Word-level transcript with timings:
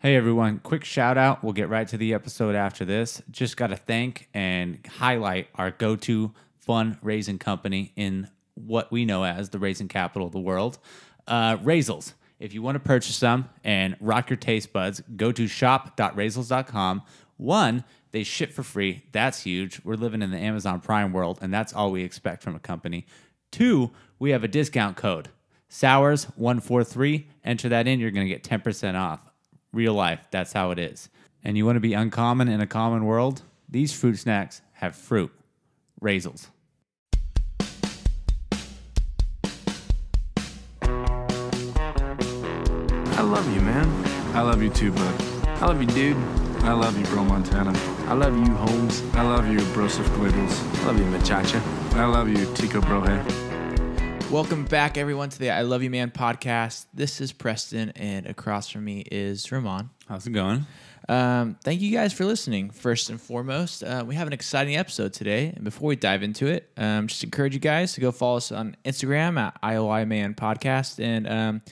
Hey 0.00 0.14
everyone, 0.14 0.60
quick 0.60 0.84
shout 0.84 1.18
out. 1.18 1.42
We'll 1.42 1.54
get 1.54 1.68
right 1.68 1.88
to 1.88 1.96
the 1.96 2.14
episode 2.14 2.54
after 2.54 2.84
this. 2.84 3.20
Just 3.32 3.56
got 3.56 3.70
to 3.70 3.76
thank 3.76 4.28
and 4.32 4.78
highlight 4.86 5.48
our 5.56 5.72
go 5.72 5.96
to 5.96 6.32
fundraising 6.64 7.40
company 7.40 7.92
in 7.96 8.28
what 8.54 8.92
we 8.92 9.04
know 9.04 9.24
as 9.24 9.48
the 9.48 9.58
raising 9.58 9.88
capital 9.88 10.28
of 10.28 10.32
the 10.32 10.38
world, 10.38 10.78
uh. 11.26 11.56
If 11.64 12.54
you 12.54 12.62
want 12.62 12.76
to 12.76 12.78
purchase 12.78 13.16
some 13.16 13.48
and 13.64 13.96
rock 13.98 14.30
your 14.30 14.36
taste 14.36 14.72
buds, 14.72 15.02
go 15.16 15.32
to 15.32 15.48
shop.raisels.com. 15.48 17.02
One, 17.36 17.82
they 18.12 18.22
ship 18.22 18.52
for 18.52 18.62
free. 18.62 19.02
That's 19.10 19.42
huge. 19.42 19.80
We're 19.82 19.96
living 19.96 20.22
in 20.22 20.30
the 20.30 20.38
Amazon 20.38 20.80
Prime 20.80 21.12
world, 21.12 21.40
and 21.42 21.52
that's 21.52 21.72
all 21.72 21.90
we 21.90 22.04
expect 22.04 22.44
from 22.44 22.54
a 22.54 22.60
company. 22.60 23.04
Two, 23.50 23.90
we 24.20 24.30
have 24.30 24.44
a 24.44 24.48
discount 24.48 24.96
code. 24.96 25.30
Sours143. 25.72 27.24
Enter 27.42 27.68
that 27.70 27.88
in, 27.88 27.98
you're 27.98 28.12
going 28.12 28.28
to 28.28 28.32
get 28.32 28.44
10% 28.44 28.94
off. 28.94 29.27
Real 29.72 29.94
life, 29.94 30.26
that's 30.30 30.52
how 30.52 30.70
it 30.70 30.78
is. 30.78 31.10
And 31.44 31.56
you 31.56 31.66
want 31.66 31.76
to 31.76 31.80
be 31.80 31.92
uncommon 31.92 32.48
in 32.48 32.60
a 32.60 32.66
common 32.66 33.04
world? 33.04 33.42
These 33.68 33.92
fruit 33.92 34.16
snacks 34.16 34.62
have 34.74 34.96
fruit. 34.96 35.30
Raisels. 36.02 36.48
I 43.12 43.22
love 43.22 43.52
you, 43.54 43.60
man. 43.60 43.86
I 44.34 44.40
love 44.40 44.62
you 44.62 44.70
too, 44.70 44.92
bud. 44.92 45.22
I 45.46 45.66
love 45.66 45.80
you, 45.80 45.88
dude. 45.88 46.16
I 46.62 46.72
love 46.72 46.98
you, 46.98 47.04
bro 47.06 47.24
Montana. 47.24 47.72
I 48.06 48.14
love 48.14 48.36
you, 48.36 48.52
Holmes. 48.54 49.02
I 49.14 49.22
love 49.22 49.48
you, 49.48 49.58
Broseph 49.58 50.08
Guebles. 50.16 50.82
I 50.82 50.86
love 50.86 50.98
you, 50.98 51.04
Machacha. 51.06 51.60
I 51.94 52.06
love 52.06 52.28
you, 52.28 52.46
Tico 52.54 52.80
Broje. 52.80 53.47
Welcome 54.30 54.66
back, 54.66 54.98
everyone, 54.98 55.30
to 55.30 55.38
the 55.38 55.50
I 55.50 55.62
Love 55.62 55.82
You 55.82 55.88
Man 55.88 56.10
podcast. 56.10 56.84
This 56.92 57.22
is 57.22 57.32
Preston, 57.32 57.92
and 57.96 58.26
across 58.26 58.68
from 58.68 58.84
me 58.84 59.00
is 59.10 59.50
Ramon. 59.50 59.88
How's 60.06 60.26
it 60.26 60.32
going? 60.32 60.66
Um, 61.08 61.56
thank 61.64 61.80
you 61.80 61.90
guys 61.90 62.12
for 62.12 62.26
listening. 62.26 62.68
First 62.68 63.08
and 63.08 63.18
foremost, 63.18 63.82
uh, 63.82 64.04
we 64.06 64.14
have 64.16 64.26
an 64.26 64.34
exciting 64.34 64.76
episode 64.76 65.14
today. 65.14 65.54
And 65.56 65.64
before 65.64 65.88
we 65.88 65.96
dive 65.96 66.22
into 66.22 66.46
it, 66.46 66.70
um, 66.76 67.06
just 67.06 67.24
encourage 67.24 67.54
you 67.54 67.60
guys 67.60 67.94
to 67.94 68.02
go 68.02 68.12
follow 68.12 68.36
us 68.36 68.52
on 68.52 68.76
Instagram 68.84 69.38
at 69.38 69.58
IOI 69.62 70.06
Man 70.06 70.34
Podcast. 70.34 71.02
And 71.02 71.26
um, 71.26 71.62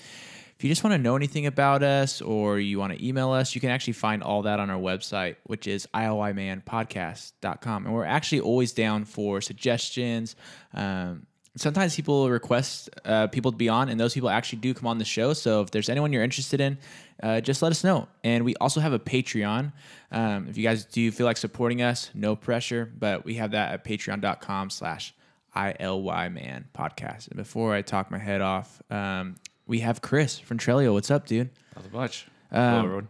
if 0.56 0.64
you 0.64 0.70
just 0.70 0.82
want 0.82 0.94
to 0.94 0.98
know 0.98 1.14
anything 1.14 1.44
about 1.44 1.82
us 1.82 2.22
or 2.22 2.58
you 2.58 2.78
want 2.78 2.94
to 2.94 3.06
email 3.06 3.32
us, 3.32 3.54
you 3.54 3.60
can 3.60 3.68
actually 3.68 3.92
find 3.92 4.22
all 4.22 4.40
that 4.42 4.60
on 4.60 4.70
our 4.70 4.80
website, 4.80 5.36
which 5.44 5.66
is 5.66 5.86
IOIManPodcast.com. 5.92 7.84
And 7.84 7.94
we're 7.94 8.06
actually 8.06 8.40
always 8.40 8.72
down 8.72 9.04
for 9.04 9.42
suggestions. 9.42 10.36
Um, 10.72 11.26
sometimes 11.56 11.96
people 11.96 12.30
request 12.30 12.90
uh, 13.04 13.26
people 13.26 13.50
to 13.50 13.56
be 13.56 13.68
on, 13.68 13.88
and 13.88 13.98
those 13.98 14.14
people 14.14 14.28
actually 14.28 14.60
do 14.60 14.74
come 14.74 14.86
on 14.86 14.98
the 14.98 15.04
show. 15.04 15.32
So 15.32 15.62
if 15.62 15.70
there's 15.70 15.88
anyone 15.88 16.12
you're 16.12 16.22
interested 16.22 16.60
in, 16.60 16.78
uh, 17.22 17.40
just 17.40 17.62
let 17.62 17.72
us 17.72 17.82
know. 17.82 18.08
And 18.22 18.44
we 18.44 18.54
also 18.56 18.80
have 18.80 18.92
a 18.92 18.98
Patreon. 18.98 19.72
Um, 20.12 20.46
if 20.48 20.56
you 20.56 20.62
guys 20.62 20.84
do 20.84 21.10
feel 21.10 21.26
like 21.26 21.36
supporting 21.36 21.82
us, 21.82 22.10
no 22.14 22.36
pressure, 22.36 22.90
but 22.98 23.24
we 23.24 23.34
have 23.34 23.52
that 23.52 23.72
at 23.72 23.84
patreon.com 23.84 24.70
slash 24.70 25.14
ILY 25.54 26.28
man 26.28 26.66
podcast. 26.74 27.28
And 27.28 27.36
before 27.36 27.74
I 27.74 27.82
talk 27.82 28.10
my 28.10 28.18
head 28.18 28.42
off, 28.42 28.80
um, 28.90 29.36
we 29.66 29.80
have 29.80 30.02
Chris 30.02 30.38
from 30.38 30.58
Trelio. 30.58 30.92
What's 30.92 31.10
up, 31.10 31.26
dude? 31.26 31.50
Not 31.74 31.92
much. 31.92 32.26
Um. 32.52 33.08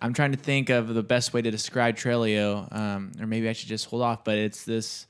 I'm 0.00 0.12
trying 0.12 0.32
to 0.32 0.38
think 0.38 0.70
of 0.70 0.88
the 0.88 1.02
best 1.02 1.32
way 1.32 1.42
to 1.42 1.50
describe 1.50 1.96
Trelio, 1.96 2.72
um, 2.74 3.12
or 3.20 3.26
maybe 3.26 3.48
I 3.48 3.52
should 3.52 3.68
just 3.68 3.86
hold 3.86 4.02
off. 4.02 4.22
But 4.22 4.38
it's 4.38 4.64
this. 4.64 5.06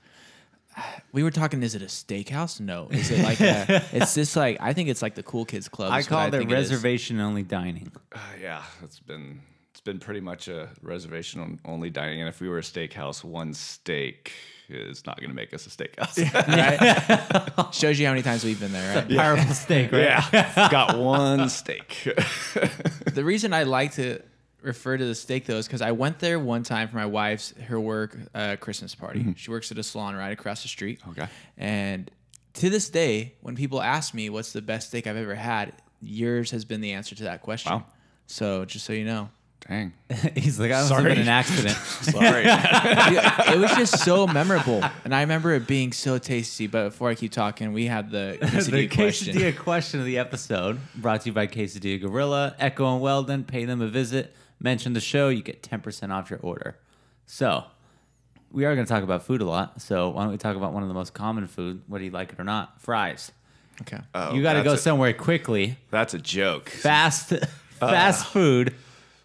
We 1.13 1.23
were 1.23 1.31
talking. 1.31 1.63
Is 1.63 1.75
it 1.75 1.83
a 1.83 1.87
steakhouse? 1.87 2.61
No. 2.61 2.89
Is 2.91 3.11
it 3.11 3.23
like 3.23 3.41
a? 3.41 3.85
it's 3.93 4.15
just 4.15 4.37
like 4.37 4.59
I 4.61 4.73
think 4.73 4.89
it's 4.89 5.03
like 5.03 5.15
the 5.15 5.23
cool 5.23 5.45
kids 5.45 5.69
club. 5.69 5.93
I 5.93 6.03
call 6.03 6.27
it 6.27 6.31
think 6.33 6.51
is. 6.51 6.71
reservation 6.71 7.21
only 7.21 7.43
dining. 7.43 7.93
Uh, 8.13 8.19
yeah, 8.41 8.63
it's 8.83 9.01
been 9.01 9.41
it's 9.71 9.81
been 9.81 10.01
pretty 10.01 10.21
much 10.21 10.49
a 10.49 10.69
reservation 10.83 11.61
only 11.65 11.91
dining. 11.91 12.21
And 12.21 12.29
if 12.29 12.41
we 12.41 12.49
were 12.49 12.59
a 12.59 12.63
steakhouse, 12.63 13.23
one 13.23 13.55
steak 13.55 14.33
is 14.69 15.07
not 15.07 15.19
going 15.19 15.31
to 15.31 15.37
make 15.37 15.55
us 15.55 15.67
a 15.67 15.71
steakhouse. 15.71 16.19
right? 17.59 17.75
Shows 17.75 17.99
you 17.99 18.07
how 18.07 18.13
many 18.13 18.23
times 18.23 18.45
we've 18.45 18.59
been 18.59 18.73
there, 18.73 18.97
right? 18.97 19.09
Powerful 19.09 19.55
steak, 19.55 19.93
right? 19.93 20.03
yeah, 20.03 20.69
got 20.71 20.99
one 20.99 21.49
steak. 21.49 22.09
The 23.07 23.25
reason 23.25 23.53
I 23.53 23.63
like 23.63 23.93
to 23.93 24.21
refer 24.63 24.97
to 24.97 25.05
the 25.05 25.15
steak 25.15 25.47
though 25.47 25.57
is 25.57 25.67
because 25.67 25.83
I 25.83 25.93
went 25.93 26.19
there 26.19 26.39
one 26.39 26.63
time 26.63 26.89
for 26.89 26.97
my 26.97 27.07
wife's 27.07 27.55
her 27.67 27.79
work 27.79 28.17
uh, 28.35 28.57
Christmas 28.61 28.95
party. 28.95 29.35
She 29.37 29.51
works 29.51 29.71
at 29.71 29.79
a 29.79 29.83
salon 29.83 30.17
right 30.17 30.33
across 30.33 30.63
the 30.63 30.69
street. 30.69 31.01
Okay. 31.11 31.29
And 31.57 32.11
to 32.55 32.71
this 32.71 32.91
day, 32.91 33.35
when 33.41 33.55
people 33.55 33.81
ask 33.81 34.15
me 34.15 34.31
what's 34.31 34.53
the 34.53 34.63
best 34.63 34.89
steak 34.89 35.07
I've 35.07 35.17
ever 35.17 35.35
had, 35.35 35.73
yours 36.01 36.51
has 36.51 36.65
been 36.65 36.81
the 36.81 36.93
answer 36.93 37.15
to 37.15 37.25
that 37.25 37.43
question. 37.43 37.73
Wow. 37.73 37.85
So 38.27 38.65
just 38.65 38.85
so 38.85 38.93
you 38.93 39.05
know, 39.05 39.31
Dang. 39.67 39.93
He's 40.35 40.59
like, 40.59 40.73
I 40.73 40.81
was 40.81 40.89
Sorry. 40.89 41.13
in 41.13 41.19
an 41.19 41.29
accident. 41.29 41.77
Sorry. 42.03 42.45
It 43.49 43.59
was 43.59 43.71
just 43.73 44.05
so 44.05 44.27
memorable, 44.27 44.85
and 45.05 45.15
I 45.15 45.23
remember 45.23 45.53
it 45.55 45.67
being 45.67 45.93
so 45.93 46.19
tasty. 46.19 46.67
But 46.67 46.91
before 46.91 47.09
I 47.09 47.15
keep 47.15 47.33
talking, 47.33 47.73
we 47.73 47.87
have 47.87 48.11
the 48.11 48.39
quesadilla 48.41 48.71
the 48.71 48.89
question. 48.89 49.35
quesadilla 49.35 49.57
question 49.57 50.01
of 50.01 50.07
the 50.07 50.19
episode 50.19 50.79
brought 50.95 51.23
to 51.23 51.31
you 51.31 51.33
by 51.33 51.47
Quesadilla 51.47 52.01
Gorilla, 52.01 52.55
Echo 52.59 52.93
and 52.93 53.01
Weldon. 53.01 53.45
Pay 53.45 53.65
them 53.65 53.81
a 53.81 53.89
visit. 53.89 54.35
Mention 54.61 54.93
the 54.93 55.01
show, 55.01 55.29
you 55.29 55.43
get 55.43 55.63
10% 55.63 56.11
off 56.13 56.31
your 56.31 56.41
order. 56.41 56.79
So, 57.27 57.65
we 58.51 58.65
are 58.65 58.75
going 58.75 58.87
to 58.87 58.93
talk 58.93 59.03
about 59.05 59.25
food 59.25 59.41
a 59.41 59.45
lot. 59.45 59.81
So, 59.81 60.09
why 60.11 60.23
don't 60.23 60.33
we 60.33 60.39
talk 60.39 60.57
about 60.57 60.73
one 60.73 60.83
of 60.83 60.89
the 60.89 60.95
most 60.95 61.15
common 61.15 61.47
food, 61.47 61.83
whether 61.87 62.05
you 62.05 62.11
like 62.11 62.33
it 62.33 62.41
or 62.41 62.45
not? 62.45 62.81
Fries. 62.81 63.31
Okay. 63.83 63.99
Oh, 64.15 64.35
you 64.35 64.43
got 64.43 64.55
to 64.55 64.63
go 64.65 64.73
a- 64.73 64.79
somewhere 64.79 65.13
quickly. 65.13 65.77
That's 65.91 66.15
a 66.15 66.19
joke. 66.19 66.69
Fast, 66.71 67.33
uh, 67.33 67.39
fast 67.79 68.27
food. 68.27 68.75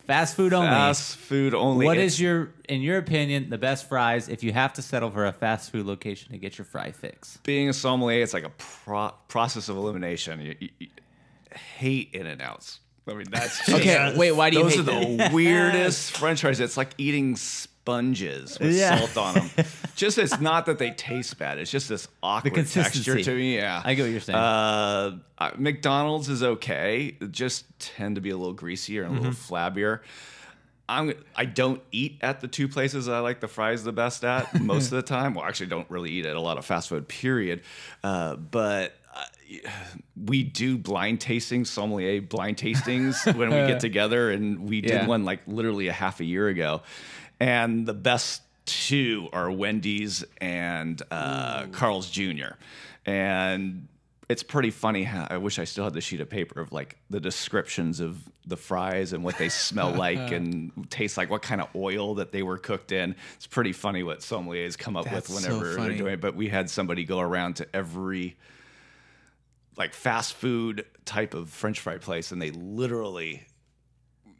Fast 0.05 0.35
food 0.35 0.53
only. 0.53 0.67
Fast 0.67 1.15
food 1.15 1.53
only. 1.55 1.85
What 1.85 1.97
It's- 1.97 2.13
is 2.15 2.19
your, 2.21 2.51
in 2.67 2.81
your 2.81 2.97
opinion, 2.97 3.49
the 3.49 3.57
best 3.57 3.87
fries 3.87 4.27
if 4.27 4.43
you 4.43 4.51
have 4.51 4.73
to 4.73 4.81
settle 4.81 5.09
for 5.09 5.25
a 5.25 5.31
fast 5.31 5.71
food 5.71 5.85
location 5.85 6.33
to 6.33 6.37
get 6.37 6.57
your 6.57 6.65
fry 6.65 6.91
fix? 6.91 7.37
being 7.43 7.69
a 7.69 7.73
sommelier? 7.73 8.21
It's 8.21 8.33
like 8.33 8.43
a 8.43 8.51
pro- 8.57 9.13
process 9.29 9.69
of 9.69 9.77
elimination. 9.77 10.41
You, 10.41 10.55
you, 10.59 10.69
you 10.79 10.87
hate 11.77 12.09
In 12.13 12.27
and 12.27 12.41
Outs. 12.41 12.81
I 13.07 13.13
mean, 13.13 13.25
that's 13.29 13.57
just, 13.65 13.69
Okay, 13.81 14.13
wait, 14.15 14.31
why 14.31 14.49
do 14.49 14.57
you 14.57 14.63
Those 14.63 14.79
are 14.79 14.83
the 14.83 15.29
weirdest 15.33 16.15
French 16.17 16.41
fries. 16.41 16.59
It's 16.59 16.77
like 16.77 16.91
eating 16.97 17.35
sponges 17.35 18.57
with 18.59 18.73
Yeah. 18.75 18.97
salt 19.05 19.17
on 19.17 19.33
them. 19.55 19.65
just 19.95 20.17
it's 20.17 20.39
not 20.39 20.65
that 20.67 20.79
they 20.79 20.91
taste 20.91 21.37
bad. 21.37 21.57
It's 21.57 21.69
just 21.71 21.89
this 21.89 22.07
awkward 22.21 22.67
texture 22.67 23.21
to 23.21 23.35
me. 23.35 23.57
Yeah, 23.57 23.81
I 23.83 23.93
get 23.93 24.03
what 24.03 24.11
you're 24.11 24.19
saying. 24.21 24.37
Uh, 24.39 25.17
uh, 25.37 25.51
McDonald's 25.57 26.29
is 26.29 26.43
okay. 26.43 27.17
It 27.19 27.31
just 27.31 27.65
tend 27.79 28.15
to 28.15 28.21
be 28.21 28.29
a 28.29 28.37
little 28.37 28.53
greasier 28.53 29.03
and 29.03 29.11
a 29.11 29.19
little 29.19 29.33
Mm-hmm. 29.33 29.53
flabbier. 29.53 29.99
I'm 30.89 31.13
I 31.35 31.45
don't 31.45 31.81
eat 31.93 32.17
at 32.21 32.41
the 32.41 32.47
two 32.47 32.67
places 32.67 33.07
I 33.07 33.19
like 33.19 33.39
the 33.39 33.47
fries 33.47 33.83
the 33.85 33.93
best 33.93 34.23
at 34.25 34.61
most 34.61 34.85
of 34.85 34.91
the 34.97 35.01
time. 35.01 35.33
Well, 35.33 35.45
actually, 35.45 35.67
don't 35.67 35.89
really 35.89 36.11
eat 36.11 36.25
at 36.25 36.35
a 36.35 36.41
lot 36.41 36.57
of 36.57 36.65
fast 36.65 36.89
food. 36.89 37.07
Period. 37.07 37.61
Uh, 38.03 38.35
but 38.35 38.93
we 40.15 40.43
do 40.43 40.77
blind 40.77 41.19
tastings, 41.19 41.67
sommelier 41.67 42.21
blind 42.21 42.57
tastings 42.57 43.25
when 43.37 43.49
we 43.49 43.67
get 43.67 43.79
together, 43.79 44.31
and 44.31 44.69
we 44.69 44.81
did 44.81 44.91
Yeah. 44.91 45.07
one 45.07 45.25
like 45.25 45.41
literally 45.47 45.87
a 45.87 45.93
half 45.93 46.19
a 46.19 46.25
year 46.25 46.47
ago, 46.47 46.81
and 47.39 47.85
the 47.85 47.93
best 47.93 48.41
two 48.65 49.27
are 49.33 49.51
Wendy's 49.51 50.23
and 50.39 51.01
uh, 51.11 51.65
Carl's 51.67 52.09
Jr. 52.09 52.53
And 53.05 53.87
it's 54.29 54.43
pretty 54.43 54.71
funny 54.71 55.03
how 55.03 55.27
I 55.29 55.37
wish 55.37 55.59
I 55.59 55.65
still 55.65 55.83
had 55.83 55.93
the 55.93 55.99
sheet 55.99 56.21
of 56.21 56.29
paper 56.29 56.61
of 56.61 56.71
like 56.71 56.97
the 57.09 57.19
descriptions 57.19 57.99
of 57.99 58.17
the 58.45 58.55
fries 58.55 59.11
and 59.11 59.23
what 59.23 59.37
they 59.37 59.49
smell 59.49 59.91
like 59.95 60.31
and 60.31 60.71
taste 60.89 61.17
like, 61.17 61.29
what 61.29 61.41
kind 61.41 61.59
of 61.59 61.67
oil 61.75 62.15
that 62.15 62.31
they 62.31 62.41
were 62.41 62.57
cooked 62.57 62.93
in. 62.93 63.15
It's 63.35 63.47
pretty 63.47 63.73
funny 63.73 64.01
what 64.03 64.19
sommeliers 64.19 64.77
come 64.77 64.95
up 64.95 65.05
That's 65.05 65.29
with 65.29 65.43
whenever 65.43 65.75
funny. 65.75 65.89
they're 65.89 65.97
doing 65.97 66.13
it. 66.13 66.21
But 66.21 66.35
we 66.35 66.47
had 66.47 66.69
somebody 66.69 67.03
go 67.03 67.19
around 67.19 67.57
to 67.57 67.67
every 67.75 68.37
like 69.77 69.93
fast 69.93 70.33
food 70.33 70.85
type 71.05 71.33
of 71.33 71.49
French 71.49 71.79
fry 71.79 71.97
place, 71.97 72.31
and 72.31 72.41
they 72.41 72.51
literally 72.51 73.45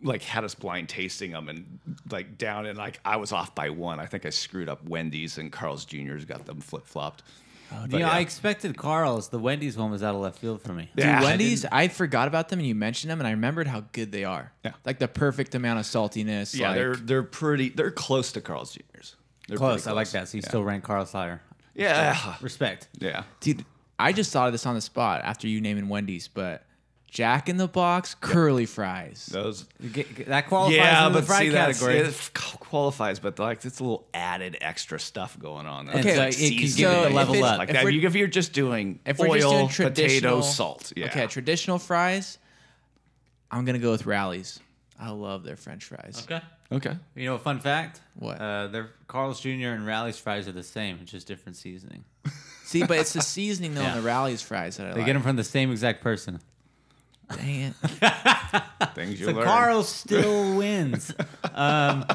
like 0.01 0.21
had 0.21 0.43
us 0.43 0.53
blind 0.53 0.89
tasting 0.89 1.31
them 1.31 1.47
and 1.47 1.79
like 2.11 2.37
down 2.37 2.65
and 2.65 2.77
like 2.77 2.99
I 3.05 3.15
was 3.17 3.31
off 3.31 3.55
by 3.55 3.69
one. 3.69 3.99
I 3.99 4.05
think 4.05 4.25
I 4.25 4.29
screwed 4.31 4.67
up 4.69 4.83
Wendy's 4.87 5.37
and 5.37 5.51
Carl's 5.51 5.85
Jr.'s 5.85 6.25
got 6.25 6.45
them 6.45 6.59
flip 6.59 6.85
flopped. 6.85 7.23
you 7.71 7.77
oh, 7.95 7.97
know, 7.99 8.07
I 8.07 8.19
expected 8.19 8.75
Carl's. 8.77 9.29
The 9.29 9.39
Wendy's 9.39 9.77
one 9.77 9.91
was 9.91 10.03
out 10.03 10.13
of 10.13 10.19
left 10.21 10.39
field 10.39 10.61
for 10.61 10.73
me. 10.73 10.89
Dude, 10.95 11.05
Yeah, 11.05 11.19
I 11.21 11.23
Wendy's, 11.23 11.65
I, 11.71 11.87
forgot 11.87 12.27
about 12.27 12.49
them 12.49 12.59
and 12.59 12.67
you 12.67 12.75
mentioned 12.75 13.11
them, 13.11 13.19
and 13.21 13.27
I 13.27 13.31
remembered 13.31 13.67
how 13.67 13.85
good 13.93 14.11
they 14.11 14.25
are. 14.25 14.51
Yeah. 14.65 14.73
Like 14.85 14.99
the 14.99 15.07
perfect 15.07 15.55
amount 15.55 15.79
of 15.79 15.85
saltiness. 15.85 16.53
yeah, 16.53 16.67
like, 16.69 16.75
they're 16.77 16.95
they're 16.95 17.23
pretty. 17.23 17.69
They're 17.69 17.89
close 17.91 18.33
to 18.33 18.41
Carl's 18.41 18.73
Jr.'s. 18.73 19.15
They're 19.47 19.57
Close. 19.57 19.83
pretty 19.83 19.89
I 19.89 19.95
like 19.95 20.09
that. 20.11 20.27
So 20.27 20.37
you 20.37 20.41
Yeah. 20.43 20.49
still 20.49 20.63
rank 20.63 20.83
Carl's 20.83 21.13
higher. 21.13 21.41
Yeah, 21.75 22.35
Respect. 22.41 22.87
yeah. 22.99 23.23
Dude, 23.39 23.65
I 23.99 24.11
just 24.11 24.31
thought 24.31 24.47
of 24.47 24.53
this 24.53 24.65
on 24.65 24.75
the 24.75 24.81
spot 24.81 25.21
after 25.23 25.47
you 25.47 25.61
naming 25.61 25.87
Wendy's, 25.89 26.27
but 26.27 26.65
Jack 27.09 27.47
in 27.47 27.57
the 27.57 27.67
Box 27.67 28.15
curly 28.19 28.65
fries. 28.65 29.27
Those. 29.31 29.65
Get- 29.91 30.15
get- 30.15 30.27
that 30.29 30.47
qualifies 30.47 30.77
Yeah, 30.77 31.05
in 31.07 31.13
the 31.13 31.19
but 31.19 31.27
fry 31.27 31.39
see 31.41 31.49
that's 31.49 31.79
category. 31.79 31.99
it 32.09 32.31
qualifies, 32.33 33.19
but 33.19 33.37
like 33.37 33.63
it's 33.63 33.79
a 33.79 33.83
little 33.83 34.07
added 34.15 34.57
extra 34.61 34.99
stuff 34.99 35.37
going 35.37 35.67
on. 35.67 35.89
And 35.89 35.99
Okay, 35.99 36.15
so 36.15 36.19
like 36.21 36.33
it 36.33 36.49
can 36.49 36.57
give 36.57 36.63
it 36.65 36.71
So 36.71 37.01
the 37.03 37.07
if 37.09 37.13
level 37.13 37.35
it's- 37.35 37.51
up. 37.51 37.59
like 37.59 37.69
if 37.69 37.73
that. 37.75 37.83
we're- 37.83 37.95
You- 37.95 38.07
If 38.07 38.15
you're 38.15 38.27
just 38.27 38.51
doing 38.51 38.99
If 39.05 39.19
we're 39.19 39.27
oil, 39.29 39.67
just 39.67 39.77
doing 39.77 39.89
potato, 39.91 40.41
salt, 40.41 40.91
yeah. 40.95 41.05
Okay, 41.05 41.27
traditional 41.27 41.77
fries. 41.77 42.39
I'm 43.51 43.63
gonna 43.65 43.77
go 43.77 43.91
with 43.91 44.07
Rally's. 44.07 44.59
I 44.99 45.11
love 45.11 45.43
their 45.43 45.55
French 45.55 45.83
fries. 45.85 46.25
Okay. 46.25 46.41
Okay. 46.71 46.97
You 47.15 47.25
know, 47.25 47.35
a 47.35 47.39
fun 47.39 47.59
fact. 47.59 48.01
What? 48.15 48.41
Uh, 48.41 48.67
their 48.67 48.89
Carl's 49.05 49.39
Jr. 49.39 49.49
and 49.69 49.85
Rally's 49.85 50.17
fries 50.17 50.47
are 50.47 50.51
the 50.51 50.63
same, 50.63 50.97
it's 51.03 51.11
just 51.11 51.27
different 51.27 51.57
seasoning. 51.57 52.03
See, 52.63 52.83
but 52.85 52.97
it's 52.97 53.13
the 53.13 53.21
seasoning 53.21 53.73
though 53.75 53.81
Yeah. 53.81 53.91
in 53.97 54.01
the 54.01 54.07
Rally's 54.07 54.41
fries 54.41 54.77
that 54.77 54.87
I 54.87 54.91
They 54.93 54.97
like. 54.99 55.05
get 55.05 55.13
them 55.13 55.21
from 55.21 55.35
the 55.35 55.43
same 55.43 55.71
exact 55.71 56.01
person. 56.01 56.39
Dang 57.35 57.73
it. 57.73 57.73
Things 58.95 59.19
you 59.19 59.27
So 59.27 59.31
learn. 59.33 59.45
Carl 59.45 59.83
still 59.83 60.55
wins. 60.57 61.13
Um, 61.53 62.05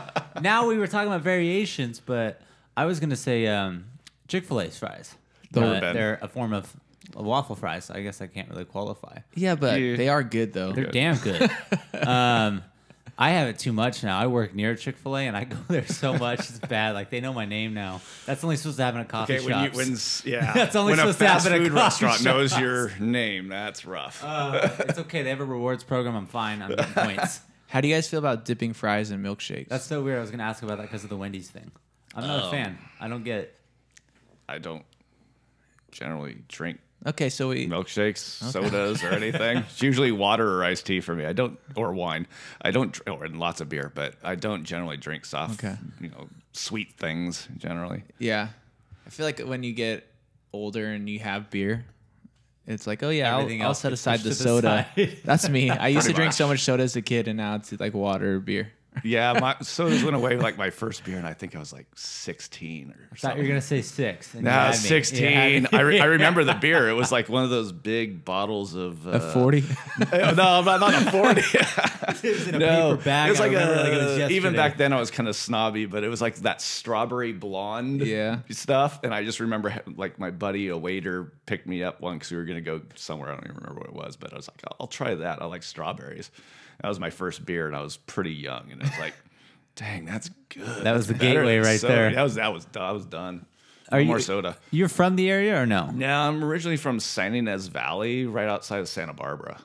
now 0.41 0.67
we 0.69 0.79
were 0.79 0.87
talking 0.87 1.09
about 1.09 1.23
variations, 1.23 2.01
but 2.01 2.41
I 2.77 2.85
was 2.85 3.01
gonna 3.01 3.17
say 3.17 3.47
um, 3.47 3.87
Chick 4.29 4.45
Fil 4.45 4.61
A's 4.61 4.79
fries. 4.79 5.15
Never 5.55 5.75
Uh, 5.77 5.81
been. 5.81 5.95
they're 5.95 6.19
a 6.23 6.29
form 6.29 6.53
of 6.53 6.75
waffle 7.15 7.57
fries. 7.57 7.91
I 7.91 8.03
guess 8.03 8.21
I 8.21 8.27
can't 8.27 8.49
really 8.51 8.65
qualify. 8.67 9.19
Yeah, 9.35 9.55
but 9.55 9.81
Yeah. 9.81 9.97
they 9.97 10.09
are 10.09 10.23
good 10.23 10.53
though. 10.53 10.73
They're 10.73 10.85
damn 10.87 11.17
good. 11.17 11.51
um, 12.07 12.63
I 13.21 13.31
have 13.31 13.49
it 13.49 13.59
too 13.59 13.73
much 13.73 14.05
now. 14.05 14.17
I 14.17 14.29
work 14.29 14.55
near 14.55 14.77
Chick 14.77 14.97
Fil 14.97 15.17
A, 15.17 15.27
and 15.27 15.37
I 15.37 15.43
go 15.43 15.57
there 15.67 15.87
so 15.87 16.17
much. 16.19 16.39
It's 16.39 16.61
bad. 16.61 16.95
Like 16.95 17.11
they 17.11 17.21
know 17.21 17.33
my 17.33 17.47
name 17.47 17.75
now. 17.75 18.01
That's 18.27 18.45
only 18.45 18.57
supposed 18.57 18.77
to 18.77 18.85
happen 18.85 19.01
at 19.01 19.09
coffee 19.09 19.39
Okay, 19.39 19.45
when 19.45 19.65
you 19.65 19.71
when 19.77 19.97
yeah, 20.25 20.53
That's 20.55 20.77
only 20.77 20.93
when 20.93 21.01
a 21.01 21.03
supposed 21.03 21.19
to 21.19 21.25
fast 21.25 21.49
happen 21.49 21.61
at 21.63 21.67
food 21.67 21.77
coffee 21.77 22.05
restaurant 22.05 22.25
knows 22.25 22.57
your 22.57 22.93
name, 23.01 23.49
that's 23.49 23.85
rough. 23.85 24.23
Uh, 24.25 24.69
it's 24.81 25.01
okay. 25.01 25.25
They 25.25 25.31
have 25.31 25.41
a 25.41 25.45
rewards 25.45 25.83
program. 25.83 26.15
I'm 26.15 26.27
fine. 26.27 26.63
I'm 26.63 26.71
getting 26.71 26.95
points. 26.95 27.41
How 27.67 27.81
do 27.81 27.89
you 27.89 27.95
guys 27.95 28.09
feel 28.09 28.21
about 28.21 28.45
dipping 28.45 28.73
fries 28.73 29.11
in 29.11 29.21
milkshakes? 29.21 29.69
That's 29.69 29.85
so 29.85 30.03
weird. 30.03 30.19
I 30.19 30.21
was 30.21 30.31
gonna 30.31 30.45
ask 30.45 30.63
about 30.63 30.79
that 30.79 30.85
because 30.85 31.03
of 31.03 31.11
the 31.11 31.17
Wendy's 31.17 31.51
thing. 31.51 31.73
I'm 32.15 32.25
not 32.25 32.47
a 32.47 32.51
fan. 32.51 32.79
I 33.01 33.09
don't 33.09 33.25
get. 33.25 33.55
I 34.49 34.59
don't 34.59 34.85
generally 35.91 36.39
drink 36.49 36.79
okay. 37.07 37.29
So 37.29 37.49
we 37.49 37.67
milkshakes, 37.67 38.19
sodas, 38.19 39.03
or 39.03 39.09
anything. 39.11 39.59
It's 39.71 39.83
usually 39.83 40.13
water 40.13 40.59
or 40.59 40.65
iced 40.65 40.87
tea 40.87 41.01
for 41.01 41.15
me. 41.15 41.25
I 41.27 41.33
don't 41.33 41.59
or 41.75 41.93
wine. 41.93 42.27
I 42.63 42.71
don't 42.71 42.99
or 43.09 43.29
lots 43.29 43.61
of 43.61 43.69
beer, 43.69 43.91
but 43.95 44.15
I 44.23 44.35
don't 44.35 44.65
generally 44.65 44.97
drink 44.97 45.25
soft, 45.25 45.63
Okay. 45.65 45.77
you 46.01 46.09
know, 46.11 46.29
sweet 46.53 46.93
things 46.99 47.49
generally. 47.57 48.05
yeah. 48.19 48.49
I 49.07 49.11
feel 49.11 49.25
like 49.25 49.41
when 49.41 49.63
you 49.63 49.73
get 49.73 50.07
older 50.53 50.87
and 50.89 51.09
you 51.09 51.19
have 51.21 51.49
beer, 51.49 51.87
it's 52.67 52.87
like, 52.87 53.03
oh 53.03 53.09
yeah, 53.09 53.33
I'll, 53.35 53.41
Everything 53.41 53.63
I'll 53.63 53.73
set 53.73 53.95
aside 53.95 54.21
the 54.21 54.35
soda. 54.35 54.87
side. 54.95 55.19
That's 55.25 55.49
me. 55.49 55.71
I 55.71 55.89
used 55.89 56.07
to 56.09 56.13
drink 56.13 56.29
much. 56.29 56.35
so 56.37 56.47
much 56.47 56.61
soda 56.61 56.83
as 56.83 56.95
a 56.97 57.01
kid, 57.01 57.27
and 57.27 57.39
now 57.39 57.55
it's 57.55 57.73
like 57.81 57.95
water 57.95 58.35
or 58.37 58.41
beer. 58.41 58.71
Yeah, 59.05 59.33
my 59.41 59.57
sodas 59.63 60.03
went 60.05 60.17
away 60.17 60.37
like 60.37 60.57
my 60.59 60.71
first 60.71 61.05
beer, 61.05 61.17
and 61.19 61.27
I 61.27 61.33
think 61.35 61.55
I 61.57 61.59
was 61.59 61.73
like 61.73 61.87
16 61.95 62.91
or 62.91 62.93
something. 62.93 63.03
I 63.03 63.07
thought 63.09 63.13
you 63.13 63.19
something. 63.19 63.43
were 63.43 63.49
gonna 63.49 63.61
say 63.61 63.83
six. 63.83 64.35
and 64.35 64.43
you 64.45 64.49
Nah, 64.51 64.51
had 64.51 64.83
me. 64.83 64.89
You 64.89 64.95
had 64.95 65.07
16. 65.07 65.69
I, 65.73 65.81
re- 65.81 66.01
I 66.01 66.05
remember 66.07 66.45
the 66.45 66.55
beer. 66.61 66.89
It 66.89 66.95
was 66.95 67.11
like 67.13 67.29
one 67.29 67.45
of 67.45 67.51
those 67.51 67.73
big 67.73 68.25
bottles 68.25 68.75
of. 68.75 69.07
Uh, 69.07 69.11
A 69.13 69.21
forty. 69.33 69.65
no, 70.13 70.33
not, 70.63 70.65
not 70.81 70.95
a 70.95 71.11
40. 71.11 71.43
It 72.21 72.23
was 72.35 72.49
in 72.49 72.55
a 72.55 72.59
no, 72.59 72.91
paper 72.97 73.05
bag. 73.05 73.29
it 73.29 73.31
was 73.31 73.41
like, 73.41 73.53
a, 73.53 73.55
like 73.55 73.93
it 73.93 74.21
was 74.23 74.31
even 74.31 74.55
back 74.57 74.77
then 74.79 74.93
I 74.95 74.99
was 74.99 75.11
kind 75.11 75.29
of 75.29 75.37
snobby, 75.37 75.85
but 75.87 76.03
it 76.05 76.09
was 76.09 76.21
like 76.23 76.37
that 76.37 76.61
strawberry 76.63 77.33
blonde 77.33 78.01
Yeah. 78.01 78.39
stuff. 78.51 79.01
And 79.05 79.13
I 79.15 79.25
just 79.25 79.41
remember 79.41 79.75
like 79.95 80.19
my 80.19 80.31
buddy, 80.31 80.69
a 80.69 80.77
waiter, 80.77 81.33
picked 81.47 81.67
me 81.67 81.83
up 81.83 82.01
one 82.01 82.15
because 82.17 82.31
we 82.31 82.39
were 82.39 82.45
going 82.45 82.57
to 82.57 82.63
go 82.63 82.81
somewhere. 82.97 83.29
I 83.31 83.35
don't 83.35 83.45
even 83.45 83.57
remember 83.57 83.81
what 83.81 83.89
it 83.91 83.95
was, 83.95 84.17
but 84.17 84.33
I 84.33 84.37
was 84.37 84.49
like, 84.49 84.61
I'll, 84.67 84.77
I'll 84.81 84.87
try 84.87 85.15
that. 85.17 85.43
I 85.43 85.45
like 85.45 85.63
strawberries. 85.63 86.31
That 86.83 86.89
was 86.89 87.01
my 87.01 87.11
first 87.11 87.45
beer, 87.45 87.67
and 87.67 87.75
I 87.77 87.83
was 87.83 87.97
pretty 87.97 88.33
young, 88.33 88.71
and 88.71 88.81
it 88.81 88.89
was 88.89 88.99
like, 88.99 89.15
dang, 89.77 90.05
that's 90.05 90.31
good. 90.49 90.85
That 90.85 90.95
was 90.95 91.07
the 91.09 91.15
better 91.15 91.41
gateway 91.41 91.59
right 91.59 91.81
soda. 91.81 91.93
there. 91.95 92.13
That 92.15 92.23
was 92.23 92.35
that 92.37 92.53
was 92.53 92.67
I 92.77 92.93
was 92.93 93.05
done. 93.07 93.47
Are 93.91 93.99
no 93.99 94.03
you- 94.03 94.07
more 94.09 94.21
soda. 94.21 94.57
You're 94.71 94.89
from 94.89 95.17
the 95.17 95.31
area 95.31 95.61
or 95.61 95.67
no? 95.67 95.91
No, 95.91 96.07
I'm 96.15 96.45
originally 96.45 96.77
from 96.77 97.01
Santa 97.01 97.39
Ynez 97.39 97.69
Valley, 97.69 98.27
right 98.27 98.49
outside 98.49 98.81
of 98.81 98.89
Santa 98.89 99.15
Barbara. 99.15 99.59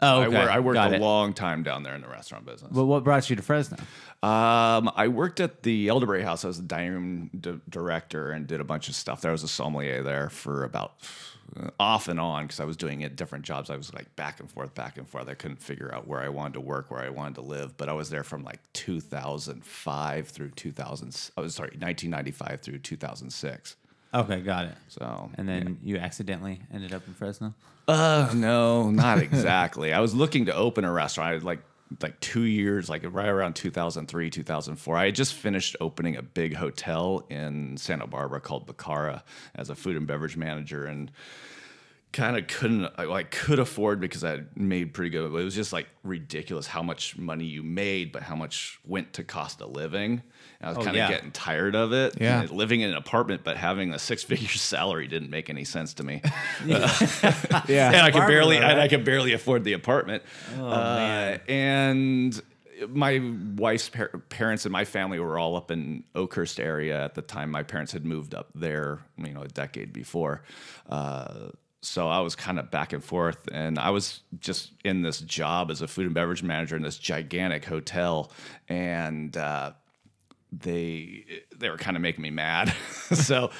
Oh, 0.00 0.20
I, 0.22 0.26
okay. 0.26 0.36
wor- 0.36 0.50
I 0.50 0.58
worked 0.60 0.74
Got 0.74 0.92
a 0.92 0.96
it. 0.96 1.00
long 1.00 1.32
time 1.32 1.62
down 1.62 1.82
there 1.82 1.94
in 1.94 2.02
the 2.02 2.08
restaurant 2.08 2.44
business. 2.44 2.70
Well, 2.72 2.84
what 2.86 3.02
brought 3.04 3.30
you 3.30 3.36
to 3.36 3.42
Fresno? 3.42 3.78
Um, 4.22 4.90
I 4.94 5.08
worked 5.08 5.40
at 5.40 5.62
the 5.62 5.88
Elderberry 5.88 6.22
House. 6.22 6.44
I 6.44 6.48
was 6.48 6.58
the 6.58 6.66
dining 6.66 6.92
room 6.92 7.30
d- 7.38 7.60
director 7.68 8.30
and 8.30 8.46
did 8.46 8.60
a 8.60 8.64
bunch 8.64 8.88
of 8.90 8.94
stuff. 8.94 9.20
There 9.22 9.30
I 9.30 9.32
was 9.32 9.42
a 9.42 9.48
sommelier 9.48 10.02
there 10.02 10.28
for 10.28 10.64
about 10.64 10.94
off 11.78 12.08
and 12.08 12.20
on 12.20 12.44
because 12.44 12.60
I 12.60 12.64
was 12.64 12.76
doing 12.76 13.00
it 13.00 13.16
different 13.16 13.44
jobs. 13.44 13.70
I 13.70 13.76
was 13.76 13.92
like 13.94 14.14
back 14.16 14.40
and 14.40 14.50
forth, 14.50 14.74
back 14.74 14.98
and 14.98 15.08
forth. 15.08 15.28
I 15.28 15.34
couldn't 15.34 15.62
figure 15.62 15.92
out 15.94 16.06
where 16.06 16.20
I 16.20 16.28
wanted 16.28 16.54
to 16.54 16.60
work, 16.60 16.90
where 16.90 17.00
I 17.00 17.08
wanted 17.08 17.36
to 17.36 17.40
live. 17.42 17.76
But 17.76 17.88
I 17.88 17.92
was 17.92 18.10
there 18.10 18.24
from 18.24 18.44
like 18.44 18.60
2005 18.72 20.28
through 20.28 20.50
2000. 20.50 21.30
I 21.36 21.40
was 21.40 21.54
sorry, 21.54 21.68
1995 21.78 22.60
through 22.60 22.78
2006. 22.78 23.76
Okay, 24.14 24.40
got 24.40 24.66
it. 24.66 24.74
So 24.88 25.30
And 25.34 25.48
then 25.48 25.78
you 25.82 25.98
accidentally 25.98 26.60
ended 26.72 26.94
up 26.94 27.06
in 27.06 27.14
Fresno. 27.14 27.54
Uh, 27.88 28.30
no, 28.34 28.90
not 28.90 29.18
exactly. 29.22 29.92
I 29.92 30.00
was 30.00 30.14
looking 30.14 30.46
to 30.46 30.54
open 30.54 30.84
a 30.84 30.92
restaurant. 30.92 31.34
I 31.34 31.44
like 31.44 31.60
like 32.02 32.18
two 32.20 32.42
years, 32.42 32.88
like 32.88 33.04
right 33.08 33.28
around 33.28 33.54
2003, 33.54 34.30
2004. 34.30 34.96
I 34.96 35.04
had 35.06 35.14
just 35.14 35.34
finished 35.34 35.76
opening 35.80 36.16
a 36.16 36.22
big 36.22 36.54
hotel 36.54 37.24
in 37.30 37.76
Santa 37.76 38.06
Barbara 38.06 38.40
called 38.40 38.66
Bacara 38.66 39.22
as 39.54 39.70
a 39.70 39.74
food 39.74 39.96
and 39.96 40.06
beverage 40.06 40.36
manager, 40.36 40.84
and 40.86 41.10
kind 42.12 42.36
of 42.36 42.46
couldn't 42.46 42.88
I 42.98 43.22
could 43.24 43.58
afford 43.58 44.00
because 44.00 44.24
I 44.24 44.40
made 44.54 44.94
pretty 44.94 45.10
good. 45.10 45.30
But 45.30 45.38
it 45.38 45.44
was 45.44 45.54
just 45.54 45.72
like 45.72 45.86
ridiculous 46.02 46.66
how 46.66 46.82
much 46.82 47.16
money 47.16 47.44
you 47.44 47.62
made, 47.62 48.12
but 48.12 48.22
how 48.22 48.36
much 48.36 48.78
went 48.84 49.12
to 49.14 49.24
cost 49.24 49.60
of 49.60 49.70
living. 49.70 50.22
And 50.60 50.66
I 50.66 50.68
was 50.70 50.78
Oh, 50.78 50.82
kind 50.84 50.90
of 50.90 50.96
yeah. 50.96 51.08
getting 51.10 51.30
tired 51.32 51.74
of 51.74 51.92
it. 51.92 52.14
Yeah. 52.20 52.40
And 52.42 52.50
living 52.50 52.80
in 52.80 52.90
an 52.90 52.96
apartment, 52.96 53.42
but 53.44 53.56
having 53.56 53.92
a 53.92 53.98
six 53.98 54.22
figure 54.22 54.48
salary 54.72 55.06
didn't 55.06 55.30
make 55.30 55.50
any 55.50 55.64
sense 55.64 55.94
to 55.94 56.02
me. 56.04 56.22
Yeah. 56.66 57.88
and 57.92 57.96
I 57.96 58.10
could 58.10 58.26
barely, 58.26 58.58
though, 58.58 58.64
and 58.66 58.80
I 58.80 58.88
could 58.88 59.04
barely 59.04 59.32
afford 59.32 59.64
the 59.64 59.72
apartment. 59.74 60.22
Oh, 60.58 60.66
Uh, 60.68 61.38
and 61.48 62.40
my 62.88 63.20
wife's 63.56 63.88
par- 63.88 64.10
parents 64.28 64.66
and 64.66 64.72
my 64.72 64.84
family 64.84 65.18
were 65.18 65.38
all 65.38 65.56
up 65.56 65.70
in 65.70 66.04
Oakhurst 66.14 66.60
area 66.60 67.02
at 67.04 67.14
the 67.14 67.22
time. 67.22 67.50
My 67.50 67.62
parents 67.62 67.92
had 67.92 68.04
moved 68.04 68.34
up 68.34 68.50
there, 68.54 69.00
you 69.16 69.32
know, 69.32 69.42
a 69.42 69.48
decade 69.48 69.92
before. 69.92 70.42
Uh, 70.88 71.48
so 71.80 72.08
I 72.08 72.20
was 72.20 72.34
kind 72.36 72.58
of 72.58 72.70
back 72.70 72.92
and 72.92 73.02
forth, 73.02 73.48
and 73.52 73.78
I 73.78 73.90
was 73.90 74.20
just 74.40 74.72
in 74.84 75.02
this 75.02 75.20
job 75.20 75.70
as 75.70 75.80
a 75.82 75.88
food 75.88 76.06
and 76.06 76.14
beverage 76.14 76.42
manager 76.42 76.76
in 76.76 76.82
this 76.82 76.98
gigantic 76.98 77.64
hotel, 77.64 78.30
and 78.68 79.34
uh, 79.36 79.72
they 80.62 81.24
they 81.56 81.70
were 81.70 81.76
kind 81.76 81.96
of 81.96 82.02
making 82.02 82.22
me 82.22 82.30
mad. 82.30 82.72
so 83.12 83.50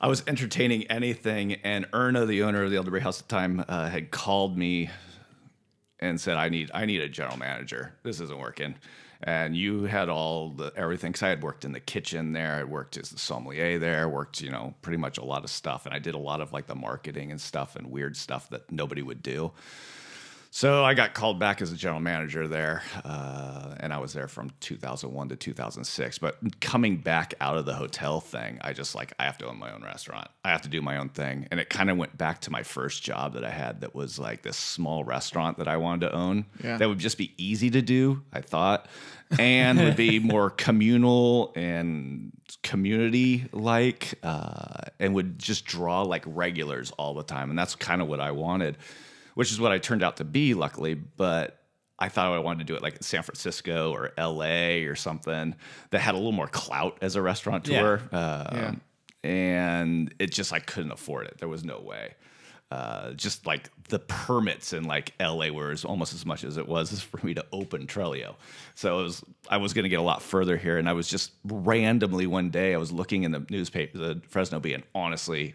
I 0.00 0.08
was 0.08 0.22
entertaining 0.26 0.84
anything, 0.84 1.54
and 1.54 1.86
Erna, 1.92 2.26
the 2.26 2.42
owner 2.42 2.62
of 2.62 2.70
the 2.70 2.76
Elderberry 2.76 3.02
House 3.02 3.20
at 3.20 3.28
the 3.28 3.34
time, 3.34 3.64
uh, 3.68 3.88
had 3.88 4.10
called 4.10 4.56
me 4.56 4.90
and 5.98 6.20
said, 6.20 6.36
"I 6.36 6.48
need 6.48 6.70
I 6.72 6.86
need 6.86 7.00
a 7.00 7.08
general 7.08 7.36
manager. 7.36 7.94
This 8.02 8.20
isn't 8.20 8.38
working." 8.38 8.74
And 9.22 9.54
you 9.54 9.84
had 9.84 10.08
all 10.08 10.48
the 10.48 10.72
everything 10.74 11.12
because 11.12 11.22
I 11.22 11.28
had 11.28 11.42
worked 11.42 11.66
in 11.66 11.72
the 11.72 11.80
kitchen 11.80 12.32
there. 12.32 12.54
I 12.54 12.64
worked 12.64 12.96
as 12.96 13.10
the 13.10 13.18
sommelier 13.18 13.78
there. 13.78 14.08
Worked, 14.08 14.40
you 14.40 14.50
know, 14.50 14.74
pretty 14.80 14.96
much 14.96 15.18
a 15.18 15.24
lot 15.24 15.44
of 15.44 15.50
stuff, 15.50 15.84
and 15.84 15.94
I 15.94 15.98
did 15.98 16.14
a 16.14 16.18
lot 16.18 16.40
of 16.40 16.52
like 16.54 16.66
the 16.66 16.74
marketing 16.74 17.30
and 17.30 17.40
stuff 17.40 17.76
and 17.76 17.90
weird 17.90 18.16
stuff 18.16 18.48
that 18.50 18.72
nobody 18.72 19.02
would 19.02 19.22
do. 19.22 19.52
So 20.52 20.84
I 20.84 20.94
got 20.94 21.14
called 21.14 21.38
back 21.38 21.62
as 21.62 21.70
a 21.70 21.76
general 21.76 22.00
manager 22.00 22.48
there, 22.48 22.82
uh, 23.04 23.76
and 23.78 23.92
I 23.92 23.98
was 23.98 24.12
there 24.12 24.26
from 24.26 24.50
2001 24.58 25.28
to 25.28 25.36
2006. 25.36 26.18
But 26.18 26.60
coming 26.60 26.96
back 26.96 27.34
out 27.40 27.56
of 27.56 27.66
the 27.66 27.74
hotel 27.74 28.20
thing, 28.20 28.58
I 28.60 28.72
just 28.72 28.96
like 28.96 29.12
I 29.20 29.24
have 29.24 29.38
to 29.38 29.46
own 29.46 29.60
my 29.60 29.72
own 29.72 29.84
restaurant. 29.84 30.26
I 30.44 30.50
have 30.50 30.62
to 30.62 30.68
do 30.68 30.82
my 30.82 30.96
own 30.96 31.08
thing, 31.08 31.46
and 31.52 31.60
it 31.60 31.70
kind 31.70 31.88
of 31.88 31.96
went 31.96 32.18
back 32.18 32.40
to 32.42 32.50
my 32.50 32.64
first 32.64 33.04
job 33.04 33.34
that 33.34 33.44
I 33.44 33.50
had. 33.50 33.82
That 33.82 33.94
was 33.94 34.18
like 34.18 34.42
this 34.42 34.56
small 34.56 35.04
restaurant 35.04 35.58
that 35.58 35.68
I 35.68 35.76
wanted 35.76 36.08
to 36.08 36.16
own. 36.16 36.46
Yeah. 36.64 36.78
That 36.78 36.88
would 36.88 36.98
just 36.98 37.16
be 37.16 37.32
easy 37.38 37.70
to 37.70 37.80
do. 37.80 38.22
I 38.32 38.40
thought, 38.40 38.86
and 39.38 39.78
would 39.78 39.96
be 39.96 40.18
more 40.18 40.50
communal 40.50 41.52
and 41.54 42.32
community 42.64 43.46
like, 43.52 44.18
uh, 44.24 44.80
and 44.98 45.14
would 45.14 45.38
just 45.38 45.64
draw 45.64 46.02
like 46.02 46.24
regulars 46.26 46.90
all 46.90 47.14
the 47.14 47.22
time. 47.22 47.50
And 47.50 47.58
that's 47.58 47.76
kind 47.76 48.02
of 48.02 48.08
what 48.08 48.18
I 48.18 48.32
wanted 48.32 48.76
which 49.40 49.50
is 49.52 49.58
what 49.58 49.72
I 49.72 49.78
turned 49.78 50.02
out 50.02 50.18
to 50.18 50.24
be, 50.24 50.52
luckily. 50.52 50.92
But 50.92 51.58
I 51.98 52.10
thought 52.10 52.30
I 52.30 52.38
wanted 52.40 52.58
to 52.58 52.64
do 52.64 52.74
it 52.76 52.82
like 52.82 52.96
in 52.96 53.02
San 53.02 53.22
Francisco 53.22 53.90
or 53.90 54.12
LA 54.18 54.84
or 54.86 54.94
something 54.94 55.54
that 55.88 55.98
had 56.00 56.12
a 56.14 56.18
little 56.18 56.30
more 56.32 56.46
clout 56.46 56.98
as 57.00 57.16
a 57.16 57.22
restaurateur. 57.22 58.02
Um, 58.12 58.58
And 59.24 60.14
it 60.18 60.30
just, 60.30 60.52
I 60.52 60.58
couldn't 60.60 60.92
afford 60.92 61.26
it. 61.26 61.38
There 61.38 61.48
was 61.48 61.64
no 61.64 61.80
way. 61.80 62.14
Uh, 62.70 63.12
just 63.12 63.46
like 63.46 63.68
the 63.88 63.98
permits 63.98 64.72
in 64.74 64.84
like 64.84 65.12
LA 65.18 65.48
were 65.48 65.70
as- 65.72 65.84
almost 65.84 66.12
as 66.14 66.24
much 66.24 66.44
as 66.44 66.56
it 66.58 66.68
was 66.68 67.00
for 67.10 67.24
me 67.26 67.32
to 67.32 67.44
open 67.50 67.86
Trelio. 67.86 68.34
So 68.74 69.00
it 69.00 69.02
was, 69.04 69.24
I 69.48 69.56
was 69.56 69.72
going 69.72 69.82
to 69.84 69.88
get 69.88 70.00
a 70.00 70.02
lot 70.02 70.22
further 70.22 70.56
here. 70.58 70.76
And 70.78 70.86
I 70.88 70.92
was 70.92 71.08
just 71.08 71.32
randomly 71.44 72.26
one 72.26 72.50
day, 72.50 72.74
I 72.74 72.76
was 72.76 72.92
looking 72.92 73.24
in 73.24 73.32
the 73.32 73.44
newspaper, 73.48 73.96
the 73.96 74.20
Fresno 74.28 74.60
Bee, 74.60 74.74
and 74.74 74.84
honestly, 74.94 75.54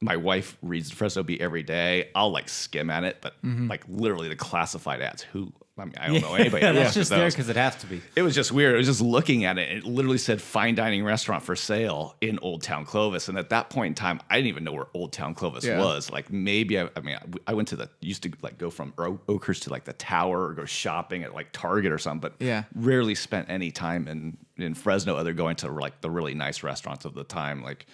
my 0.00 0.16
wife 0.16 0.56
reads 0.62 0.90
the 0.90 0.96
Fresno 0.96 1.22
Bee 1.22 1.40
every 1.40 1.62
day. 1.62 2.10
I'll 2.14 2.30
like 2.30 2.48
skim 2.48 2.90
at 2.90 3.04
it, 3.04 3.18
but 3.20 3.34
mm-hmm. 3.42 3.68
like 3.68 3.84
literally 3.88 4.28
the 4.28 4.36
classified 4.36 5.00
ads. 5.00 5.22
Who 5.22 5.52
I 5.76 5.84
mean, 5.86 5.94
I 5.98 6.06
don't 6.06 6.20
know 6.20 6.34
anybody. 6.34 6.60
that 6.60 6.72
That's 6.74 6.84
works 6.84 6.96
at 6.96 7.00
just 7.00 7.10
there 7.10 7.28
because 7.28 7.48
it 7.48 7.56
has 7.56 7.74
to 7.78 7.86
be. 7.86 8.00
It 8.14 8.22
was 8.22 8.32
just 8.32 8.52
weird. 8.52 8.74
I 8.74 8.78
was 8.78 8.86
just 8.86 9.00
looking 9.00 9.44
at 9.44 9.58
it. 9.58 9.78
It 9.78 9.84
literally 9.84 10.18
said 10.18 10.40
fine 10.40 10.76
dining 10.76 11.04
restaurant 11.04 11.42
for 11.42 11.56
sale 11.56 12.14
in 12.20 12.38
Old 12.42 12.62
Town 12.62 12.84
Clovis. 12.84 13.28
And 13.28 13.36
at 13.36 13.50
that 13.50 13.70
point 13.70 13.88
in 13.88 13.94
time, 13.96 14.20
I 14.30 14.36
didn't 14.36 14.48
even 14.50 14.62
know 14.62 14.72
where 14.72 14.86
Old 14.94 15.12
Town 15.12 15.34
Clovis 15.34 15.64
Yeah. 15.64 15.78
was. 15.80 16.12
Like 16.12 16.30
maybe 16.32 16.78
I, 16.78 16.88
I 16.94 17.00
mean, 17.00 17.16
I, 17.16 17.50
I 17.50 17.54
went 17.54 17.66
to 17.68 17.76
the 17.76 17.90
used 18.00 18.22
to 18.22 18.30
like 18.40 18.56
go 18.56 18.70
from 18.70 18.92
O- 18.98 19.18
Oakhurst 19.28 19.64
to 19.64 19.70
like 19.70 19.82
the 19.82 19.94
Tower 19.94 20.46
or 20.46 20.54
go 20.54 20.64
shopping 20.64 21.24
at 21.24 21.34
like 21.34 21.48
Target 21.52 21.90
or 21.90 21.98
something, 21.98 22.20
but 22.30 22.44
Yeah. 22.44 22.64
rarely 22.76 23.16
spent 23.16 23.50
any 23.50 23.72
time 23.72 24.06
in 24.06 24.36
in 24.56 24.74
Fresno 24.74 25.16
other 25.16 25.32
going 25.32 25.56
to 25.56 25.68
like 25.68 26.00
the 26.02 26.10
really 26.10 26.34
nice 26.34 26.62
restaurants 26.62 27.04
of 27.04 27.14
the 27.14 27.24
time, 27.24 27.64
like 27.64 27.86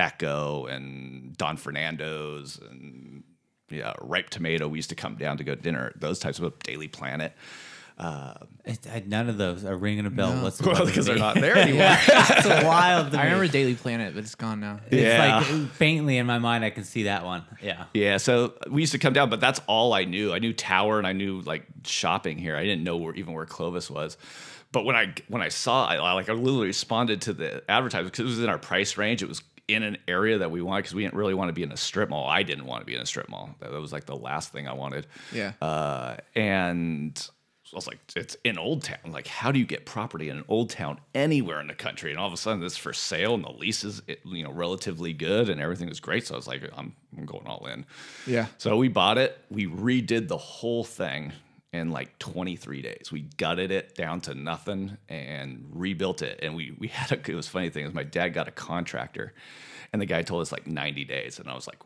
Echo 0.00 0.66
and 0.66 1.36
Don 1.36 1.56
Fernando's 1.56 2.58
and 2.58 3.22
yeah, 3.70 3.94
Ripe 4.00 4.30
Tomato. 4.30 4.68
We 4.68 4.78
used 4.78 4.90
to 4.90 4.96
come 4.96 5.16
down 5.16 5.36
to 5.38 5.44
go 5.44 5.54
to 5.54 5.60
dinner. 5.60 5.92
Those 5.96 6.18
types 6.18 6.38
of 6.38 6.58
Daily 6.60 6.88
Planet. 6.88 7.32
Uh, 7.98 8.32
it, 8.64 8.78
I, 8.90 9.02
none 9.06 9.28
of 9.28 9.36
those 9.36 9.62
are 9.62 9.76
ringing 9.76 10.06
a 10.06 10.10
bell 10.10 10.32
whatsoever. 10.42 10.72
Well, 10.72 10.86
because 10.86 11.04
they're 11.04 11.18
not 11.18 11.34
there 11.34 11.56
anymore. 11.58 11.86
It's 11.90 12.46
wild. 12.64 13.12
To 13.12 13.18
I 13.18 13.24
me. 13.24 13.30
remember 13.32 13.52
Daily 13.52 13.74
Planet, 13.74 14.14
but 14.14 14.24
it's 14.24 14.34
gone 14.34 14.58
now. 14.60 14.80
It's 14.90 15.02
Yeah. 15.02 15.44
like 15.46 15.68
faintly 15.72 16.16
in 16.16 16.26
my 16.26 16.38
mind, 16.38 16.64
I 16.64 16.70
can 16.70 16.84
see 16.84 17.02
that 17.02 17.26
one. 17.26 17.44
Yeah. 17.62 17.84
Yeah, 17.92 18.16
so 18.16 18.54
we 18.70 18.80
used 18.80 18.92
to 18.92 18.98
come 18.98 19.12
down, 19.12 19.28
but 19.28 19.40
that's 19.40 19.60
all 19.66 19.92
I 19.92 20.04
knew. 20.04 20.32
I 20.32 20.38
knew 20.38 20.54
Tower 20.54 20.96
and 20.96 21.06
I 21.06 21.12
knew 21.12 21.42
like 21.42 21.66
shopping 21.84 22.38
here. 22.38 22.56
I 22.56 22.62
didn't 22.64 22.84
know 22.84 22.96
where 22.96 23.14
even 23.16 23.34
where 23.34 23.44
Clovis 23.44 23.90
was. 23.90 24.16
But 24.72 24.84
when 24.84 24.94
I 24.96 25.12
when 25.28 25.42
I 25.42 25.48
saw, 25.48 25.84
I 25.86 25.96
I, 25.96 26.12
like 26.12 26.30
I 26.30 26.32
literally 26.32 26.68
responded 26.68 27.20
to 27.22 27.32
the 27.34 27.62
advertisement 27.68 28.12
because 28.12 28.20
it 28.24 28.28
was 28.36 28.42
in 28.42 28.48
our 28.48 28.56
price 28.58 28.96
range. 28.96 29.20
It 29.22 29.28
was 29.28 29.42
in 29.74 29.82
an 29.82 29.98
area 30.08 30.38
that 30.38 30.50
we 30.50 30.62
wanted 30.62 30.82
because 30.82 30.94
we 30.94 31.02
didn't 31.02 31.14
really 31.14 31.34
want 31.34 31.48
to 31.48 31.52
be 31.52 31.62
in 31.62 31.72
a 31.72 31.76
strip 31.76 32.10
mall. 32.10 32.28
I 32.28 32.42
didn't 32.42 32.66
want 32.66 32.82
to 32.82 32.86
be 32.86 32.94
in 32.94 33.00
a 33.00 33.06
strip 33.06 33.28
mall. 33.28 33.54
That 33.60 33.72
was 33.72 33.92
like 33.92 34.06
the 34.06 34.16
last 34.16 34.52
thing 34.52 34.68
I 34.68 34.72
wanted. 34.72 35.06
Yeah. 35.32 35.52
Uh, 35.60 36.16
and 36.34 37.30
I 37.72 37.76
was 37.76 37.86
like, 37.86 37.98
it's 38.16 38.36
in 38.42 38.58
Old 38.58 38.82
Town. 38.82 39.12
Like, 39.12 39.28
how 39.28 39.52
do 39.52 39.58
you 39.58 39.64
get 39.64 39.86
property 39.86 40.28
in 40.28 40.38
an 40.38 40.44
Old 40.48 40.70
Town 40.70 40.98
anywhere 41.14 41.60
in 41.60 41.68
the 41.68 41.74
country? 41.74 42.10
And 42.10 42.18
all 42.18 42.26
of 42.26 42.32
a 42.32 42.36
sudden, 42.36 42.62
it's 42.64 42.76
for 42.76 42.92
sale, 42.92 43.34
and 43.34 43.44
the 43.44 43.52
lease 43.52 43.84
is 43.84 44.02
you 44.24 44.42
know 44.42 44.50
relatively 44.50 45.12
good, 45.12 45.48
and 45.48 45.60
everything 45.60 45.88
is 45.88 46.00
great. 46.00 46.26
So 46.26 46.34
I 46.34 46.36
was 46.36 46.48
like, 46.48 46.62
I'm, 46.76 46.94
I'm 47.16 47.26
going 47.26 47.46
all 47.46 47.66
in. 47.66 47.86
Yeah. 48.26 48.46
So 48.58 48.76
we 48.76 48.88
bought 48.88 49.18
it. 49.18 49.38
We 49.50 49.66
redid 49.66 50.26
the 50.28 50.36
whole 50.36 50.82
thing 50.82 51.32
in 51.72 51.90
like 51.90 52.18
23 52.18 52.82
days. 52.82 53.12
We 53.12 53.22
gutted 53.36 53.70
it 53.70 53.94
down 53.94 54.20
to 54.22 54.34
nothing 54.34 54.96
and 55.08 55.66
rebuilt 55.72 56.22
it. 56.22 56.40
And 56.42 56.54
we 56.54 56.74
we 56.78 56.88
had 56.88 57.12
a 57.12 57.30
it 57.30 57.34
was 57.34 57.48
funny 57.48 57.70
thing 57.70 57.86
is 57.86 57.94
my 57.94 58.02
dad 58.02 58.30
got 58.30 58.48
a 58.48 58.52
contractor, 58.52 59.32
and 59.92 60.00
the 60.00 60.06
guy 60.06 60.22
told 60.22 60.42
us 60.42 60.52
like 60.52 60.66
90 60.66 61.04
days, 61.04 61.38
and 61.38 61.48
I 61.48 61.54
was 61.54 61.66
like, 61.66 61.78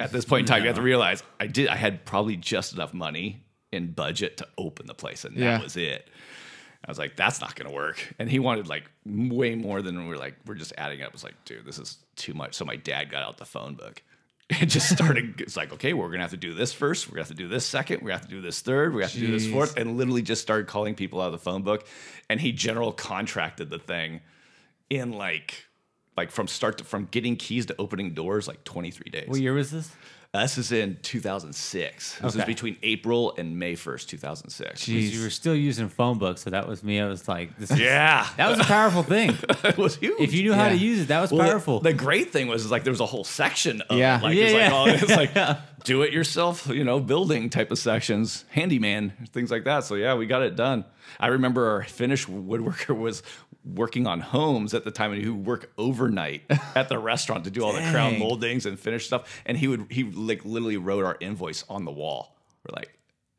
at 0.00 0.12
this 0.12 0.24
point 0.24 0.40
in 0.40 0.46
time, 0.46 0.62
you 0.62 0.68
have 0.68 0.76
to 0.76 0.82
realize 0.82 1.22
I 1.38 1.46
did 1.46 1.68
I 1.68 1.76
had 1.76 2.04
probably 2.04 2.36
just 2.36 2.72
enough 2.74 2.94
money 2.94 3.44
in 3.72 3.92
budget 3.92 4.38
to 4.38 4.48
open 4.56 4.86
the 4.86 4.94
place, 4.94 5.24
and 5.24 5.36
that 5.36 5.62
was 5.62 5.76
it. 5.76 6.08
I 6.86 6.90
was 6.90 6.98
like, 6.98 7.16
that's 7.16 7.40
not 7.40 7.56
going 7.56 7.68
to 7.68 7.74
work. 7.74 8.14
And 8.18 8.28
he 8.28 8.38
wanted 8.38 8.68
like 8.68 8.90
way 9.06 9.54
more 9.54 9.80
than 9.80 10.02
we 10.02 10.06
were 10.06 10.18
like, 10.18 10.34
we're 10.46 10.54
just 10.54 10.74
adding 10.76 11.00
up. 11.00 11.08
I 11.08 11.12
was 11.12 11.24
like, 11.24 11.34
dude, 11.46 11.64
this 11.64 11.78
is 11.78 11.96
too 12.14 12.34
much. 12.34 12.54
So 12.54 12.66
my 12.66 12.76
dad 12.76 13.10
got 13.10 13.22
out 13.22 13.38
the 13.38 13.46
phone 13.46 13.74
book 13.74 14.02
and 14.60 14.68
just 14.68 14.90
started. 14.90 15.40
It's 15.40 15.56
like, 15.56 15.72
okay, 15.72 15.94
we're 15.94 16.08
going 16.08 16.18
to 16.18 16.24
have 16.24 16.30
to 16.32 16.36
do 16.36 16.52
this 16.52 16.72
first. 16.72 17.08
We're 17.08 17.14
to 17.14 17.20
have 17.20 17.28
to 17.28 17.34
do 17.34 17.48
this 17.48 17.64
second. 17.64 18.02
We're 18.02 18.08
to 18.08 18.18
have 18.18 18.22
to 18.22 18.28
do 18.28 18.40
this 18.40 18.60
third. 18.60 18.92
To 18.92 18.98
have 19.00 19.12
to 19.12 19.18
do 19.18 19.30
this 19.30 19.46
fourth. 19.46 19.76
And 19.76 19.96
literally 19.96 20.22
just 20.22 20.42
started 20.42 20.66
calling 20.66 20.94
people 20.94 21.20
out 21.20 21.26
of 21.26 21.32
the 21.32 21.38
phone 21.38 21.62
book. 21.62 21.86
And 22.28 22.40
he 22.40 22.52
general 22.52 22.92
contracted 22.92 23.70
the 23.70 23.78
thing 23.78 24.20
in 24.90 25.12
like, 25.12 25.64
like 26.16 26.30
from 26.30 26.46
start 26.46 26.78
to 26.78 26.84
from 26.84 27.06
getting 27.10 27.36
keys 27.36 27.66
to 27.66 27.76
opening 27.78 28.12
doors, 28.12 28.46
like 28.46 28.64
23 28.64 29.10
days. 29.10 29.28
What 29.28 29.40
year 29.40 29.54
was 29.54 29.70
this? 29.70 29.90
Uh, 30.34 30.42
this 30.42 30.58
is 30.58 30.72
in 30.72 30.96
2006. 31.02 32.18
This 32.18 32.34
is 32.34 32.40
Okay. 32.40 32.44
between 32.46 32.76
April 32.82 33.32
and 33.38 33.56
May 33.56 33.74
1st, 33.76 34.08
2006. 34.08 34.88
You 34.88 35.22
were 35.22 35.30
still 35.30 35.54
using 35.54 35.88
phone 35.88 36.18
books, 36.18 36.42
so 36.42 36.50
that 36.50 36.66
was 36.66 36.82
me. 36.82 37.00
I 37.00 37.06
was 37.06 37.28
like, 37.28 37.56
this 37.56 37.70
is, 37.70 37.78
Yeah. 37.78 38.26
that 38.36 38.50
was 38.50 38.58
a 38.58 38.64
powerful 38.64 39.04
thing. 39.04 39.30
it 39.64 39.78
was 39.78 39.94
huge. 39.94 40.20
If 40.20 40.34
you 40.34 40.42
knew 40.42 40.52
how 40.52 40.68
to 40.68 40.76
use 40.76 41.00
it, 41.02 41.08
that 41.08 41.20
was 41.20 41.30
Well, 41.30 41.48
powerful. 41.48 41.78
The, 41.78 41.92
great 41.92 42.32
thing 42.32 42.48
was 42.48 42.64
is 42.64 42.70
like 42.72 42.82
there 42.82 42.90
was 42.92 42.98
a 43.00 43.06
whole 43.06 43.22
section 43.22 43.80
of 43.82 43.96
Yeah. 43.96 44.18
it. 44.18 44.22
Like, 44.24 44.34
Yeah, 44.36 44.44
it's 44.44 44.52
yeah. 44.54 44.64
like 44.64 44.72
all 44.72 44.88
it's 44.88 45.36
like 45.38 45.58
do 45.84 46.02
it 46.02 46.12
yourself, 46.12 46.66
you 46.66 46.82
know, 46.82 46.98
building 46.98 47.48
type 47.48 47.70
of 47.70 47.78
sections, 47.78 48.44
handyman, 48.50 49.12
things 49.32 49.52
like 49.52 49.62
that. 49.64 49.84
So 49.84 49.94
yeah, 49.94 50.14
we 50.16 50.26
got 50.26 50.42
it 50.42 50.56
done. 50.56 50.84
I 51.20 51.28
remember 51.28 51.68
our 51.70 51.84
Finnish 51.84 52.26
woodworker 52.26 52.96
was 52.98 53.22
working 53.64 54.06
on 54.06 54.20
homes 54.20 54.74
at 54.74 54.84
the 54.84 54.90
time 54.90 55.12
and 55.12 55.22
he 55.22 55.28
would 55.28 55.46
work 55.46 55.72
overnight 55.78 56.42
at 56.74 56.88
the 56.88 56.98
restaurant 56.98 57.44
to 57.44 57.50
do 57.50 57.62
all 57.64 57.72
the 57.72 57.80
crown 57.90 58.18
moldings 58.18 58.66
and 58.66 58.78
finish 58.78 59.06
stuff. 59.06 59.42
And 59.46 59.56
he 59.56 59.68
would 59.68 59.86
he 59.90 60.04
like 60.04 60.44
literally 60.44 60.76
wrote 60.76 61.04
our 61.04 61.16
invoice 61.20 61.64
on 61.68 61.84
the 61.84 61.90
wall. 61.92 62.36
We're 62.66 62.76
like, 62.76 62.88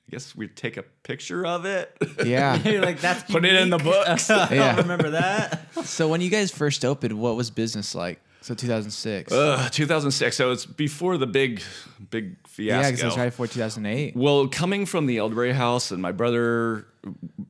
I 0.08 0.12
guess 0.12 0.36
we'd 0.36 0.56
take 0.56 0.78
a 0.78 0.84
picture 1.04 1.46
of 1.46 1.66
it. 1.66 1.96
Yeah. 2.26 2.56
You're 2.70 2.82
like, 2.82 3.00
that's 3.02 3.24
Put 3.32 3.46
it 3.46 3.56
in 3.56 3.70
the 3.70 3.78
unique. 3.78 3.94
books. 3.94 4.30
I 4.30 4.54
Yeah. 4.54 4.68
don't 4.76 4.84
remember 4.84 5.12
that. 5.12 5.68
so 5.86 6.08
when 6.08 6.22
you 6.22 6.30
guys 6.30 6.52
first 6.52 6.84
opened, 6.86 7.14
what 7.20 7.36
was 7.36 7.50
business 7.52 7.94
like? 7.96 8.20
So 8.46 8.54
2006. 8.54 9.32
Ugh, 9.34 9.72
2006. 9.72 10.38
So 10.38 10.52
it's 10.52 10.68
before 10.68 11.18
the 11.18 11.26
big, 11.26 11.64
big 12.12 12.36
fiasco. 12.48 12.80
yeah, 12.80 12.92
because 12.92 13.02
that's 13.02 13.18
right 13.18 13.26
before 13.26 13.48
2008. 13.48 14.16
Well, 14.16 14.48
coming 14.48 14.86
from 14.86 15.08
the 15.08 15.18
Elderberry 15.18 15.52
House, 15.52 15.90
and 15.90 16.00
my 16.00 16.12
brother 16.12 16.86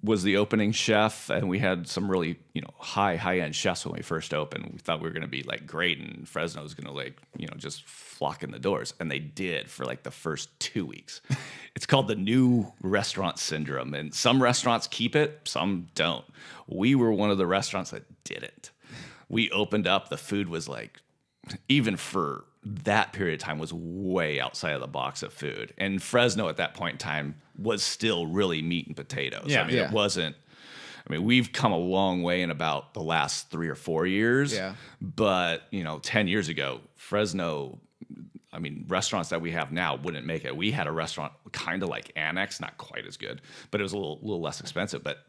was 0.02 0.24
the 0.24 0.38
opening 0.38 0.72
chef, 0.72 1.30
and 1.30 1.50
we 1.50 1.60
had 1.60 1.90
some 1.90 2.10
really, 2.10 2.40
you 2.54 2.62
know, 2.62 2.70
high, 2.78 3.18
high 3.18 3.40
end 3.40 3.58
chefs 3.58 3.86
when 3.86 3.94
we 3.94 4.04
first 4.04 4.34
opened. 4.34 4.70
We 4.72 4.80
thought 4.80 5.02
we 5.02 5.10
were 5.10 5.14
going 5.14 5.24
to 5.24 5.28
be 5.28 5.44
like 5.44 5.68
great, 5.68 6.00
and 6.00 6.26
Fresno 6.26 6.64
was 6.64 6.74
going 6.74 6.88
to 6.88 6.94
like, 6.94 7.18
you 7.36 7.48
know, 7.48 7.56
just 7.58 7.84
flock 7.84 8.42
in 8.42 8.52
the 8.52 8.60
doors, 8.60 8.94
and 8.98 9.12
they 9.12 9.20
did 9.20 9.70
for 9.70 9.84
like 9.84 10.04
the 10.04 10.12
first 10.12 10.58
two 10.62 10.86
weeks. 10.86 11.20
it's 11.76 11.86
called 11.86 12.08
the 12.08 12.16
new 12.16 12.72
restaurant 12.82 13.38
syndrome, 13.38 13.94
and 13.94 14.14
some 14.14 14.42
restaurants 14.42 14.88
keep 14.88 15.14
it, 15.14 15.42
some 15.44 15.88
don't. 15.94 16.24
We 16.68 16.96
were 16.96 17.12
one 17.12 17.32
of 17.32 17.38
the 17.38 17.48
restaurants 17.48 17.92
that 17.92 18.04
didn't. 18.24 18.72
We 19.30 19.50
opened 19.52 19.88
up, 19.88 20.10
the 20.10 20.18
food 20.18 20.50
was 20.50 20.68
like 20.68 21.02
even 21.70 21.96
for 21.98 22.46
that 22.64 23.14
period 23.14 23.36
of 23.36 23.40
time 23.46 23.60
was 23.60 23.72
way 23.72 24.40
outside 24.40 24.72
of 24.74 24.82
the 24.82 24.88
box 24.88 25.22
of 25.22 25.32
food. 25.32 25.74
And 25.78 26.02
Fresno 26.02 26.50
at 26.50 26.58
that 26.58 26.74
point 26.74 26.94
in 26.94 26.98
time 26.98 27.36
was 27.58 27.84
still 27.84 28.26
really 28.26 28.62
meat 28.64 28.88
and 28.88 28.96
potatoes. 28.96 29.46
Yeah. 29.48 29.62
I 29.62 29.68
mean, 29.68 29.76
Yeah. 29.76 29.86
it 29.88 29.92
wasn't. 29.92 30.36
I 31.08 31.14
mean, 31.14 31.24
we've 31.24 31.54
come 31.54 31.72
a 31.72 31.78
long 31.78 32.24
way 32.24 32.42
in 32.42 32.50
about 32.50 32.96
the 32.96 33.02
last 33.04 33.52
three 33.52 33.68
or 33.70 33.76
four 33.76 34.08
years. 34.08 34.52
Yeah. 34.54 34.74
But 35.00 35.64
you 35.70 35.84
know, 35.84 36.00
ten 36.00 36.28
years 36.28 36.50
ago, 36.50 36.82
Fresno. 36.96 37.80
I 38.52 38.60
mean, 38.60 38.86
restaurants 38.88 39.30
that 39.30 39.42
we 39.42 39.52
have 39.52 39.74
now 39.74 39.98
wouldn't 39.98 40.26
make 40.26 40.46
it. 40.46 40.56
We 40.56 40.72
had 40.72 40.88
a 40.88 40.92
restaurant 40.92 41.34
kind 41.52 41.84
of 41.84 41.90
like 41.90 42.14
Annex, 42.16 42.62
not 42.62 42.78
quite 42.78 43.06
as 43.06 43.18
good, 43.18 43.42
but 43.70 43.82
it 43.82 43.84
was 43.84 43.92
a 43.92 43.98
little, 43.98 44.18
little 44.22 44.40
less 44.40 44.62
expensive. 44.62 45.04
But 45.04 45.26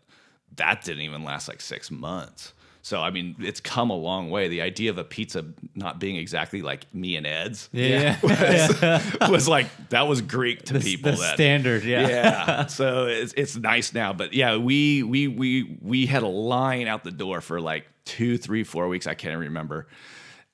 that 0.54 0.84
didn't 0.84 1.02
even 1.02 1.24
last 1.24 1.48
like 1.48 1.60
six 1.60 1.90
months. 1.90 2.52
So 2.86 3.02
I 3.02 3.10
mean, 3.10 3.34
it's 3.40 3.58
come 3.58 3.90
a 3.90 3.96
long 3.96 4.30
way. 4.30 4.46
The 4.46 4.62
idea 4.62 4.90
of 4.90 4.98
a 4.98 5.02
pizza 5.02 5.44
not 5.74 5.98
being 5.98 6.14
exactly 6.14 6.62
like 6.62 6.86
Me-n-Ed's 6.94 7.68
Yeah. 7.72 8.16
was 9.28 9.48
like 9.48 9.66
that 9.88 10.02
was 10.02 10.20
Greek 10.20 10.66
to 10.66 10.78
people. 10.78 11.10
the 11.10 11.18
that, 11.18 11.34
standard, 11.34 11.82
yeah. 11.82 12.08
yeah. 12.08 12.66
So 12.66 13.06
it's 13.06 13.32
it's 13.36 13.56
nice 13.56 13.92
now, 13.92 14.12
but 14.12 14.34
yeah, 14.34 14.56
we 14.56 15.02
we 15.02 15.26
we 15.26 15.78
we 15.82 16.06
had 16.06 16.22
a 16.22 16.28
line 16.28 16.86
out 16.86 17.02
the 17.02 17.10
door 17.10 17.40
for 17.40 17.60
like 17.60 17.88
two, 18.04 18.38
three, 18.38 18.62
four 18.62 18.86
weeks. 18.86 19.08
I 19.08 19.14
can't 19.14 19.40
remember, 19.40 19.88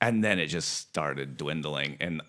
and 0.01 0.23
then 0.23 0.39
it 0.39 0.47
just 0.47 0.69
started 0.69 1.37
dwindling. 1.37 1.97
And 1.99 2.23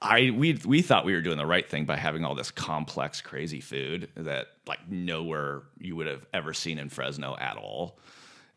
I 0.00 0.30
we 0.30 0.58
we 0.64 0.80
thought 0.80 1.04
we 1.04 1.12
were 1.12 1.20
doing 1.20 1.36
the 1.36 1.44
right 1.44 1.68
thing 1.68 1.84
by 1.84 1.96
having 1.96 2.24
all 2.24 2.34
this 2.34 2.50
complex, 2.50 3.20
crazy 3.20 3.60
food 3.60 4.08
that 4.16 4.46
like 4.66 4.88
nowhere 4.88 5.64
you 5.78 5.94
would 5.96 6.06
have 6.06 6.24
ever 6.32 6.54
seen 6.54 6.78
in 6.78 6.88
Fresno 6.88 7.36
at 7.38 7.58
all. 7.58 7.98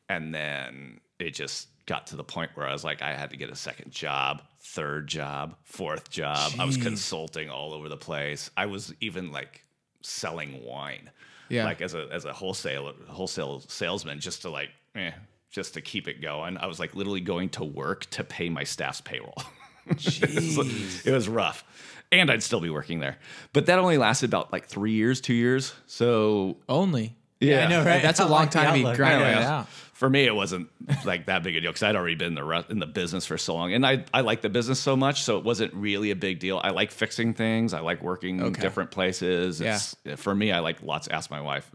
And 0.10 0.34
then 0.34 1.00
it 1.20 1.32
just 1.34 1.68
got 1.86 2.08
to 2.08 2.16
the 2.16 2.24
point 2.24 2.52
where 2.56 2.68
I 2.68 2.74
was 2.74 2.84
like, 2.84 3.02
I 3.02 3.14
had 3.14 3.30
to 3.32 3.38
get 3.38 3.50
a 3.50 3.56
second 3.56 3.92
job, 3.92 4.42
third 4.60 5.08
job, 5.08 5.56
fourth 5.64 6.10
job. 6.10 6.54
I 6.60 6.66
was 6.66 6.78
consulting 6.78 7.50
all 7.50 7.74
over 7.74 7.90
the 7.90 7.98
place. 7.98 8.50
I 8.58 8.66
was 8.68 8.94
even 9.02 9.32
like 9.32 9.64
selling 10.02 10.64
wine, 10.64 11.10
Yeah. 11.50 11.66
like 11.66 11.82
as 11.82 11.94
a 11.96 12.08
as 12.12 12.26
a 12.26 12.34
wholesale 12.34 12.94
wholesale 13.08 13.62
salesman, 13.68 14.20
just 14.20 14.44
to 14.44 14.50
like, 14.50 14.70
eh, 14.96 15.12
just 15.52 15.74
to 15.76 15.82
keep 15.82 16.08
it 16.08 16.22
going. 16.22 16.58
I 16.58 16.66
was 16.68 16.80
like 16.80 16.96
literally 16.96 17.22
going 17.22 17.50
to 17.50 17.64
work 17.64 18.06
to 18.12 18.24
pay 18.24 18.50
my 18.50 18.64
staff's 18.64 19.02
payroll. 19.02 19.36
Jeez. 19.90 21.06
it 21.06 21.12
was 21.12 21.28
rough. 21.30 21.64
And 22.12 22.30
I'd 22.32 22.44
still 22.44 22.62
be 22.62 22.70
working 22.70 23.00
there. 23.00 23.18
But 23.54 23.66
that 23.68 23.80
only 23.80 23.98
lasted 23.98 24.30
about 24.30 24.52
like 24.52 24.66
three 24.68 24.92
years, 24.94 25.22
two 25.22 25.34
years. 25.34 25.74
So 25.88 26.58
Only. 26.70 27.16
yeah, 27.40 27.66
I 27.66 27.68
know, 27.70 27.84
right? 27.84 28.02
That's 28.02 28.20
a 28.20 28.26
long 28.28 28.48
time 28.50 28.68
to 28.68 28.74
be 28.74 28.96
grinding 28.96 29.28
I 29.28 29.32
it 29.32 29.44
out. 29.44 29.68
For 29.96 30.10
me, 30.10 30.26
it 30.26 30.36
wasn't 30.36 30.68
like 31.06 31.28
that 31.28 31.42
big 31.42 31.56
a 31.56 31.62
deal 31.62 31.72
because 31.72 31.82
I'd 31.84 31.96
already 31.96 32.16
been 32.16 32.28
in 32.28 32.36
the 32.36 32.44
re- 32.44 32.66
in 32.70 32.80
the 32.80 32.86
business 32.86 33.26
for 33.26 33.38
so 33.38 33.56
long, 33.56 33.72
and 33.74 33.86
I 33.86 34.04
I 34.14 34.22
like 34.22 34.42
the 34.42 34.50
business 34.50 34.78
so 34.78 34.98
much, 34.98 35.24
so 35.24 35.38
it 35.38 35.46
wasn't 35.46 35.74
really 35.74 36.12
a 36.12 36.18
big 36.18 36.40
deal. 36.40 36.60
I 36.62 36.72
like 36.72 36.92
fixing 36.92 37.34
things. 37.34 37.74
I 37.74 37.80
like 37.80 38.04
working 38.04 38.40
in 38.40 38.46
Okay. 38.48 38.62
different 38.62 38.92
places. 38.92 39.62
It's, 39.62 39.96
For 40.18 40.36
me, 40.36 40.52
I 40.52 40.60
like 40.60 40.84
lots. 40.84 41.08
Ask 41.08 41.32
my 41.32 41.40
wife. 41.40 41.72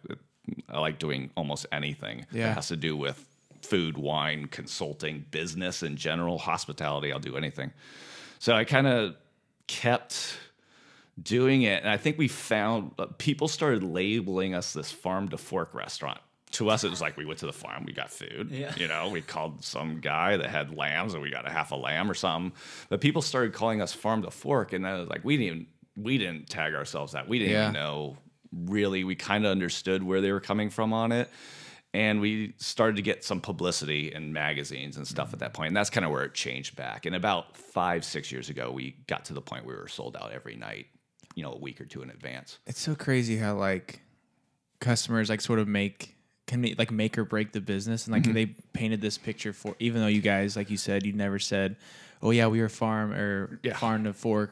I 0.68 0.80
like 0.80 0.98
doing 0.98 1.30
almost 1.34 1.64
anything 1.72 2.26
Yeah. 2.30 2.48
that 2.48 2.54
has 2.56 2.68
to 2.68 2.76
do 2.76 2.94
with 2.94 3.24
food, 3.62 3.96
wine, 3.96 4.48
consulting, 4.48 5.24
business 5.30 5.82
in 5.82 5.96
general, 5.96 6.38
hospitality. 6.38 7.12
I'll 7.12 7.20
do 7.20 7.36
anything. 7.38 7.72
So 8.38 8.54
I 8.54 8.64
kind 8.64 8.86
of 8.86 9.16
kept 9.66 10.38
doing 11.22 11.62
it, 11.62 11.82
and 11.82 11.90
I 11.90 11.96
think 11.96 12.18
we 12.18 12.28
found 12.28 12.92
uh, 12.98 13.06
people 13.18 13.48
started 13.48 13.82
labeling 13.82 14.54
us 14.54 14.72
this 14.74 14.90
farm 14.92 15.28
to 15.30 15.38
fork 15.38 15.72
restaurant. 15.74 16.18
To 16.52 16.68
us, 16.70 16.82
it 16.82 16.90
was 16.90 17.00
like 17.00 17.16
we 17.16 17.24
went 17.24 17.38
to 17.40 17.46
the 17.46 17.52
farm, 17.52 17.84
we 17.86 17.92
got 17.92 18.10
food. 18.10 18.50
Yeah. 18.50 18.74
You 18.76 18.88
know, 18.88 19.08
we 19.08 19.20
called 19.22 19.64
some 19.64 20.00
guy 20.00 20.36
that 20.36 20.46
had 20.50 20.76
lambs, 20.76 21.14
and 21.14 21.22
we 21.22 21.30
got 21.30 21.46
a 21.46 21.50
half 21.50 21.70
a 21.70 21.76
lamb 21.76 22.10
or 22.10 22.14
something. 22.14 22.52
But 22.88 23.00
people 23.00 23.22
started 23.22 23.52
calling 23.52 23.80
us 23.80 23.92
farm 23.92 24.22
to 24.22 24.30
fork, 24.30 24.72
and 24.72 24.84
then 24.84 24.96
it 24.96 25.00
was 25.00 25.08
like 25.08 25.24
we 25.24 25.36
didn't 25.36 25.46
even 25.46 25.66
we 25.96 26.18
didn't 26.18 26.48
tag 26.48 26.74
ourselves 26.74 27.12
that. 27.12 27.28
We 27.28 27.38
didn't 27.38 27.52
Yeah. 27.52 27.62
even 27.64 27.74
know 27.74 28.16
really. 28.52 29.04
We 29.04 29.14
kind 29.14 29.44
of 29.44 29.50
understood 29.52 30.02
where 30.02 30.20
they 30.20 30.32
were 30.32 30.40
coming 30.40 30.70
from 30.70 30.92
on 30.92 31.12
it. 31.12 31.28
And 31.92 32.20
we 32.20 32.54
started 32.56 32.96
to 32.96 33.02
get 33.02 33.24
some 33.24 33.40
publicity 33.40 34.12
in 34.12 34.32
magazines 34.32 34.96
and 34.96 35.06
stuff 35.06 35.32
at 35.32 35.40
that 35.40 35.54
point. 35.54 35.68
And 35.68 35.76
that's 35.76 35.90
kind 35.90 36.04
of 36.06 36.12
where 36.12 36.22
it 36.24 36.34
changed 36.34 36.76
back. 36.76 37.04
And 37.04 37.16
about 37.16 37.56
five, 37.56 38.04
six 38.04 38.30
years 38.30 38.48
ago, 38.48 38.70
we 38.70 38.96
got 39.08 39.24
to 39.26 39.34
the 39.34 39.40
point 39.40 39.66
where 39.66 39.74
we 39.76 39.82
were 39.82 39.88
sold 39.88 40.16
out 40.16 40.30
every 40.32 40.54
night, 40.54 40.86
you 41.34 41.42
know, 41.42 41.52
a 41.52 41.58
week 41.58 41.80
or 41.80 41.84
two 41.86 42.02
in 42.02 42.10
advance. 42.10 42.58
It's 42.66 42.80
so 42.80 42.94
crazy 42.94 43.36
how 43.36 43.56
like 43.56 44.00
customers 44.80 45.28
like 45.28 45.40
sort 45.40 45.58
of 45.58 45.68
make 45.68 46.14
can 46.50 46.60
be, 46.62 46.74
like 46.76 46.90
make 46.90 47.16
or 47.16 47.24
break 47.24 47.52
the 47.52 47.60
business 47.60 48.06
and 48.06 48.12
like 48.12 48.24
Mm-hmm. 48.24 48.32
they 48.34 48.46
painted 48.80 49.00
this 49.00 49.16
picture 49.28 49.52
for 49.52 49.74
even 49.78 50.00
though 50.02 50.12
you 50.18 50.20
guys 50.34 50.56
like 50.58 50.68
you 50.70 50.76
said 50.76 51.06
you 51.06 51.12
never 51.14 51.38
said 51.38 51.76
oh 52.22 52.30
yeah 52.38 52.46
we 52.54 52.60
were 52.60 52.68
farm 52.68 53.12
or 53.12 53.58
Yeah. 53.62 53.76
farm 53.76 54.04
to 54.04 54.12
fork 54.12 54.50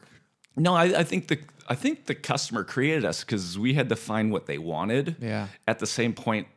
No, 0.55 0.73
I, 0.83 0.85
I 1.01 1.03
think 1.03 1.27
the 1.27 1.37
I 1.73 1.75
think 1.75 2.05
the 2.11 2.15
customer 2.15 2.63
created 2.63 3.05
us 3.05 3.23
because 3.23 3.45
we 3.65 3.73
had 3.79 3.89
to 3.89 3.95
find 3.95 4.31
what 4.31 4.45
they 4.47 4.57
wanted. 4.57 5.05
Yeah. 5.21 5.47
At 5.67 5.77
the 5.77 5.85
same 5.85 6.13
point, 6.13 6.47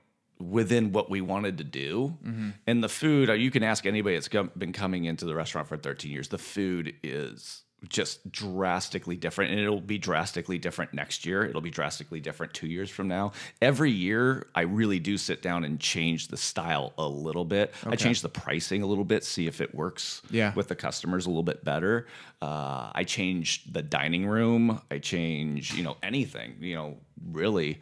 within 0.41 0.91
what 0.97 1.07
we 1.11 1.21
wanted 1.21 1.59
to 1.59 1.65
do, 1.65 2.17
Mm-hmm. 2.25 2.51
and 2.67 2.83
the 2.83 2.89
food. 2.89 3.29
uh, 3.31 3.35
You 3.35 3.51
can 3.51 3.63
ask 3.63 3.85
anybody 3.87 4.17
that's 4.17 4.29
been 4.57 4.73
coming 4.73 5.05
into 5.05 5.25
the 5.27 5.35
restaurant 5.35 5.69
for 5.69 5.77
13 5.77 6.11
years. 6.11 6.29
The 6.29 6.39
food 6.39 6.95
is 7.03 7.63
just 7.89 8.31
drastically 8.31 9.17
different, 9.17 9.51
and 9.51 9.61
it'll 9.61 9.81
be 9.81 9.99
drastically 9.99 10.57
different 10.59 10.95
next 10.95 11.27
year. 11.27 11.45
It'll 11.45 11.61
be 11.61 11.71
drastically 11.71 12.21
different 12.21 12.55
two 12.55 12.67
years 12.69 12.91
from 12.91 13.09
now. 13.09 13.33
Every 13.61 13.91
year, 13.91 14.47
I 14.55 14.63
really 14.63 14.99
do 15.01 15.19
sit 15.19 15.43
down 15.43 15.65
and 15.65 15.81
change 15.81 16.29
the 16.29 16.37
style 16.37 16.93
a 16.97 17.07
little 17.09 17.45
bit. 17.45 17.75
I 17.85 17.97
change 17.97 18.23
the 18.23 18.29
pricing 18.29 18.83
a 18.83 18.87
little 18.87 19.05
bit, 19.05 19.25
see 19.25 19.47
if 19.47 19.61
it 19.61 19.75
works 19.75 20.23
Yeah. 20.31 20.55
with 20.55 20.69
the 20.69 20.77
customers 20.77 21.27
a 21.27 21.29
little 21.31 21.43
bit 21.43 21.65
better. 21.65 22.07
Uh, 22.41 22.91
I 22.95 23.05
change 23.05 23.65
the 23.73 23.83
dining 23.83 24.27
room. 24.27 24.81
I 24.91 24.99
change, 24.99 25.75
you 25.75 25.83
know, 25.83 25.97
anything, 26.03 26.57
you 26.61 26.75
know, 26.77 26.99
really. 27.31 27.81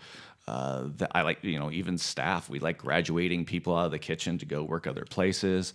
Uh, 0.48 0.88
that 0.96 1.12
I 1.14 1.22
like, 1.22 1.44
you 1.44 1.60
know, 1.60 1.70
even 1.70 1.96
staff. 1.96 2.48
We 2.50 2.58
like 2.58 2.78
graduating 2.78 3.44
people 3.44 3.76
out 3.76 3.84
of 3.84 3.90
the 3.92 4.00
kitchen 4.00 4.36
to 4.38 4.46
go 4.46 4.64
work 4.64 4.88
other 4.88 5.04
places 5.04 5.74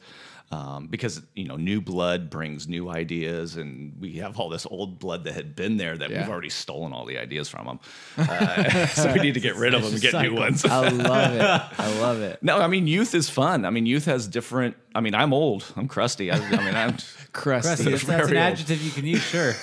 um, 0.51 0.87
because 0.87 1.21
you 1.33 1.45
know, 1.45 1.55
new 1.57 1.81
blood 1.81 2.29
brings 2.29 2.67
new 2.67 2.89
ideas, 2.89 3.55
and 3.57 3.93
we 3.99 4.13
have 4.17 4.39
all 4.39 4.47
this 4.49 4.65
old 4.69 4.99
blood 4.99 5.23
that 5.23 5.33
had 5.33 5.55
been 5.55 5.77
there 5.77 5.97
that 5.97 6.09
Yeah. 6.09 6.21
we've 6.21 6.29
already 6.29 6.49
stolen 6.49 6.93
all 6.93 7.05
the 7.05 7.17
ideas 7.17 7.49
from 7.49 7.65
them. 7.65 7.79
Uh, 8.17 8.85
so 8.87 9.11
we 9.13 9.19
need 9.19 9.33
to 9.33 9.39
get 9.39 9.55
rid 9.55 9.73
of 9.73 9.83
them 9.83 9.93
and 9.93 10.01
get 10.01 10.13
new 10.21 10.35
ones. 10.35 10.63
I 10.63 10.87
love 10.89 11.33
it 11.35 11.41
I 11.41 11.99
love 11.99 12.21
it 12.21 12.41
No, 12.41 12.59
I 12.59 12.67
mean 12.67 12.87
youth 12.87 13.13
is 13.15 13.29
fun. 13.29 13.65
I 13.65 13.69
mean 13.71 13.85
youth 13.85 14.05
has 14.05 14.27
different. 14.27 14.77
I 14.93 15.01
mean 15.01 15.13
I'm 15.15 15.33
old. 15.33 15.65
I'm 15.75 15.87
crusty. 15.87 16.31
I, 16.31 16.37
I 16.37 16.49
mean 16.63 16.75
I'm. 16.75 16.91
crusty 16.93 17.11
Crusty, 17.33 17.83
that's, 17.91 18.03
that's 18.05 18.29
an 18.29 18.37
old. 18.37 18.45
adjective 18.45 18.81
you 18.81 18.91
can 18.91 19.05
use, 19.05 19.21
sure. 19.21 19.53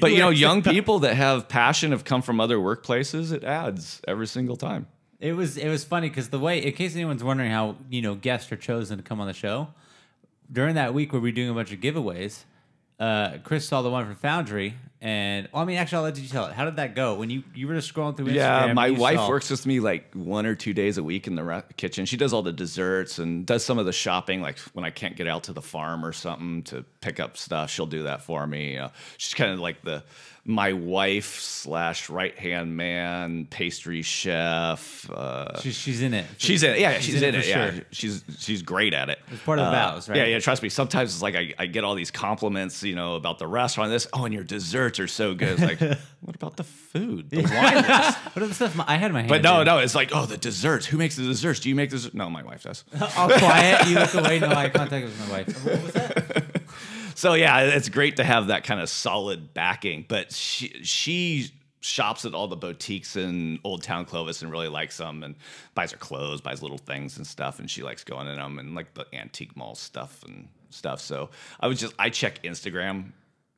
But 0.00 0.12
you 0.12 0.18
know, 0.18 0.30
young 0.30 0.62
people 0.62 1.00
that 1.00 1.14
have 1.16 1.48
passion 1.48 1.90
have 1.92 2.04
come 2.04 2.22
from 2.22 2.38
other 2.40 2.58
workplaces. 2.58 3.32
It 3.32 3.42
adds 3.44 4.00
every 4.06 4.26
single 4.28 4.56
time. 4.56 4.86
It 5.18 5.32
was 5.32 5.56
it 5.56 5.68
was 5.68 5.82
funny 5.82 6.08
because 6.08 6.28
the 6.28 6.38
way, 6.38 6.62
in 6.64 6.72
case 6.74 6.94
anyone's 6.94 7.24
wondering 7.24 7.50
how 7.50 7.76
you 7.90 8.02
know 8.02 8.14
guests 8.14 8.52
are 8.52 8.56
chosen 8.56 8.98
to 8.98 9.02
come 9.02 9.20
on 9.20 9.26
the 9.26 9.32
show, 9.32 9.68
during 10.50 10.74
that 10.76 10.94
week 10.94 11.12
where 11.12 11.20
we 11.20 11.30
were 11.30 11.34
doing 11.34 11.50
a 11.50 11.54
bunch 11.54 11.72
of 11.72 11.80
giveaways, 11.80 12.44
uh, 12.98 13.38
Chris 13.44 13.68
saw 13.68 13.82
the 13.82 13.90
one 13.90 14.06
from 14.06 14.14
Foundry, 14.16 14.74
and 15.02 15.48
well, 15.52 15.62
I 15.62 15.66
mean, 15.66 15.76
actually, 15.76 15.98
I'll 15.98 16.04
let 16.04 16.18
you 16.18 16.26
tell 16.26 16.46
it. 16.46 16.54
How 16.54 16.64
did 16.64 16.76
that 16.76 16.94
go 16.94 17.14
when 17.16 17.28
you 17.28 17.42
you 17.54 17.68
were 17.68 17.74
just 17.74 17.92
scrolling 17.92 18.16
through 18.16 18.26
Instagram? 18.26 18.34
Yeah, 18.68 18.72
my 18.72 18.90
wife 18.90 19.18
saw- 19.18 19.28
works 19.28 19.50
with 19.50 19.66
me 19.66 19.80
like 19.80 20.14
one 20.14 20.46
or 20.46 20.54
two 20.54 20.72
days 20.72 20.96
a 20.96 21.02
week 21.02 21.26
in 21.26 21.34
the 21.34 21.44
re- 21.44 21.62
kitchen. 21.76 22.06
She 22.06 22.16
does 22.16 22.32
all 22.32 22.42
the 22.42 22.52
desserts 22.52 23.18
and 23.18 23.44
does 23.44 23.64
some 23.64 23.78
of 23.78 23.84
the 23.84 23.92
shopping. 23.92 24.40
Like 24.40 24.58
when 24.72 24.84
I 24.86 24.90
can't 24.90 25.14
get 25.14 25.28
out 25.28 25.44
to 25.44 25.52
the 25.52 25.60
farm 25.60 26.04
or 26.04 26.12
something 26.14 26.62
to 26.64 26.84
pick 27.02 27.20
up 27.20 27.36
stuff, 27.36 27.70
she'll 27.70 27.86
do 27.86 28.04
that 28.04 28.22
for 28.22 28.46
me. 28.46 28.72
You 28.72 28.78
know, 28.78 28.90
she's 29.18 29.34
kind 29.34 29.50
of 29.52 29.60
like 29.60 29.82
the 29.82 30.02
my 30.46 30.72
wife 30.72 31.40
slash 31.40 32.08
right 32.08 32.38
hand 32.38 32.76
man, 32.76 33.46
pastry 33.50 34.02
chef. 34.02 35.10
Uh, 35.10 35.60
She's, 35.60 35.74
she's 35.74 36.02
in 36.02 36.14
it. 36.14 36.24
She's 36.38 36.62
in 36.62 36.74
it. 36.74 36.78
Yeah, 36.78 37.00
she's, 37.00 37.20
in, 37.20 37.34
it. 37.34 37.42
for 37.42 37.48
yeah, 37.48 37.70
sure. 37.72 37.82
she's 37.90 38.24
she's 38.38 38.62
great 38.62 38.94
at 38.94 39.10
it. 39.10 39.18
It's 39.32 39.42
part 39.42 39.58
of 39.58 39.66
the 39.66 39.72
vows, 39.72 40.08
right? 40.08 40.18
Yeah, 40.18 40.24
yeah. 40.26 40.38
Trust 40.38 40.62
me. 40.62 40.68
Sometimes 40.68 41.12
it's 41.12 41.22
like 41.22 41.34
I, 41.34 41.52
I 41.58 41.66
get 41.66 41.82
all 41.82 41.96
these 41.96 42.12
compliments, 42.12 42.82
you 42.84 42.94
know, 42.94 43.16
about 43.16 43.40
the 43.40 43.46
restaurant. 43.48 43.90
This, 43.90 44.06
oh, 44.12 44.24
and 44.24 44.32
your 44.32 44.44
desserts 44.44 45.00
are 45.00 45.08
so 45.08 45.34
good. 45.34 45.58
It's 45.60 45.62
like, 45.62 45.80
what 46.20 46.36
about 46.36 46.56
the 46.56 46.64
food? 46.64 47.30
The 47.30 47.42
wine? 47.42 48.14
What 48.36 48.42
are 48.42 48.48
the 48.48 48.54
stuff? 48.54 48.78
I 48.86 48.96
had 48.96 49.12
my 49.12 49.20
hand. 49.20 49.30
But 49.30 49.42
no, 49.42 49.60
in. 49.60 49.66
no. 49.66 49.78
It's 49.78 49.94
like, 49.94 50.10
oh, 50.12 50.26
the 50.26 50.36
desserts. 50.36 50.84
Who 50.86 50.98
makes 50.98 51.16
the 51.16 51.22
desserts? 51.22 51.60
Do 51.60 51.70
you 51.70 51.74
make 51.74 51.90
the? 51.90 52.10
No, 52.12 52.28
my 52.28 52.42
wife 52.42 52.64
does. 52.64 52.84
All 53.16 53.28
quiet. 53.28 53.88
You 53.88 53.94
look 53.98 54.14
away. 54.14 54.38
No 54.38 54.48
eye 54.48 54.68
contact 54.68 55.06
with 55.06 55.28
my 55.28 55.38
wife. 55.38 55.64
What 55.64 55.82
was 55.82 55.92
that? 55.94 56.45
So 57.16 57.32
yeah, 57.32 57.60
it's 57.60 57.88
great 57.88 58.16
to 58.16 58.24
have 58.24 58.48
that 58.48 58.62
kind 58.64 58.78
of 58.78 58.90
solid 58.90 59.54
backing. 59.54 60.04
But 60.06 60.32
she 60.32 60.68
she 60.82 61.50
shops 61.80 62.26
at 62.26 62.34
all 62.34 62.46
the 62.46 62.56
boutiques 62.56 63.16
in 63.16 63.58
Old 63.64 63.82
Town 63.82 64.04
Clovis 64.04 64.42
and 64.42 64.50
really 64.50 64.68
likes 64.68 64.98
them 64.98 65.22
and 65.22 65.34
buys 65.74 65.92
her 65.92 65.96
clothes, 65.96 66.42
buys 66.42 66.62
little 66.62 66.76
things 66.76 67.16
and 67.16 67.26
stuff, 67.26 67.58
and 67.58 67.70
she 67.70 67.82
likes 67.82 68.04
going 68.04 68.28
in 68.28 68.36
them 68.36 68.58
and 68.58 68.74
like 68.74 68.92
the 68.92 69.06
antique 69.14 69.56
mall 69.56 69.74
stuff 69.74 70.22
and 70.24 70.48
stuff. 70.68 71.00
So 71.00 71.30
I 71.58 71.68
was 71.68 71.80
just 71.80 71.94
I 71.98 72.10
check 72.10 72.42
Instagram 72.42 73.12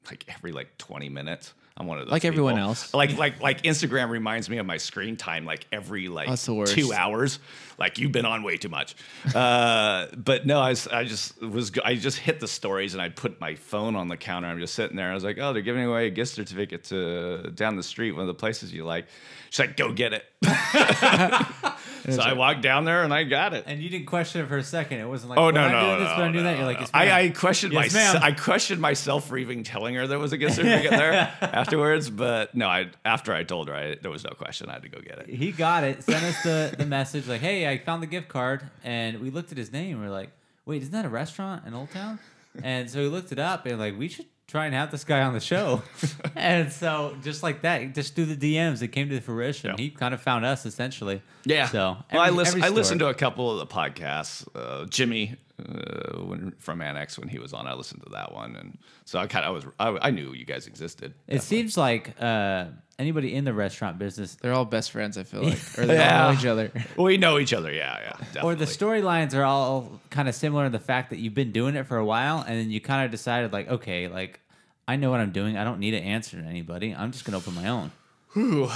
like 0.08 0.24
every 0.28 0.52
like 0.52 0.78
twenty 0.78 1.08
minutes. 1.08 1.52
I'm 1.78 1.86
one 1.86 1.98
of 1.98 2.06
those 2.06 2.12
Like 2.12 2.24
everyone 2.24 2.58
else. 2.58 2.92
Like 2.92 3.16
like 3.16 3.40
like 3.40 3.62
Instagram 3.62 4.10
reminds 4.10 4.50
me 4.50 4.58
of 4.58 4.66
my 4.66 4.76
screen 4.76 5.16
time 5.16 5.44
like 5.44 5.66
every 5.70 6.08
like 6.08 6.28
That's 6.28 6.44
the 6.44 6.54
worst. 6.54 6.74
two 6.74 6.92
hours. 6.92 7.38
Like 7.78 7.98
you've 7.98 8.10
been 8.10 8.26
on 8.26 8.42
way 8.42 8.56
too 8.56 8.68
much. 8.68 8.96
Uh, 9.32 10.06
but 10.16 10.44
no, 10.44 10.60
I, 10.60 10.70
was, 10.70 10.88
I 10.88 11.04
just 11.04 11.40
was 11.40 11.70
I 11.84 11.94
just 11.94 12.18
hit 12.18 12.40
the 12.40 12.48
stories 12.48 12.94
and 12.94 13.02
I 13.02 13.08
put 13.08 13.40
my 13.40 13.54
phone 13.54 13.94
on 13.94 14.08
the 14.08 14.16
counter. 14.16 14.48
I'm 14.48 14.58
just 14.58 14.74
sitting 14.74 14.96
there. 14.96 15.10
I 15.10 15.14
was 15.14 15.22
like, 15.22 15.38
oh, 15.38 15.52
they're 15.52 15.62
giving 15.62 15.84
away 15.84 16.08
a 16.08 16.10
gift 16.10 16.34
certificate 16.34 16.82
to 16.84 17.52
down 17.54 17.76
the 17.76 17.82
street, 17.84 18.12
one 18.12 18.22
of 18.22 18.26
the 18.26 18.34
places 18.34 18.72
you 18.72 18.84
like. 18.84 19.06
She's 19.50 19.60
like, 19.60 19.76
go 19.76 19.92
get 19.92 20.12
it. 20.12 20.24
so 22.14 22.22
I 22.22 22.32
walked 22.32 22.62
down 22.62 22.84
there 22.84 23.02
and 23.02 23.12
I 23.12 23.24
got 23.24 23.54
it. 23.54 23.64
And 23.66 23.80
you 23.80 23.88
didn't 23.88 24.06
question 24.06 24.42
it 24.42 24.48
for 24.48 24.56
a 24.56 24.62
second. 24.62 25.00
It 25.00 25.08
wasn't 25.08 25.30
like, 25.30 25.38
Oh 25.38 25.44
well, 25.44 25.52
no 25.52 25.60
I'm 25.62 25.72
no 25.72 25.80
doing 25.80 25.92
no! 25.92 26.00
this, 26.00 26.08
but 26.08 26.22
I'm 26.22 26.32
doing 26.32 26.44
no, 26.44 26.50
that. 26.50 26.56
You're 26.58 26.66
like, 26.66 26.80
yes. 26.80 26.90
I, 26.94 27.20
I 27.20 27.28
questioned 27.30 27.72
Yes, 27.72 27.94
myself. 27.94 28.22
I 28.22 28.32
questioned 28.32 28.80
myself 28.80 29.28
for 29.28 29.36
even 29.38 29.62
telling 29.64 29.94
her 29.94 30.06
there 30.06 30.18
was 30.18 30.32
a 30.32 30.36
gift 30.38 30.54
certificate 30.56 30.90
there 30.92 31.12
afterwards. 31.40 32.10
But 32.10 32.54
no, 32.54 32.68
I 32.68 32.90
after 33.04 33.32
I 33.32 33.44
told 33.44 33.68
her, 33.68 33.74
I, 33.74 33.96
there 34.00 34.10
was 34.10 34.24
no 34.24 34.30
question. 34.30 34.68
I 34.70 34.74
had 34.74 34.82
to 34.82 34.88
go 34.88 35.00
get 35.00 35.18
it. 35.18 35.28
he 35.28 35.52
got 35.52 35.84
it, 35.84 36.02
sent 36.02 36.22
us 36.24 36.42
the, 36.42 36.74
the 36.76 36.86
message 36.86 37.26
like, 37.28 37.40
"Hey, 37.40 37.68
I 37.68 37.78
found 37.78 38.02
the 38.02 38.06
gift 38.06 38.28
card," 38.28 38.62
and 38.84 39.20
we 39.20 39.30
looked 39.30 39.52
at 39.52 39.58
his 39.58 39.72
name. 39.72 40.00
We 40.00 40.06
are 40.06 40.10
like, 40.10 40.30
"Wait, 40.66 40.82
isn't 40.82 40.92
that 40.92 41.04
a 41.04 41.08
restaurant 41.08 41.66
in 41.66 41.74
Old 41.74 41.90
Town?" 41.90 42.18
And 42.62 42.90
so 42.90 43.00
we 43.00 43.08
looked 43.08 43.30
it 43.32 43.38
up, 43.38 43.66
and 43.66 43.78
like, 43.78 43.96
we 43.98 44.08
should 44.08 44.26
try 44.48 44.64
and 44.64 44.74
have 44.74 44.90
this 44.90 45.04
guy 45.04 45.20
on 45.20 45.34
the 45.34 45.40
show. 45.40 45.82
and 46.34 46.72
so 46.72 47.14
just 47.22 47.42
like 47.42 47.62
that, 47.62 47.94
just 47.94 48.16
through 48.16 48.34
the 48.34 48.56
DMs, 48.56 48.82
it 48.82 48.88
came 48.88 49.08
to 49.10 49.20
fruition. 49.20 49.70
Yeah. 49.70 49.76
He 49.76 49.90
kind 49.90 50.14
of 50.14 50.20
found 50.20 50.44
us 50.44 50.66
essentially. 50.66 51.22
Yeah. 51.44 51.68
So 51.68 51.98
well, 52.12 52.22
I, 52.22 52.30
listen, 52.30 52.64
I 52.64 52.70
listened 52.70 53.00
to 53.00 53.08
a 53.08 53.14
couple 53.14 53.50
of 53.50 53.58
the 53.58 53.72
podcasts. 53.72 54.48
Uh, 54.54 54.86
Jimmy 54.86 55.36
uh, 55.58 56.18
when, 56.24 56.52
from 56.58 56.80
Annex 56.80 57.18
when 57.18 57.28
he 57.28 57.38
was 57.38 57.52
on, 57.52 57.66
I 57.66 57.74
listened 57.74 58.02
to 58.04 58.10
that 58.10 58.32
one, 58.32 58.56
and 58.56 58.78
so 59.04 59.18
I 59.18 59.26
kind 59.26 59.44
of 59.44 59.50
I 59.78 59.88
was 59.88 59.98
I, 60.02 60.08
I 60.08 60.10
knew 60.10 60.32
you 60.32 60.44
guys 60.44 60.66
existed. 60.66 61.14
It 61.26 61.42
seems 61.42 61.76
like 61.76 62.14
uh, 62.20 62.66
anybody 62.98 63.34
in 63.34 63.44
the 63.44 63.52
restaurant 63.52 63.98
business 63.98 64.34
they're 64.34 64.52
all 64.52 64.64
best 64.64 64.90
friends 64.90 65.16
I 65.16 65.22
feel 65.22 65.42
like 65.44 65.58
or 65.78 65.86
they 65.86 66.02
all 66.02 66.32
know 66.32 66.38
each 66.38 66.46
other 66.46 66.72
We 66.96 67.16
know 67.16 67.38
each 67.38 67.52
other. 67.52 67.72
Yeah, 67.72 67.98
yeah. 68.00 68.10
Definitely. 68.18 68.40
or 68.52 68.54
the 68.56 68.64
storylines 68.64 69.34
are 69.34 69.44
all 69.44 70.00
kind 70.10 70.28
of 70.28 70.34
similar 70.34 70.64
in 70.66 70.72
the 70.72 70.78
fact 70.78 71.10
that 71.10 71.18
you've 71.18 71.34
been 71.34 71.52
doing 71.52 71.76
it 71.76 71.86
for 71.86 71.96
a 71.96 72.04
while 72.04 72.44
and 72.46 72.58
then 72.58 72.70
you 72.70 72.80
kind 72.80 73.04
of 73.04 73.10
decided 73.10 73.52
like 73.52 73.68
okay 73.68 74.08
like 74.08 74.40
i 74.86 74.96
know 74.96 75.10
what 75.10 75.20
i'm 75.20 75.32
doing 75.32 75.56
i 75.56 75.64
don't 75.64 75.78
need 75.78 75.92
to 75.92 76.00
answer 76.00 76.40
to 76.40 76.46
anybody 76.46 76.94
i'm 76.94 77.12
just 77.12 77.24
going 77.24 77.32
to 77.32 77.38
open 77.38 77.54
my 77.54 77.68
own 77.68 77.92
Whew 78.32 78.68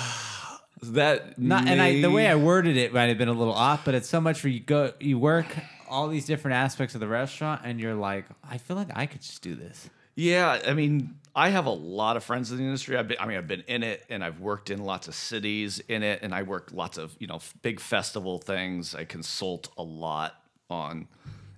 that 0.85 1.39
not 1.39 1.69
and 1.69 1.81
i 1.81 2.01
the 2.01 2.11
way 2.11 2.27
i 2.27 2.35
worded 2.35 2.77
it 2.77 2.93
might 2.93 3.09
have 3.09 3.17
been 3.19 3.29
a 3.29 3.33
little 3.33 3.55
off 3.55 3.85
but 3.85 3.95
it's 3.95 4.09
so 4.09 4.21
much 4.21 4.43
where 4.43 4.53
you 4.53 4.59
go 4.59 4.93
you 4.99 5.17
work 5.17 5.47
all 5.93 6.09
these 6.09 6.27
different 6.27 6.57
aspects 6.57 6.95
of 6.95 7.01
the 7.01 7.07
restaurant 7.07 7.61
and 7.65 7.79
you're 7.81 7.95
like 7.95 8.25
i 8.49 8.57
feel 8.59 8.77
like 8.77 8.89
i 8.95 9.05
could 9.07 9.21
just 9.21 9.43
do 9.43 9.55
this 9.55 9.89
Yeah, 10.15 10.61
I 10.67 10.75
mean, 10.75 11.15
I 11.35 11.49
have 11.49 11.65
a 11.65 11.71
lot 11.71 12.19
of 12.19 12.23
friends 12.25 12.51
in 12.53 12.59
the 12.59 12.65
industry. 12.65 12.99
I've 12.99 13.09
been, 13.09 13.17
I 13.19 13.25
mean, 13.27 13.39
I've 13.39 13.49
been 13.49 13.65
in 13.67 13.83
it, 13.83 14.05
and 14.11 14.23
I've 14.23 14.41
worked 14.41 14.69
in 14.69 14.85
lots 14.85 15.09
of 15.09 15.15
cities 15.15 15.81
in 15.89 16.03
it, 16.03 16.21
and 16.23 16.35
I 16.35 16.43
work 16.43 16.69
lots 16.71 16.99
of 16.99 17.17
you 17.19 17.27
know 17.27 17.37
f- 17.37 17.55
big 17.63 17.81
festival 17.81 18.39
things. 18.39 18.95
I 18.95 19.05
consult 19.07 19.71
a 19.79 19.83
lot 19.83 20.35
on 20.69 21.09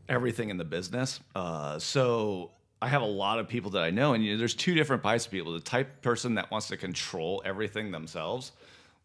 everything 0.09 0.51
in 0.51 0.57
the 0.57 0.65
business. 0.65 1.19
Uh, 1.35 1.81
so 1.81 2.53
I 2.81 2.87
have 2.87 3.03
a 3.03 3.13
lot 3.25 3.41
of 3.41 3.49
people 3.49 3.73
that 3.73 3.83
I 3.83 3.91
know, 3.91 4.15
and 4.15 4.25
you 4.25 4.33
know, 4.33 4.39
there's 4.39 4.55
two 4.55 4.75
different 4.75 5.03
types 5.03 5.27
of 5.27 5.33
people: 5.33 5.53
the 5.53 5.59
type 5.59 6.01
person 6.03 6.37
that 6.37 6.49
wants 6.53 6.69
to 6.69 6.77
control 6.77 7.43
everything 7.45 7.91
themselves. 7.91 8.53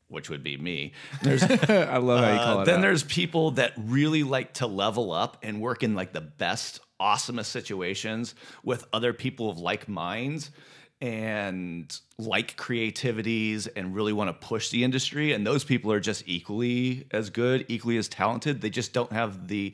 Which 0.10 0.30
would 0.30 0.44
be 0.44 0.58
me. 0.58 0.94
There's 1.22 1.44
I 1.44 1.98
love 1.98 2.24
how 2.24 2.34
you 2.34 2.40
call 2.40 2.58
uh, 2.60 2.62
it 2.64 2.66
then 2.66 2.80
out. 2.80 2.82
there's 2.82 3.04
people 3.04 3.52
that 3.52 3.74
really 3.78 4.24
like 4.24 4.54
to 4.56 4.68
level 4.68 5.12
up 5.12 5.38
and 5.44 5.62
work 5.62 5.84
in 5.84 5.96
like 5.96 6.14
the 6.14 6.22
best, 6.22 6.82
awesomest 7.00 7.46
situations 7.46 8.36
with 8.64 8.86
other 8.92 9.14
people 9.14 9.50
of 9.50 9.60
like 9.60 9.88
minds 9.88 10.52
and 11.02 11.98
like 12.18 12.58
creativities 12.58 13.68
and 13.68 13.96
really 13.96 14.12
want 14.12 14.30
to 14.30 14.48
push 14.48 14.70
the 14.70 14.84
industry. 14.84 15.32
And 15.32 15.46
those 15.46 15.64
people 15.64 15.92
are 15.92 16.00
just 16.00 16.24
equally 16.26 17.06
as 17.12 17.30
good, 17.30 17.66
equally 17.70 17.98
as 17.98 18.10
talented. 18.10 18.62
They 18.62 18.70
just 18.70 18.92
don't 18.92 19.12
have 19.14 19.48
the 19.48 19.74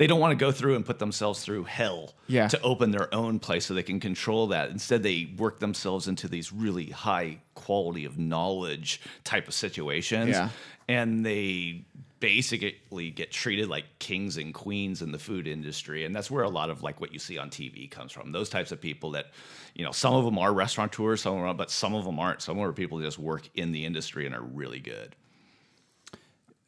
they 0.00 0.06
don't 0.06 0.18
want 0.18 0.32
to 0.32 0.42
go 0.42 0.50
through 0.50 0.76
and 0.76 0.86
put 0.86 0.98
themselves 0.98 1.44
through 1.44 1.64
hell 1.64 2.14
Yeah. 2.26 2.48
to 2.48 2.58
open 2.62 2.90
their 2.90 3.14
own 3.14 3.38
place 3.38 3.66
so 3.66 3.74
they 3.74 3.82
can 3.82 4.00
control 4.00 4.46
that. 4.46 4.70
Instead, 4.70 5.02
they 5.02 5.30
work 5.36 5.60
themselves 5.60 6.08
into 6.08 6.26
these 6.26 6.50
really 6.54 6.86
high 6.86 7.40
quality 7.54 8.06
of 8.06 8.18
knowledge 8.18 9.02
type 9.24 9.46
of 9.46 9.52
situations. 9.52 10.30
Yeah. 10.30 10.48
And 10.88 11.24
they 11.26 11.84
basically 12.18 13.10
get 13.10 13.30
treated 13.30 13.68
like 13.68 13.84
kings 13.98 14.38
and 14.38 14.54
queens 14.54 15.02
in 15.02 15.12
the 15.12 15.18
food 15.18 15.46
industry. 15.46 16.06
And 16.06 16.16
that's 16.16 16.30
where 16.30 16.44
a 16.44 16.48
lot 16.48 16.70
of 16.70 16.82
like 16.82 16.98
what 16.98 17.12
you 17.12 17.18
see 17.18 17.36
on 17.36 17.50
TV 17.50 17.90
comes 17.90 18.10
from. 18.10 18.32
Those 18.32 18.48
types 18.48 18.72
of 18.72 18.80
people 18.80 19.10
that, 19.10 19.26
you 19.74 19.84
know, 19.84 19.92
some 19.92 20.14
of 20.14 20.24
them 20.24 20.38
are 20.38 20.52
restaurateurs, 20.52 21.20
some 21.20 21.34
of 21.34 21.40
are, 21.44 21.52
but 21.54 21.70
some 21.70 21.94
of 21.94 22.06
them 22.06 22.18
aren't. 22.18 22.40
Some 22.40 22.56
of 22.56 22.62
them 22.62 22.70
are 22.70 22.72
people 22.72 22.96
that 22.98 23.04
just 23.04 23.18
work 23.18 23.48
in 23.54 23.72
the 23.72 23.84
industry 23.84 24.24
and 24.24 24.34
are 24.34 24.42
really 24.42 24.80
good. 24.80 25.14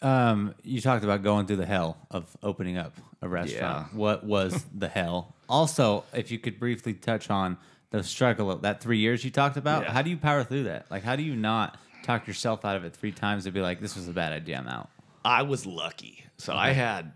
Um, 0.03 0.55
you 0.63 0.81
talked 0.81 1.05
about 1.05 1.23
going 1.23 1.47
through 1.47 1.57
the 1.57 1.67
hell 1.67 1.97
of 2.11 2.25
opening 2.43 2.77
up 2.77 2.93
a 3.21 3.29
restaurant. 3.29 3.89
Yeah. 3.93 3.99
What 3.99 4.25
was 4.25 4.65
the 4.75 4.89
hell? 4.89 5.35
Also, 5.49 6.05
if 6.13 6.31
you 6.31 6.39
could 6.39 6.59
briefly 6.59 6.95
touch 6.95 7.31
on 7.31 7.57
the 7.91 8.03
struggle 8.03 8.51
of 8.51 8.63
that 8.63 8.81
three 8.83 8.99
years 8.99 9.25
you 9.25 9.31
talked 9.31 9.57
about, 9.57 9.85
Yeah. 9.85 9.93
how 9.93 10.03
do 10.03 10.11
you 10.11 10.17
power 10.17 10.43
through 10.45 10.65
that? 10.65 10.91
Like, 10.91 11.03
how 11.05 11.15
do 11.17 11.23
you 11.23 11.37
not 11.37 11.77
talk 12.03 12.27
yourself 12.27 12.65
out 12.65 12.77
of 12.77 12.85
it 12.85 12.95
three 12.97 13.13
times 13.13 13.45
and 13.47 13.55
be 13.55 13.61
like, 13.61 13.81
"This 13.81 13.95
was 13.97 14.09
a 14.09 14.13
bad 14.13 14.33
idea, 14.33 14.59
I'm 14.59 14.67
out." 14.67 14.89
I 15.25 15.43
was 15.43 15.67
lucky. 15.67 16.25
So 16.39 16.53
I 16.55 16.71
had 16.71 17.13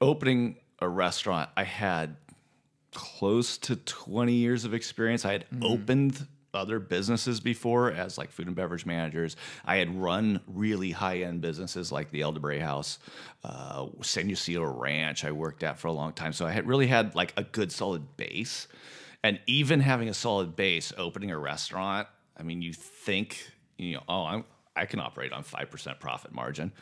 opening 0.00 0.56
a 0.78 0.88
restaurant, 0.88 1.50
I 1.56 1.64
had 1.64 2.16
close 2.92 3.58
to 3.58 3.76
20 3.76 4.32
years 4.32 4.64
of 4.64 4.72
experience. 4.72 5.24
I 5.24 5.32
had 5.32 5.44
opened 5.62 6.26
other 6.52 6.78
businesses 6.78 7.40
before 7.40 7.90
as 7.90 8.18
like 8.18 8.30
food 8.30 8.46
and 8.46 8.56
beverage 8.56 8.86
managers. 8.86 9.36
I 9.64 9.76
had 9.76 9.94
run 9.94 10.40
really 10.46 10.90
high 10.90 11.18
end 11.18 11.40
businesses 11.40 11.92
like 11.92 12.10
the 12.10 12.22
Elderberry 12.22 12.60
House, 12.60 12.98
uh, 13.44 13.86
San 14.02 14.30
Ysidro 14.30 14.72
Ranch. 14.72 15.24
I 15.24 15.32
worked 15.32 15.62
at 15.62 15.78
for 15.78 15.88
a 15.88 15.92
long 15.92 16.12
time, 16.12 16.32
so 16.32 16.46
I 16.46 16.52
had 16.52 16.66
really 16.66 16.86
had 16.86 17.14
like 17.14 17.32
a 17.36 17.44
good 17.44 17.72
solid 17.72 18.16
base. 18.16 18.68
And 19.22 19.38
even 19.46 19.80
having 19.80 20.08
a 20.08 20.14
solid 20.14 20.56
base, 20.56 20.92
opening 20.96 21.30
a 21.30 21.38
restaurant, 21.38 22.08
I 22.36 22.42
mean, 22.42 22.62
you 22.62 22.72
think 22.72 23.52
you 23.80 23.94
know, 23.94 24.02
oh, 24.08 24.24
I'm, 24.24 24.44
I 24.76 24.86
can 24.86 25.00
operate 25.00 25.32
on 25.32 25.42
five 25.42 25.70
percent 25.70 26.00
profit 26.00 26.32
margin. 26.32 26.72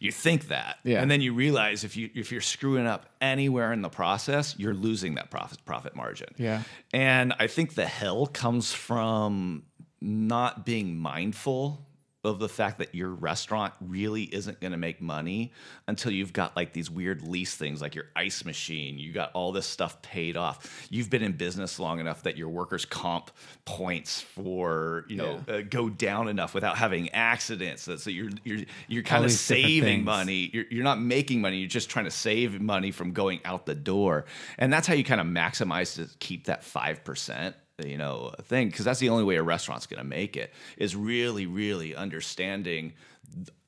You 0.00 0.10
think 0.10 0.48
that, 0.48 0.78
Yeah. 0.82 1.02
and 1.02 1.10
then 1.10 1.20
you 1.20 1.34
realize 1.34 1.84
if 1.84 1.94
you 1.96 2.08
if 2.14 2.32
you're 2.32 2.40
screwing 2.40 2.86
up 2.86 3.06
anywhere 3.20 3.72
in 3.72 3.82
the 3.82 3.90
process, 3.90 4.54
you're 4.58 4.74
losing 4.74 5.14
that 5.16 5.30
profit 5.30 5.64
profit 5.64 5.94
margin. 5.94 6.28
Yeah. 6.38 6.62
And 6.92 7.34
I 7.38 7.46
think 7.46 7.74
the 7.74 7.86
hell 7.86 8.26
comes 8.26 8.72
from 8.72 9.64
not 10.00 10.64
being 10.64 10.96
mindful 10.98 11.86
of 12.22 12.38
the 12.38 12.48
fact 12.48 12.78
that 12.78 12.94
your 12.94 13.08
restaurant 13.08 13.72
really 13.80 14.24
isn't 14.24 14.60
going 14.60 14.72
to 14.72 14.78
make 14.78 15.00
money 15.00 15.52
until 15.86 16.12
you've 16.12 16.32
got 16.32 16.54
like 16.54 16.72
these 16.72 16.90
weird 16.90 17.22
lease 17.22 17.54
things 17.54 17.80
like 17.80 17.94
your 17.94 18.06
ice 18.14 18.44
machine 18.44 18.98
you 18.98 19.12
got 19.12 19.30
all 19.32 19.52
this 19.52 19.66
stuff 19.66 20.02
paid 20.02 20.36
off. 20.36 20.86
You've 20.90 21.08
been 21.08 21.22
in 21.22 21.32
business 21.32 21.78
long 21.78 22.00
enough 22.00 22.24
that 22.24 22.36
your 22.36 22.48
workers 22.48 22.84
comp 22.84 23.30
points 23.64 24.20
for 24.20 25.04
you 25.08 25.16
know 25.16 25.40
uh, 25.48 25.60
go 25.68 25.88
down 25.88 26.28
enough 26.28 26.54
without 26.54 26.76
having 26.76 27.08
accidents 27.10 27.82
so 27.82 27.96
so 27.96 28.10
you're 28.10 28.30
you're 28.44 28.60
you're 28.88 29.02
kind 29.02 29.24
of 29.24 29.32
saving 29.32 30.04
money. 30.04 30.50
You're, 30.52 30.64
you're 30.70 30.84
not 30.84 31.00
making 31.00 31.40
money 31.40 31.58
you're 31.58 31.68
just 31.68 31.90
trying 31.90 32.04
to 32.04 32.10
save 32.10 32.60
money 32.60 32.90
from 32.90 33.12
going 33.12 33.40
out 33.44 33.66
the 33.66 33.74
door. 33.74 34.24
And 34.58 34.72
that's 34.72 34.86
how 34.86 34.94
you 34.94 35.04
kind 35.04 35.20
of 35.20 35.26
maximize 35.26 35.94
to 35.96 36.08
keep 36.18 36.44
that 36.44 36.62
5% 36.62 37.54
you 37.86 37.96
know 37.98 38.32
thing 38.42 38.68
because 38.68 38.84
that's 38.84 39.00
the 39.00 39.08
only 39.08 39.24
way 39.24 39.36
a 39.36 39.42
restaurant's 39.42 39.86
going 39.86 39.98
to 39.98 40.04
make 40.06 40.36
it 40.36 40.52
is 40.76 40.94
really 40.96 41.46
really 41.46 41.94
understanding 41.94 42.92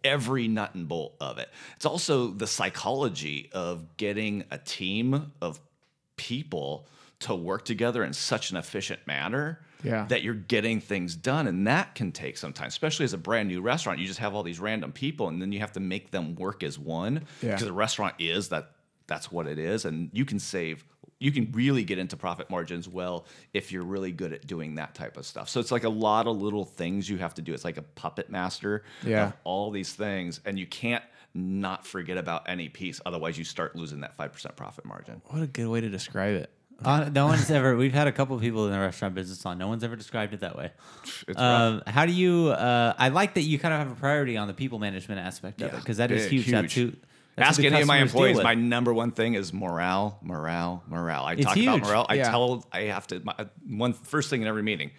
every 0.05 0.48
nut 0.48 0.75
and 0.75 0.88
bolt 0.88 1.14
of 1.20 1.38
it 1.38 1.48
it's 1.77 1.87
also 1.87 2.29
the 2.29 2.46
psychology 2.46 3.48
of 3.53 3.96
getting 3.96 4.44
a 4.51 4.59
team 4.59 5.33
of 5.40 5.61
people 6.16 6.87
to 7.20 7.35
work 7.35 7.64
together 7.64 8.03
in 8.03 8.12
such 8.12 8.51
an 8.51 8.57
efficient 8.57 9.01
manner 9.07 9.61
Yeah. 9.85 10.07
that 10.09 10.22
you're 10.22 10.35
getting 10.35 10.81
things 10.81 11.14
done 11.14 11.46
and 11.46 11.66
that 11.66 11.94
can 11.94 12.11
take 12.12 12.37
some 12.37 12.53
time 12.53 12.68
especially 12.68 13.05
as 13.05 13.12
a 13.12 13.18
brand 13.18 13.48
new 13.48 13.61
restaurant 13.61 13.98
you 14.01 14.07
just 14.07 14.18
have 14.18 14.35
all 14.35 14.42
these 14.42 14.61
random 14.61 14.92
people 14.92 15.29
and 15.29 15.40
then 15.40 15.53
you 15.53 15.61
have 15.61 15.72
to 15.72 15.81
make 15.81 16.11
them 16.11 16.35
work 16.35 16.62
as 16.62 16.79
one 16.79 17.25
Yeah. 17.40 17.53
because 17.53 17.68
a 17.68 17.72
restaurant 17.72 18.14
is 18.18 18.48
that 18.48 18.72
that's 19.07 19.31
what 19.31 19.46
it 19.46 19.59
is 19.59 19.85
and 19.85 20.11
you 20.12 20.25
can 20.25 20.38
save 20.40 20.85
you 21.22 21.32
can 21.32 21.50
really 21.52 21.85
get 21.85 21.98
into 21.98 22.16
profit 22.16 22.50
margins 22.50 22.88
well 22.88 23.24
if 23.54 23.70
you're 23.72 23.85
really 23.85 24.12
good 24.12 24.32
at 24.32 24.46
doing 24.46 24.74
that 24.74 24.94
type 24.94 25.16
of 25.16 25.24
stuff 25.24 25.48
so 25.48 25.61
it's 25.61 25.70
like 25.70 25.85
a 25.85 25.88
lot 25.88 26.26
of 26.26 26.40
little 26.40 26.64
things 26.64 27.08
you 27.08 27.16
have 27.18 27.35
to 27.35 27.42
do 27.42 27.54
it's 27.54 27.64
like 27.64 27.76
a 27.78 27.82
puppet 27.82 28.28
master 28.30 28.82
Yeah. 29.04 29.26
of 29.28 29.32
all 29.44 29.70
these 29.70 29.92
things 29.92 30.40
and 30.44 30.58
you 30.58 30.66
can't 30.66 31.04
not 31.35 31.87
forget 31.87 32.18
about 32.18 32.48
any 32.48 32.68
piece 32.68 33.00
otherwise 33.06 33.38
you 33.38 33.44
start 33.44 33.74
losing 33.76 34.00
that 34.00 34.16
5% 34.18 34.56
profit 34.56 34.85
margin 34.85 35.22
What 35.26 35.42
a 35.42 35.46
good 35.46 35.68
way 35.68 35.80
to 35.80 35.88
describe 35.88 36.35
it. 36.37 36.50
Uh, 36.85 37.08
no 37.14 37.26
one's 37.26 37.48
ever. 37.48 37.76
We've 37.76 37.92
had 37.94 38.08
a 38.08 38.12
couple 38.12 38.35
of 38.35 38.42
people 38.42 38.66
in 38.66 38.72
the 38.72 38.78
restaurant 38.80 39.14
business 39.14 39.46
on. 39.46 39.56
No 39.56 39.68
one's 39.68 39.85
ever 39.85 39.94
described 39.94 40.35
it 40.35 40.40
that 40.40 40.56
way. 40.56 40.72
Um, 41.37 41.80
how 41.87 42.06
do 42.06 42.12
you? 42.12 42.48
Uh, 42.48 42.92
I 42.98 43.11
like 43.11 43.35
that 43.35 43.42
you 43.42 43.56
kind 43.61 43.72
of 43.72 43.78
have 43.78 43.92
a 43.92 43.94
priority 43.94 44.37
on 44.37 44.48
the 44.48 44.54
people 44.54 44.80
management 44.80 45.20
aspect 45.20 45.62
of 45.62 45.72
it 45.72 45.76
because 45.76 45.98
that 45.98 46.11
is 46.11 46.24
big, 46.24 46.32
huge. 46.32 46.50
That's 46.50 46.74
who. 46.74 46.92
That's 47.37 47.59
Ask 47.59 47.64
any 47.64 47.81
of 47.81 47.87
my 47.87 47.99
employees. 47.99 48.42
My 48.42 48.55
number 48.55 48.92
one 48.92 49.11
thing 49.12 49.35
is 49.35 49.53
morale, 49.53 50.18
morale, 50.23 50.83
morale. 50.88 51.25
I 51.25 51.33
It's 51.35 51.45
talk 51.45 51.57
huge. 51.57 51.66
about 51.68 51.81
morale. 51.88 52.07
I 52.09 52.14
Yeah. 52.14 52.31
tell. 52.31 52.64
I 52.73 52.81
have 52.83 53.07
to. 53.09 53.21
My, 53.21 53.35
one 53.68 53.92
first 53.95 54.29
thing 54.31 54.42
in 54.42 54.49
every 54.49 54.62
meeting. 54.62 54.90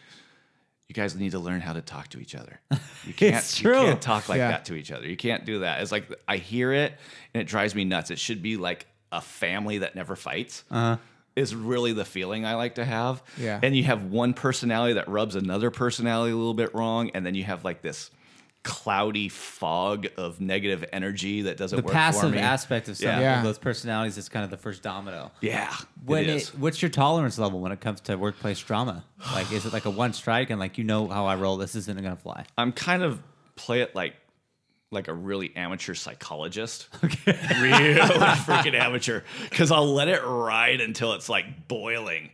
You 0.90 0.94
guys 0.96 1.16
need 1.16 1.32
to 1.32 1.40
learn 1.40 1.62
how 1.62 1.74
to 1.74 1.82
talk 1.82 2.10
to 2.10 2.20
each 2.20 2.36
other. 2.36 2.60
You 3.06 3.14
can't. 3.14 3.36
It's 3.36 3.62
You 3.62 3.72
can't 3.74 4.02
talk 4.02 4.30
like 4.30 4.38
Yeah. 4.38 4.52
that 4.52 4.66
to 4.66 4.76
each 4.76 4.90
other. 4.90 5.06
You 5.06 5.18
can't 5.18 5.44
do 5.46 5.60
that. 5.60 5.82
It's 5.82 5.92
like 5.92 6.10
I 6.26 6.38
hear 6.38 6.72
it 6.72 6.94
and 7.34 7.42
it 7.42 7.48
drives 7.48 7.76
me 7.76 7.84
nuts. 7.84 8.12
It 8.12 8.18
should 8.20 8.42
be 8.42 8.56
like 8.56 8.86
a 9.12 9.20
family 9.20 9.80
that 9.80 9.94
never 9.94 10.16
fights. 10.16 10.64
Uh-huh. 10.72 10.96
Is 11.36 11.54
really 11.54 11.92
the 11.94 12.06
feeling 12.06 12.46
I 12.46 12.56
like 12.56 12.76
to 12.76 12.86
have. 12.86 13.22
Yeah. 13.38 13.60
And 13.62 13.76
you 13.76 13.84
have 13.84 14.06
one 14.06 14.34
personality 14.34 14.94
that 14.94 15.10
rubs 15.10 15.36
another 15.36 15.70
personality 15.70 16.32
a 16.32 16.36
little 16.38 16.54
bit 16.54 16.74
wrong, 16.76 17.10
and 17.14 17.26
then 17.26 17.36
you 17.36 17.44
have 17.44 17.66
like 17.66 17.82
this 17.82 18.10
cloudy 18.64 19.28
fog 19.30 20.08
of 20.18 20.40
negative 20.40 20.86
energy 20.94 21.42
that 21.44 21.58
doesn't 21.58 21.76
the 21.76 21.84
work 21.84 21.92
for 21.92 21.94
passive 21.98 22.32
me. 22.32 22.38
aspect 22.40 22.88
of 22.88 22.96
some 22.98 23.08
Yeah. 23.10 23.20
Yeah. 23.20 23.38
of 23.40 23.44
those 23.44 23.58
personalities 23.58 24.18
is 24.18 24.30
kind 24.30 24.46
of 24.46 24.52
the 24.52 24.58
first 24.58 24.82
domino. 24.82 25.32
Yeah, 25.42 25.74
When 26.06 26.24
it 26.24 26.30
it, 26.30 26.36
is. 26.38 26.56
what's 26.56 26.82
your 26.82 26.90
tolerance 26.90 27.38
level 27.38 27.60
when 27.60 27.72
it 27.74 27.82
comes 27.82 28.00
to 28.02 28.16
workplace 28.16 28.60
drama? 28.60 29.04
Like, 29.34 29.52
is 29.52 29.66
it 29.66 29.74
like 29.74 29.84
a 29.86 29.90
one 29.90 30.14
strike 30.14 30.50
and 30.50 30.60
like 30.62 30.78
you 30.78 30.84
know 30.86 31.08
how 31.10 31.26
I 31.26 31.36
roll? 31.36 31.58
This 31.58 31.76
isn't 31.76 32.02
gonna 32.02 32.16
fly. 32.16 32.46
I'm 32.58 32.72
kind 32.72 33.04
of 33.04 33.22
play 33.56 33.82
it 33.82 33.94
like 33.96 34.16
like 34.92 35.08
a 35.08 35.14
really 35.14 35.54
amateur 35.56 35.94
psychologist. 35.96 36.88
Okay. 37.04 37.36
really 37.60 37.96
freaking 37.96 38.76
amateur. 38.76 39.22
Because 39.50 39.72
I'll 39.72 39.92
let 39.94 40.08
it 40.08 40.24
ride 40.24 40.82
until 40.82 41.14
it's 41.14 41.28
like 41.30 41.68
boiling. 41.68 42.30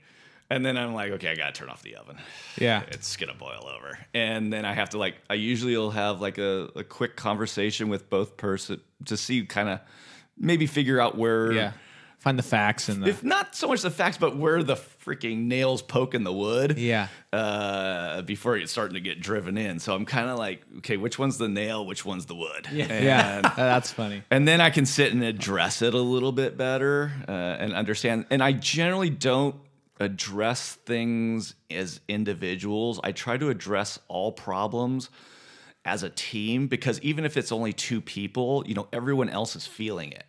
And 0.51 0.65
then 0.65 0.77
I'm 0.77 0.93
like, 0.93 1.11
okay, 1.13 1.29
I 1.29 1.35
gotta 1.35 1.51
turn 1.53 1.69
off 1.69 1.83
the 1.83 1.95
oven. 1.95 2.17
Yeah. 2.57 2.81
It's 2.87 3.15
gonna 3.17 3.35
boil 3.35 3.69
over. 3.75 3.99
And 4.13 4.51
then 4.51 4.65
I 4.65 4.73
have 4.73 4.89
to 4.91 4.97
like 4.97 5.15
I 5.29 5.35
usually 5.35 5.77
will 5.77 5.91
have 5.91 6.21
like 6.21 6.37
a, 6.39 6.69
a 6.75 6.83
quick 6.83 7.15
conversation 7.15 7.87
with 7.89 8.09
both 8.09 8.35
person 8.37 8.81
to 9.05 9.15
see 9.17 9.45
kind 9.45 9.69
of 9.69 9.79
maybe 10.37 10.65
figure 10.67 10.99
out 10.99 11.17
where 11.17 11.51
Yeah. 11.51 11.71
Find 12.17 12.37
the 12.37 12.43
facts 12.43 12.89
and 12.89 13.01
the. 13.01 13.07
if 13.07 13.23
not 13.23 13.55
so 13.55 13.69
much 13.69 13.81
the 13.81 13.89
facts, 13.89 14.17
but 14.17 14.35
where 14.35 14.61
the 14.61 14.75
freaking 14.75 15.45
nails 15.45 15.81
poke 15.81 16.13
in 16.13 16.25
the 16.25 16.33
wood. 16.33 16.77
Yeah. 16.77 17.07
Uh, 17.31 18.21
before 18.23 18.57
it's 18.57 18.73
starting 18.73 18.95
to 18.95 18.99
get 18.99 19.21
driven 19.21 19.57
in. 19.57 19.79
So 19.79 19.95
I'm 19.95 20.05
kind 20.05 20.29
of 20.29 20.37
like, 20.37 20.61
okay, 20.79 20.97
which 20.97 21.17
one's 21.17 21.37
the 21.37 21.47
nail? 21.47 21.85
Which 21.85 22.03
one's 22.03 22.25
the 22.25 22.35
wood? 22.35 22.67
Yeah. 22.73 23.01
yeah. 23.01 23.41
That's 23.55 23.93
funny. 23.93 24.23
and 24.29 24.45
then 24.45 24.59
I 24.59 24.69
can 24.69 24.85
sit 24.85 25.13
and 25.13 25.23
address 25.23 25.81
it 25.81 25.93
a 25.93 25.97
little 26.01 26.33
bit 26.33 26.57
better 26.57 27.13
uh, 27.25 27.31
and 27.31 27.71
understand. 27.73 28.25
And 28.29 28.43
I 28.43 28.51
generally 28.51 29.09
don't 29.09 29.55
address 29.99 30.75
things 30.85 31.55
as 31.69 31.99
individuals. 32.07 32.99
I 33.03 33.11
try 33.11 33.37
to 33.37 33.49
address 33.49 33.99
all 34.07 34.31
problems 34.31 35.09
as 35.85 36.03
a 36.03 36.09
team 36.09 36.67
because 36.67 36.99
even 37.01 37.25
if 37.25 37.37
it's 37.37 37.51
only 37.51 37.73
two 37.73 38.01
people, 38.01 38.63
you 38.65 38.75
know, 38.75 38.87
everyone 38.93 39.29
else 39.29 39.55
is 39.55 39.65
feeling 39.67 40.11
it. 40.11 40.25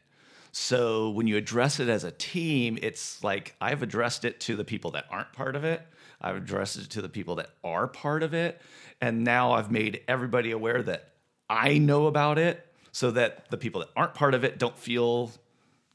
So 0.53 1.11
when 1.11 1.27
you 1.27 1.37
address 1.37 1.79
it 1.79 1.89
as 1.89 2.03
a 2.03 2.11
team, 2.11 2.79
it's 2.83 3.23
like 3.23 3.55
I've 3.61 3.83
addressed 3.83 4.25
it 4.25 4.41
to 4.41 4.57
the 4.57 4.65
people 4.65 4.93
that 4.93 5.05
aren't 5.11 5.33
part 5.33 5.55
of 5.55 5.65
it. 5.65 5.83
I've 6.21 6.37
addressed 6.37 6.77
it 6.77 6.91
to 6.91 7.03
the 7.03 7.09
people 7.09 7.37
that 7.37 7.51
are 7.63 7.87
part 7.87 8.23
of 8.23 8.35
it. 8.35 8.61
And 9.01 9.25
now 9.25 9.53
I've 9.53 9.71
made 9.71 10.03
everybody 10.09 10.51
aware 10.51 10.83
that 10.83 11.13
I 11.49 11.79
know 11.79 12.07
about 12.07 12.39
it 12.39 12.67
so 12.93 13.13
that 13.13 13.49
the 13.51 13.57
people 13.57 13.81
that 13.81 13.91
aren't 13.97 14.15
part 14.15 14.35
of 14.35 14.45
it 14.45 14.59
don't 14.59 14.77
feel 14.77 15.31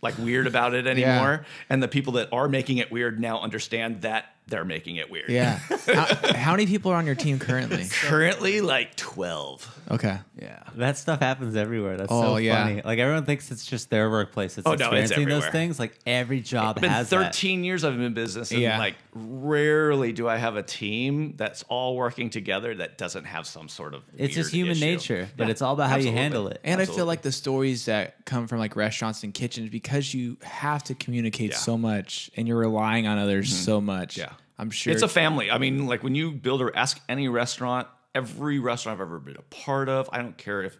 like 0.05 0.17
weird 0.17 0.47
about 0.47 0.73
it 0.73 0.87
anymore. 0.87 1.45
And 1.69 1.83
the 1.83 1.89
people 1.89 2.13
that 2.13 2.29
are 2.31 2.47
making 2.47 2.77
it 2.77 2.91
weird 2.91 3.19
now 3.19 3.41
understand 3.41 4.03
that 4.03 4.34
they're 4.47 4.65
making 4.65 4.97
it 4.97 5.09
weird. 5.09 5.29
Yeah. 5.29 5.57
how, 5.87 6.05
how 6.35 6.51
many 6.51 6.67
people 6.67 6.91
are 6.91 6.95
on 6.95 7.05
your 7.05 7.15
team 7.15 7.39
currently? 7.39 7.85
Currently, 7.91 8.61
like 8.61 8.95
12. 8.95 9.81
Okay. 9.91 10.17
Yeah. 10.39 10.61
That 10.75 10.97
stuff 10.97 11.19
happens 11.19 11.55
everywhere. 11.55 11.97
That's 11.97 12.11
Oh, 12.11 12.21
so 12.21 12.37
yeah. 12.37 12.63
funny. 12.63 12.81
Like 12.83 12.99
everyone 12.99 13.25
thinks 13.25 13.49
it's 13.51 13.65
just 13.65 13.89
their 13.89 14.09
workplace 14.09 14.55
that's 14.55 14.67
Oh, 14.67 14.71
no, 14.75 14.91
it's 14.91 15.09
experiencing 15.09 15.25
those 15.29 15.43
everywhere. 15.45 15.51
things. 15.51 15.79
Like 15.79 15.97
every 16.05 16.41
job 16.41 16.77
It's 16.77 16.81
been 16.81 16.89
has 16.91 17.09
that. 17.09 17.33
13 17.33 17.63
years 17.63 17.83
I've 17.83 17.93
been 17.93 18.03
in 18.03 18.13
business, 18.13 18.51
and 18.51 18.61
Yeah. 18.61 18.77
like 18.77 18.95
rarely 19.13 20.11
do 20.11 20.27
I 20.27 20.37
have 20.37 20.55
a 20.55 20.63
team 20.63 21.33
that's 21.37 21.63
all 21.69 21.95
working 21.95 22.29
together 22.29 22.75
that 22.75 22.97
doesn't 22.97 23.25
have 23.25 23.47
some 23.47 23.67
sort 23.69 23.93
of. 23.93 24.03
It's 24.17 24.33
just 24.35 24.51
weird 24.53 24.67
human 24.67 24.77
issue. 24.77 24.85
nature, 24.85 25.29
but 25.37 25.45
Yeah, 25.45 25.51
it's 25.51 25.61
all 25.61 25.73
about 25.73 25.89
how 25.89 25.95
absolutely. 25.95 26.17
you 26.17 26.21
handle 26.23 26.47
it. 26.49 26.59
And 26.63 26.73
I 26.81 26.85
feel 26.85 26.91
Absolutely. 26.93 27.07
like 27.07 27.21
the 27.23 27.31
stories 27.31 27.85
that 27.85 28.25
come 28.25 28.47
from 28.47 28.59
like 28.59 28.75
restaurants 28.75 29.23
and 29.23 29.33
kitchens 29.33 29.69
because 29.69 30.13
you 30.13 30.37
have 30.43 30.83
to 30.85 30.95
communicate 30.95 31.51
Yeah. 31.51 31.57
so 31.57 31.77
much 31.77 32.29
and 32.35 32.47
you're 32.47 32.57
relying 32.59 33.07
on 33.07 33.17
others 33.17 33.47
mm-hmm. 33.49 33.63
so 33.63 33.81
much. 33.81 34.17
Yeah. 34.17 34.33
I'm 34.57 34.69
sure 34.69 34.93
It's 34.93 35.03
a 35.03 35.07
family. 35.07 35.51
I 35.51 35.57
mean, 35.57 35.85
like 35.87 36.03
when 36.03 36.15
you 36.15 36.31
build 36.31 36.61
or 36.61 36.75
ask 36.75 36.99
any 37.09 37.27
restaurant, 37.27 37.87
every 38.13 38.59
restaurant 38.59 38.97
I've 38.97 39.01
ever 39.05 39.19
been 39.19 39.37
a 39.37 39.41
part 39.41 39.89
of, 39.89 40.09
I 40.13 40.19
don't 40.21 40.37
care 40.37 40.61
if 40.63 40.77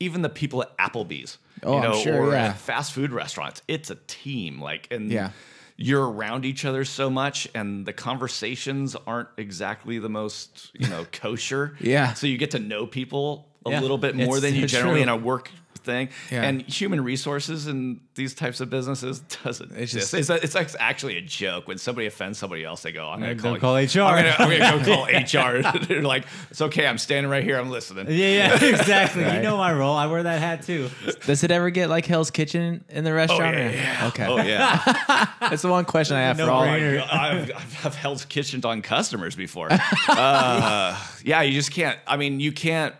even 0.00 0.22
the 0.22 0.28
people 0.30 0.62
at 0.62 0.76
Applebee's, 0.78 1.38
Oh, 1.62 1.76
you 1.76 1.80
know, 1.82 1.94
sure, 1.94 2.14
or 2.28 2.32
yeah. 2.32 2.46
at 2.46 2.58
fast 2.58 2.92
food 2.92 3.12
restaurants, 3.12 3.62
it's 3.68 3.90
a 3.90 3.96
team. 4.06 4.60
Like, 4.60 4.88
and 4.90 5.10
Yeah. 5.12 5.30
you're 5.76 6.10
around 6.10 6.44
each 6.44 6.64
other 6.64 6.84
so 6.84 7.10
much, 7.10 7.46
and 7.54 7.84
the 7.86 7.92
conversations 7.92 8.96
aren't 9.06 9.28
exactly 9.36 9.98
the 9.98 10.08
most, 10.08 10.70
you 10.74 10.88
know, 10.88 11.06
kosher. 11.12 11.76
Yeah. 11.80 12.14
So 12.14 12.26
you 12.26 12.38
get 12.38 12.52
to 12.52 12.58
know 12.58 12.86
people 12.86 13.48
a 13.66 13.70
Yeah, 13.70 13.80
little 13.80 13.98
bit 13.98 14.16
more 14.16 14.38
it's 14.38 14.40
than 14.46 14.54
you 14.54 14.66
generally 14.66 14.96
true. 14.96 15.02
in 15.04 15.08
a 15.08 15.16
work 15.16 15.50
thing. 15.82 16.08
Yeah. 16.30 16.42
And 16.42 16.62
human 16.62 17.02
resources 17.02 17.66
in 17.66 18.00
these 18.14 18.34
types 18.34 18.60
of 18.60 18.68
businesses 18.70 19.20
doesn't 19.44 19.70
It's 19.72 19.94
exist. 19.94 20.12
just- 20.12 20.30
it's, 20.30 20.44
it's 20.44 20.54
like 20.54 20.68
actually 20.78 21.16
a 21.16 21.20
joke 21.22 21.66
when 21.68 21.78
somebody 21.78 22.06
offends 22.06 22.38
somebody 22.38 22.64
else. 22.64 22.82
They 22.82 22.92
go, 22.92 23.08
"I'm 23.08 23.20
going 23.20 23.36
to 23.36 23.42
call, 23.42 23.58
call 23.58 23.76
HR." 23.76 24.00
I'm 24.00 24.24
gonna, 24.24 24.36
I'm 24.38 24.58
gonna 24.58 24.84
go 24.84 24.94
call 24.94 25.04
HR." 25.78 25.78
They're 25.86 26.02
like, 26.02 26.24
"It's 26.50 26.60
okay. 26.60 26.86
I'm 26.86 26.98
standing 26.98 27.30
right 27.30 27.42
here. 27.44 27.58
I'm 27.58 27.70
listening." 27.70 28.06
Yeah, 28.08 28.14
yeah, 28.60 28.64
exactly. 28.80 29.24
Right. 29.24 29.36
You 29.36 29.42
know 29.42 29.56
my 29.56 29.72
role. 29.72 29.96
I 29.96 30.06
wear 30.06 30.22
that 30.24 30.40
hat 30.40 30.62
too. 30.62 30.90
Does 31.26 31.42
it 31.44 31.50
ever 31.50 31.70
get 31.70 31.88
like 31.88 32.04
Hell's 32.06 32.30
Kitchen 32.30 32.84
in 32.88 33.04
the 33.04 33.10
Oh 33.10 33.14
restaurant? 33.14 33.56
yeah, 33.56 33.70
yeah. 33.70 34.06
Okay. 34.08 34.26
Oh 34.26 34.36
yeah. 34.38 35.26
That's 35.40 35.62
the 35.62 35.68
one 35.70 35.84
question 35.84 36.16
I 36.16 36.20
have 36.22 36.36
for 36.38 36.50
all. 36.50 36.62
I've, 36.62 37.10
I've, 37.10 37.86
I've 37.86 37.94
held 37.94 38.28
kitchens 38.28 38.64
on 38.64 38.82
customers 38.82 39.34
before. 39.34 39.68
uh, 40.08 40.98
yeah, 41.24 41.42
you 41.42 41.52
just 41.52 41.70
can't. 41.72 41.98
I 42.06 42.16
mean, 42.16 42.40
you 42.40 42.52
can't. 42.52 42.94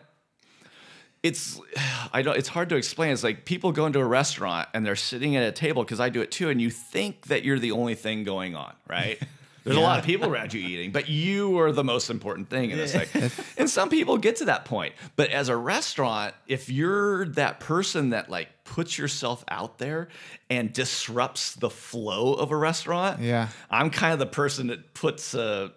It's 1.23 1.61
I 2.13 2.23
don't. 2.23 2.37
It's 2.37 2.49
hard 2.49 2.69
to 2.71 2.77
explain. 2.77 3.13
It's 3.13 3.25
like 3.25 3.45
people 3.45 3.73
go 3.73 3.87
into 3.87 4.01
a 4.01 4.05
restaurant 4.05 4.69
and 4.75 4.85
they're 4.85 4.97
sitting 4.97 5.37
at 5.37 5.43
a 5.43 5.53
table 5.53 5.83
because 5.83 6.01
I 6.01 6.09
do 6.09 6.21
it 6.21 6.31
too, 6.31 6.51
and 6.51 6.61
you 6.61 6.71
think 6.71 7.27
that 7.27 7.45
you're 7.45 7.59
the 7.59 7.73
only 7.73 7.95
thing 7.95 8.25
going 8.25 8.55
on, 8.55 8.75
right? 8.89 9.19
There's 9.65 9.77
a 9.77 9.81
lot 9.81 10.01
of 10.01 10.05
people 10.05 10.29
around 10.29 10.53
you 10.53 10.61
eating, 10.61 10.91
but 10.91 11.09
you 11.09 11.61
are 11.61 11.71
the 11.71 11.85
most 11.85 12.11
important 12.11 12.51
thing 12.51 12.73
in 12.73 12.79
this 12.79 12.97
thing. 12.97 13.31
and 13.57 13.71
some 13.71 13.91
people 13.91 14.19
get 14.19 14.35
to 14.39 14.47
that 14.47 14.65
point. 14.65 14.93
But 15.15 15.31
as 15.31 15.49
a 15.49 15.57
restaurant, 15.57 16.35
if 16.49 16.69
you're 16.69 17.27
that 17.27 17.61
person 17.61 18.11
that 18.11 18.29
like 18.29 18.49
puts 18.65 18.99
yourself 18.99 19.45
out 19.47 19.79
there 19.79 20.09
and 20.51 20.73
disrupts 20.73 21.55
the 21.55 21.71
flow 21.71 22.35
of 22.35 22.51
a 22.51 22.57
restaurant, 22.57 23.21
Yeah. 23.21 23.51
I'm 23.71 23.91
kind 23.91 24.13
of 24.13 24.19
the 24.19 24.27
person 24.27 24.67
that 24.67 24.95
puts 24.95 25.33
a 25.33 25.71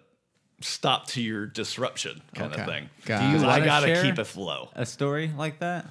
stop 0.60 1.06
to 1.08 1.20
your 1.22 1.46
disruption 1.46 2.22
kind 2.34 2.52
Okay. 2.52 2.62
of 2.62 2.68
thing. 2.68 2.90
Got 3.04 3.20
Do 3.32 3.38
you. 3.38 3.44
I 3.44 3.48
wanna 3.48 3.64
gotta 3.64 3.86
share 3.86 4.02
keep 4.02 4.18
it 4.18 4.24
flow. 4.24 4.70
A 4.74 4.86
story 4.86 5.30
like 5.36 5.58
that? 5.60 5.86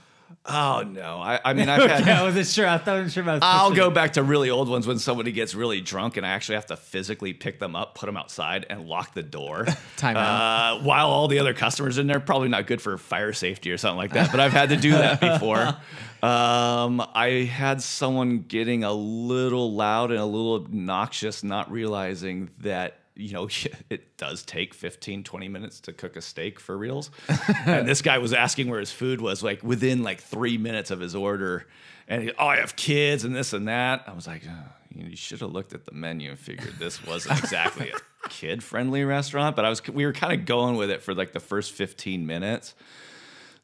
Oh 0.47 0.83
no, 0.87 1.19
I, 1.21 1.39
I 1.43 1.53
mean 1.53 1.69
I've 1.69 1.89
had. 1.89 2.05
Yeah, 2.05 2.19
I 2.21 2.23
wasn't 2.23 2.45
sure. 2.47 2.67
I 2.67 2.77
thought 2.77 2.95
I 2.95 2.99
wasn't 2.99 3.13
sure 3.13 3.23
about. 3.23 3.39
I'll 3.43 3.73
go 3.73 3.89
back 3.89 4.13
to 4.13 4.23
really 4.23 4.49
old 4.51 4.69
ones 4.69 4.85
when 4.85 4.99
somebody 4.99 5.31
gets 5.31 5.55
really 5.55 5.81
drunk 5.81 6.17
and 6.17 6.25
I 6.25 6.29
actually 6.29 6.55
have 6.55 6.67
to 6.67 6.77
physically 6.77 7.33
pick 7.33 7.59
them 7.59 7.75
up, 7.75 7.95
put 7.95 8.05
them 8.07 8.17
outside, 8.17 8.65
and 8.69 8.87
lock 8.87 9.13
the 9.15 9.23
door. 9.23 9.65
Time 9.97 10.17
Uh, 10.17 10.83
while 10.83 11.07
all 11.07 11.27
the 11.27 11.39
other 11.39 11.53
customers 11.55 11.97
in 11.97 12.05
there, 12.07 12.19
probably 12.19 12.49
not 12.49 12.67
good 12.67 12.81
for 12.81 12.97
fire 12.97 13.33
safety 13.33 13.71
or 13.71 13.77
something 13.77 13.97
like 13.97 14.13
that. 14.13 14.29
But 14.31 14.39
I've 14.39 14.53
had 14.53 14.69
to 14.69 14.77
do 14.77 14.91
that 14.91 15.19
before. 15.39 15.75
Um, 16.21 17.01
I 17.13 17.47
had 17.51 17.81
someone 17.81 18.39
getting 18.47 18.83
a 18.83 18.93
little 18.93 19.73
loud 19.73 20.11
and 20.11 20.19
a 20.19 20.25
little 20.25 20.55
obnoxious, 20.55 21.43
not 21.43 21.71
realizing 21.71 22.49
that. 22.59 22.99
You 23.15 23.33
know, 23.33 23.47
it 23.89 24.17
does 24.17 24.43
take 24.43 24.73
15, 24.73 25.23
20 25.23 25.47
minutes 25.47 25.79
to 25.81 25.93
cook 25.93 26.15
a 26.15 26.21
steak 26.21 26.59
for 26.59 26.77
reals. 26.77 27.11
and 27.65 27.87
this 27.87 28.01
guy 28.01 28.17
was 28.17 28.33
asking 28.33 28.69
where 28.69 28.79
his 28.79 28.91
food 28.91 29.21
was 29.21 29.43
like 29.43 29.63
within 29.63 30.03
like 30.03 30.21
three 30.21 30.57
minutes 30.57 30.91
of 30.91 30.99
his 30.99 31.15
order. 31.15 31.67
And 32.07 32.23
he, 32.23 32.31
oh, 32.37 32.47
I 32.47 32.57
have 32.57 32.75
kids 32.75 33.23
and 33.23 33.35
this 33.35 33.53
and 33.53 33.67
that. 33.67 34.03
I 34.07 34.13
was 34.13 34.27
like, 34.27 34.43
oh, 34.47 34.71
you 34.93 35.15
should 35.15 35.41
have 35.41 35.51
looked 35.51 35.73
at 35.73 35.85
the 35.85 35.93
menu 35.93 36.29
and 36.29 36.39
figured 36.39 36.75
this 36.79 37.05
wasn't 37.05 37.39
exactly 37.39 37.91
a 37.91 38.29
kid 38.29 38.63
friendly 38.63 39.03
restaurant. 39.03 39.55
But 39.55 39.65
I 39.65 39.69
was, 39.69 39.85
we 39.87 40.05
were 40.05 40.13
kind 40.13 40.39
of 40.39 40.45
going 40.45 40.75
with 40.75 40.89
it 40.89 41.01
for 41.01 41.13
like 41.13 41.33
the 41.33 41.39
first 41.39 41.71
15 41.73 42.25
minutes. 42.25 42.75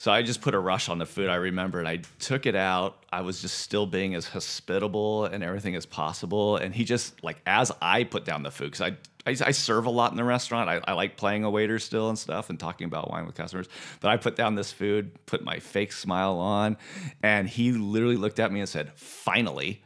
So 0.02 0.12
I 0.12 0.24
just 0.24 0.42
put 0.42 0.56
a 0.56 0.60
rush 0.60 0.90
on 0.90 0.98
the 0.98 1.06
food. 1.06 1.30
I 1.30 1.36
remember, 1.36 1.78
and 1.78 1.88
I 1.88 1.98
took 2.18 2.48
it 2.48 2.56
out. 2.56 3.06
I 3.14 3.22
was 3.22 3.40
just 3.40 3.60
still 3.60 3.86
being 3.86 4.16
as 4.16 4.26
hospitable 4.26 5.26
and 5.26 5.44
everything 5.44 5.76
as 5.76 5.86
possible. 5.86 6.56
And 6.56 6.74
he 6.74 6.86
just 6.86 7.24
like 7.24 7.40
as 7.46 7.72
I 7.84 8.04
put 8.06 8.26
down 8.26 8.42
the 8.42 8.50
food 8.50 8.72
because 8.72 8.82
I, 8.82 9.30
I 9.30 9.36
I 9.50 9.52
serve 9.52 9.86
a 9.86 9.92
lot 9.92 10.10
in 10.10 10.18
the 10.18 10.24
restaurant. 10.24 10.72
I, 10.72 10.82
I 10.88 10.94
like 10.94 11.18
playing 11.18 11.44
a 11.44 11.52
waiter 11.52 11.78
still 11.78 12.10
and 12.10 12.18
stuff 12.18 12.50
and 12.50 12.60
talking 12.60 12.86
about 12.86 13.12
wine 13.12 13.28
with 13.28 13.36
customers. 13.36 13.70
But 14.00 14.10
I 14.10 14.18
put 14.18 14.36
down 14.36 14.56
this 14.56 14.72
food, 14.72 15.24
put 15.28 15.44
my 15.44 15.60
fake 15.60 15.92
smile 15.92 16.40
on, 16.40 16.78
and 17.22 17.48
he 17.48 17.72
literally 17.72 18.18
looked 18.18 18.40
at 18.40 18.52
me 18.52 18.60
and 18.60 18.68
said, 18.68 18.94
"Finally." 18.96 19.84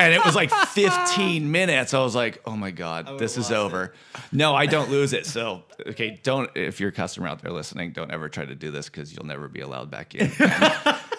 And 0.00 0.14
it 0.14 0.24
was 0.24 0.34
like 0.34 0.50
15 0.50 1.50
minutes. 1.50 1.94
I 1.94 2.00
was 2.00 2.14
like, 2.14 2.40
oh 2.44 2.56
my 2.56 2.70
God, 2.70 3.18
this 3.18 3.36
is 3.36 3.50
over. 3.50 3.94
No, 4.32 4.54
I 4.54 4.66
don't 4.66 4.90
lose 4.90 5.12
it. 5.12 5.26
So, 5.26 5.62
okay, 5.86 6.18
don't, 6.22 6.50
if 6.54 6.80
you're 6.80 6.90
a 6.90 6.92
customer 6.92 7.28
out 7.28 7.42
there 7.42 7.52
listening, 7.52 7.92
don't 7.92 8.10
ever 8.10 8.28
try 8.28 8.44
to 8.44 8.54
do 8.54 8.70
this 8.70 8.88
because 8.88 9.14
you'll 9.14 9.26
never 9.26 9.48
be 9.48 9.60
allowed 9.60 9.90
back 9.90 10.14
in. 10.14 10.30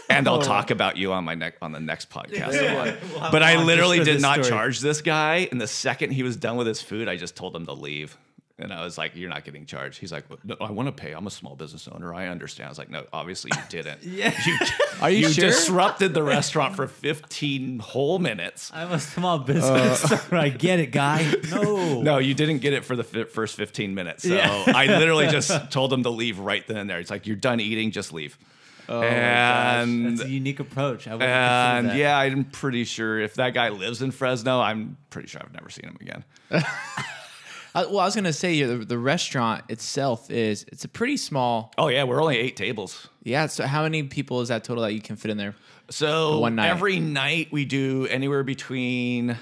And, 0.10 0.26
and 0.26 0.28
I'll 0.28 0.42
talk 0.42 0.72
about 0.72 0.98
you 0.98 1.14
on 1.14 1.24
my 1.24 1.36
neck 1.36 1.56
on 1.62 1.72
the 1.72 1.80
next 1.80 2.10
podcast. 2.10 2.98
but 3.32 3.44
I 3.44 3.64
literally 3.64 4.04
did 4.04 4.22
not 4.22 4.44
story. 4.44 4.50
charge 4.50 4.80
this 4.80 5.02
guy. 5.02 5.48
And 5.52 5.62
the 5.62 5.68
second 5.68 6.12
he 6.12 6.24
was 6.24 6.36
done 6.36 6.58
with 6.58 6.68
his 6.68 6.82
food, 6.82 7.08
I 7.08 7.16
just 7.16 7.36
told 7.36 7.56
him 7.56 7.66
to 7.68 7.74
leave. 7.74 8.18
And 8.60 8.74
I 8.74 8.84
was 8.84 8.98
like, 8.98 9.16
"You're 9.16 9.30
not 9.30 9.46
getting 9.46 9.66
charged." 9.66 10.00
He's 10.00 10.12
like, 10.12 10.26
"No, 10.44 10.56
I 10.60 10.72
want 10.72 10.88
to 10.88 10.92
pay. 10.92 11.14
I'm 11.14 11.26
a 11.28 11.32
small 11.32 11.56
business 11.56 11.88
owner. 11.88 12.14
I 12.14 12.28
understand." 12.28 12.68
I 12.68 12.70
was 12.70 12.78
like, 12.78 12.90
"No, 12.90 13.06
obviously 13.14 13.52
you 13.56 13.62
didn't. 13.70 14.04
yeah, 14.04 14.34
you, 14.46 14.58
Are 15.02 15.10
you 15.10 15.30
sure? 15.30 15.46
disrupted 15.46 16.14
the 16.14 16.24
restaurant 16.24 16.76
for 16.76 16.88
15 16.88 17.80
whole 17.80 18.20
minutes. 18.20 18.70
I'm 18.74 18.92
a 18.92 19.00
small 19.00 19.40
business. 19.40 20.12
Uh, 20.12 20.20
owner. 20.32 20.42
I 20.42 20.50
get 20.50 20.80
it, 20.80 20.92
guy. 20.92 21.32
No. 21.52 22.02
No, 22.02 22.18
you 22.18 22.34
didn't 22.34 22.60
get 22.60 22.74
it 22.74 22.84
for 22.86 22.96
the 22.96 23.04
fi- 23.04 23.24
first 23.24 23.56
15 23.56 23.96
minutes. 23.96 24.24
So 24.28 24.36
Yeah. 24.36 24.64
I 24.68 24.86
literally 24.88 25.28
just 25.28 25.72
told 25.72 25.92
him 25.94 26.04
to 26.04 26.10
leave 26.10 26.40
right 26.40 26.66
then 26.68 26.78
and 26.78 26.90
there. 26.90 27.00
It's 27.00 27.10
like, 27.12 27.28
"You're 27.28 27.36
done 27.38 27.60
eating. 27.60 27.92
Just 27.92 28.14
leave." 28.14 28.38
Oh 28.92 29.04
and 29.04 30.18
That's 30.18 30.28
a 30.28 30.32
unique 30.32 30.60
approach. 30.60 31.08
I 31.08 31.12
and 31.14 31.96
yeah, 31.96 32.18
I'm 32.18 32.44
pretty 32.44 32.86
sure 32.86 33.20
if 33.20 33.36
that 33.36 33.54
guy 33.54 33.70
lives 33.70 34.02
in 34.02 34.10
Fresno, 34.10 34.60
I'm 34.60 34.98
pretty 35.12 35.28
sure 35.28 35.42
I've 35.44 35.54
never 35.54 35.70
seen 35.70 35.86
him 35.86 35.98
again. 36.02 36.24
Well, 37.86 38.00
I 38.00 38.06
was 38.06 38.16
gonna 38.16 38.34
say 38.34 38.62
the, 38.64 38.78
the 38.78 38.98
restaurant 38.98 39.64
itself 39.70 40.30
is 40.32 40.64
it's 40.72 40.86
a 40.86 40.88
pretty 40.90 41.18
small. 41.18 41.72
Oh 41.78 41.88
yeah, 41.88 42.04
we're 42.04 42.22
only 42.22 42.38
eight 42.38 42.56
tables. 42.56 43.08
Yeah. 43.24 43.48
So 43.48 43.66
how 43.66 43.84
many 43.84 44.04
people 44.04 44.42
is 44.42 44.50
that 44.50 44.64
total 44.64 44.84
that 44.84 44.94
you 44.94 45.02
can 45.02 45.16
fit 45.16 45.32
in 45.32 45.38
there? 45.38 45.56
So 45.90 46.40
One 46.40 46.56
night. 46.56 46.70
every 46.70 47.00
night 47.00 47.48
we 47.52 47.66
do 47.66 48.06
anywhere 48.08 48.44
between 48.44 49.38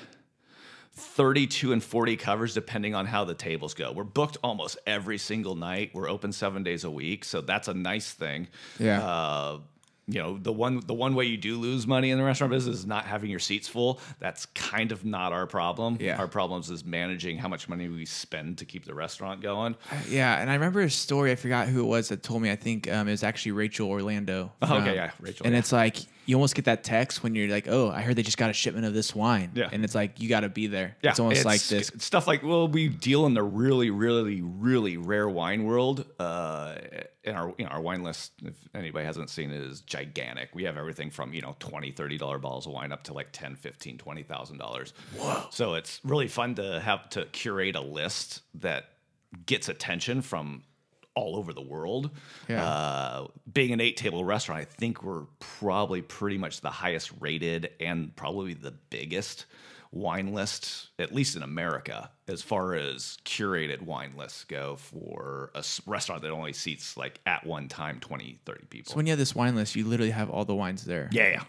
32 0.93 1.73
and 1.73 1.83
40 1.83 2.15
covers 2.17 2.53
depending 2.53 2.95
on 2.95 3.05
how 3.05 3.23
the 3.25 3.33
tables 3.33 3.73
go. 3.73 3.91
We're 3.91 4.03
booked 4.03 4.37
almost 4.43 4.77
every 4.87 5.17
single 5.17 5.55
night. 5.55 5.91
We're 5.93 6.09
open 6.09 6.31
7 6.31 6.63
days 6.63 6.83
a 6.83 6.89
week, 6.89 7.23
so 7.25 7.41
that's 7.41 7.67
a 7.67 7.73
nice 7.73 8.11
thing. 8.11 8.47
Yeah. 8.79 9.05
Uh, 9.05 9.59
you 10.07 10.21
know, 10.21 10.37
the 10.37 10.53
one 10.53 10.81
the 10.85 10.93
one 10.93 11.15
way 11.15 11.25
you 11.25 11.35
do 11.35 11.57
lose 11.59 11.85
money 11.85 12.11
in 12.11 12.17
the 12.17 12.23
restaurant 12.23 12.51
business 12.51 12.77
is 12.77 12.85
not 12.85 13.05
having 13.05 13.29
your 13.29 13.39
seats 13.39 13.67
full. 13.67 13.99
That's 14.19 14.45
kind 14.47 14.93
of 14.93 15.03
not 15.03 15.33
our 15.33 15.45
problem. 15.45 15.97
Yeah. 15.99 16.17
Our 16.17 16.27
problems 16.29 16.69
is 16.69 16.85
managing 16.85 17.37
how 17.37 17.49
much 17.49 17.67
money 17.67 17.89
we 17.89 18.05
spend 18.05 18.59
to 18.59 18.65
keep 18.65 18.85
the 18.85 18.93
restaurant 18.93 19.41
going. 19.41 19.75
Yeah, 20.07 20.39
and 20.39 20.49
I 20.49 20.53
remember 20.53 20.81
a 20.81 20.89
story. 20.89 21.31
I 21.31 21.35
forgot 21.35 21.67
who 21.67 21.81
it 21.81 21.87
was 21.87 22.07
that 22.09 22.23
told 22.23 22.41
me. 22.41 22.49
I 22.49 22.55
think 22.55 22.89
um, 22.89 23.09
it 23.09 23.11
was 23.11 23.23
actually 23.23 23.51
Rachel 23.51 23.89
Orlando. 23.89 24.53
Oh, 24.61 24.77
okay, 24.77 24.95
yeah, 24.95 25.11
Rachel, 25.19 25.45
And 25.45 25.53
yeah. 25.53 25.59
it's 25.59 25.71
like 25.71 25.97
you 26.27 26.35
almost 26.35 26.55
get 26.55 26.65
that 26.65 26.83
text 26.83 27.23
when 27.23 27.33
you're 27.35 27.47
like, 27.47 27.67
"Oh, 27.69 27.89
I 27.89 28.01
heard 28.01 28.17
they 28.17 28.21
just 28.21 28.37
got 28.37 28.49
a 28.49 28.53
shipment 28.53 28.85
of 28.85 28.93
this 28.93 29.15
wine." 29.15 29.51
Yeah. 29.55 29.69
and 29.71 29.83
it's 29.85 29.95
like 29.95 30.19
you 30.19 30.27
got 30.27 30.41
to 30.41 30.49
be 30.49 30.67
there. 30.67 30.97
Yeah, 31.01 31.11
it's 31.11 31.19
almost 31.19 31.45
like 31.45 31.63
this. 31.63 31.89
stuff 31.99 32.27
like 32.27 32.43
well, 32.43 32.67
we 32.67 32.89
deal 32.89 33.25
in 33.25 33.33
the 33.33 33.41
really, 33.41 33.89
really, 33.89 34.41
really 34.41 34.97
rare 34.97 35.29
wine 35.29 35.63
world. 35.63 36.05
Uh, 36.19 36.75
and 37.23 37.37
our 37.37 37.53
you 37.57 37.63
know 37.63 37.71
our 37.71 37.81
wine 37.81 38.03
list, 38.03 38.33
if 38.43 38.55
anybody 38.75 39.05
hasn't 39.05 39.29
seen 39.29 39.51
it, 39.51 39.61
is 39.61 39.79
gigantic. 39.81 40.49
We 40.53 40.65
have 40.65 40.75
everything 40.75 41.09
from 41.11 41.33
you 41.33 41.41
know 41.41 41.55
20 41.59 41.91
30 41.91 42.17
dollar 42.17 42.39
bottles 42.39 42.67
of 42.67 42.73
wine 42.73 42.91
up 42.91 43.03
to 43.03 43.13
like 43.13 43.29
10 43.31 43.55
15 43.55 43.97
20 43.97 44.23
thousand 44.23 44.57
dollars. 44.57 44.93
Whoa! 45.17 45.45
So 45.49 45.75
it's 45.75 46.01
really 46.03 46.27
fun 46.27 46.55
to 46.55 46.81
have 46.81 47.09
to 47.11 47.25
curate 47.25 47.77
a 47.77 47.81
list 47.81 48.41
that 48.55 48.89
gets 49.45 49.69
attention 49.69 50.21
from 50.21 50.63
all 51.17 51.35
over 51.35 51.51
the 51.51 51.61
world. 51.61 52.11
Yeah. 52.47 52.63
Uh, 52.63 53.27
being 53.51 53.73
an 53.73 53.81
eight 53.81 53.97
table 53.97 54.23
restaurant, 54.23 54.61
I 54.61 54.65
think 54.65 55.03
we're 55.03 55.23
probably 55.39 56.01
pretty 56.01 56.37
much 56.37 56.61
the 56.61 56.69
highest 56.69 57.11
rated 57.19 57.71
and 57.79 58.15
probably 58.15 58.53
the 58.53 58.71
biggest 58.89 59.47
wine 59.91 60.33
list, 60.33 60.89
at 60.99 61.13
least 61.13 61.35
in 61.35 61.43
America, 61.43 62.11
as 62.27 62.41
far 62.41 62.75
as 62.75 63.17
curated 63.25 63.81
wine 63.81 64.13
lists 64.15 64.43
go 64.43 64.75
for 64.75 65.51
a 65.55 65.63
restaurant 65.85 66.21
that 66.21 66.31
only 66.31 66.53
seats 66.53 66.95
like 66.97 67.19
at 67.25 67.45
one 67.45 67.67
time 67.67 67.99
20, 67.99 68.39
30 68.45 68.65
people. 68.69 68.91
So 68.91 68.97
when 68.97 69.07
you 69.07 69.11
have 69.11 69.19
this 69.19 69.33
wine 69.33 69.55
list, 69.55 69.75
you 69.75 69.85
literally 69.85 70.11
have 70.11 70.29
all 70.29 70.45
the 70.45 70.55
wines 70.55 70.85
there. 70.85 71.09
yeah, 71.11 71.29
yeah. 71.29 71.43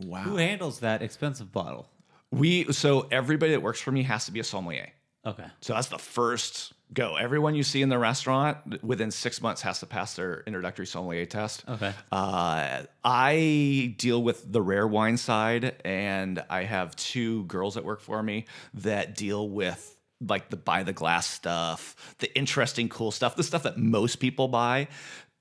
Wow. 0.00 0.22
Who 0.22 0.36
handles 0.36 0.80
that 0.80 1.02
expensive 1.02 1.52
bottle? 1.52 1.88
We 2.32 2.72
so 2.72 3.06
everybody 3.12 3.52
that 3.52 3.62
works 3.62 3.80
for 3.80 3.92
me 3.92 4.02
has 4.02 4.26
to 4.26 4.32
be 4.32 4.40
a 4.40 4.44
sommelier. 4.44 4.90
Okay. 5.24 5.46
So 5.60 5.72
that's 5.72 5.86
the 5.86 5.98
first 5.98 6.73
go. 6.92 7.16
Everyone 7.16 7.54
you 7.54 7.62
see 7.62 7.82
in 7.82 7.88
the 7.88 7.98
restaurant 7.98 8.82
within 8.84 9.10
six 9.10 9.40
months 9.40 9.62
has 9.62 9.80
to 9.80 9.86
pass 9.86 10.14
their 10.14 10.42
introductory 10.46 10.86
sommelier 10.86 11.26
test. 11.26 11.64
Okay. 11.68 11.92
Uh, 12.12 12.82
I 13.04 13.94
deal 13.98 14.22
with 14.22 14.50
the 14.52 14.62
rare 14.62 14.86
wine 14.86 15.16
side, 15.16 15.76
and 15.84 16.42
I 16.50 16.64
have 16.64 16.94
two 16.96 17.44
girls 17.44 17.74
that 17.74 17.84
work 17.84 18.00
for 18.00 18.22
me 18.22 18.46
that 18.74 19.16
deal 19.16 19.48
with 19.48 19.96
like 20.20 20.48
the 20.50 20.56
buy 20.56 20.82
the 20.82 20.92
glass 20.92 21.26
stuff, 21.26 22.16
the 22.18 22.34
interesting, 22.36 22.88
cool 22.88 23.10
stuff, 23.10 23.36
the 23.36 23.42
stuff 23.42 23.64
that 23.64 23.76
most 23.76 24.16
people 24.16 24.48
buy. 24.48 24.88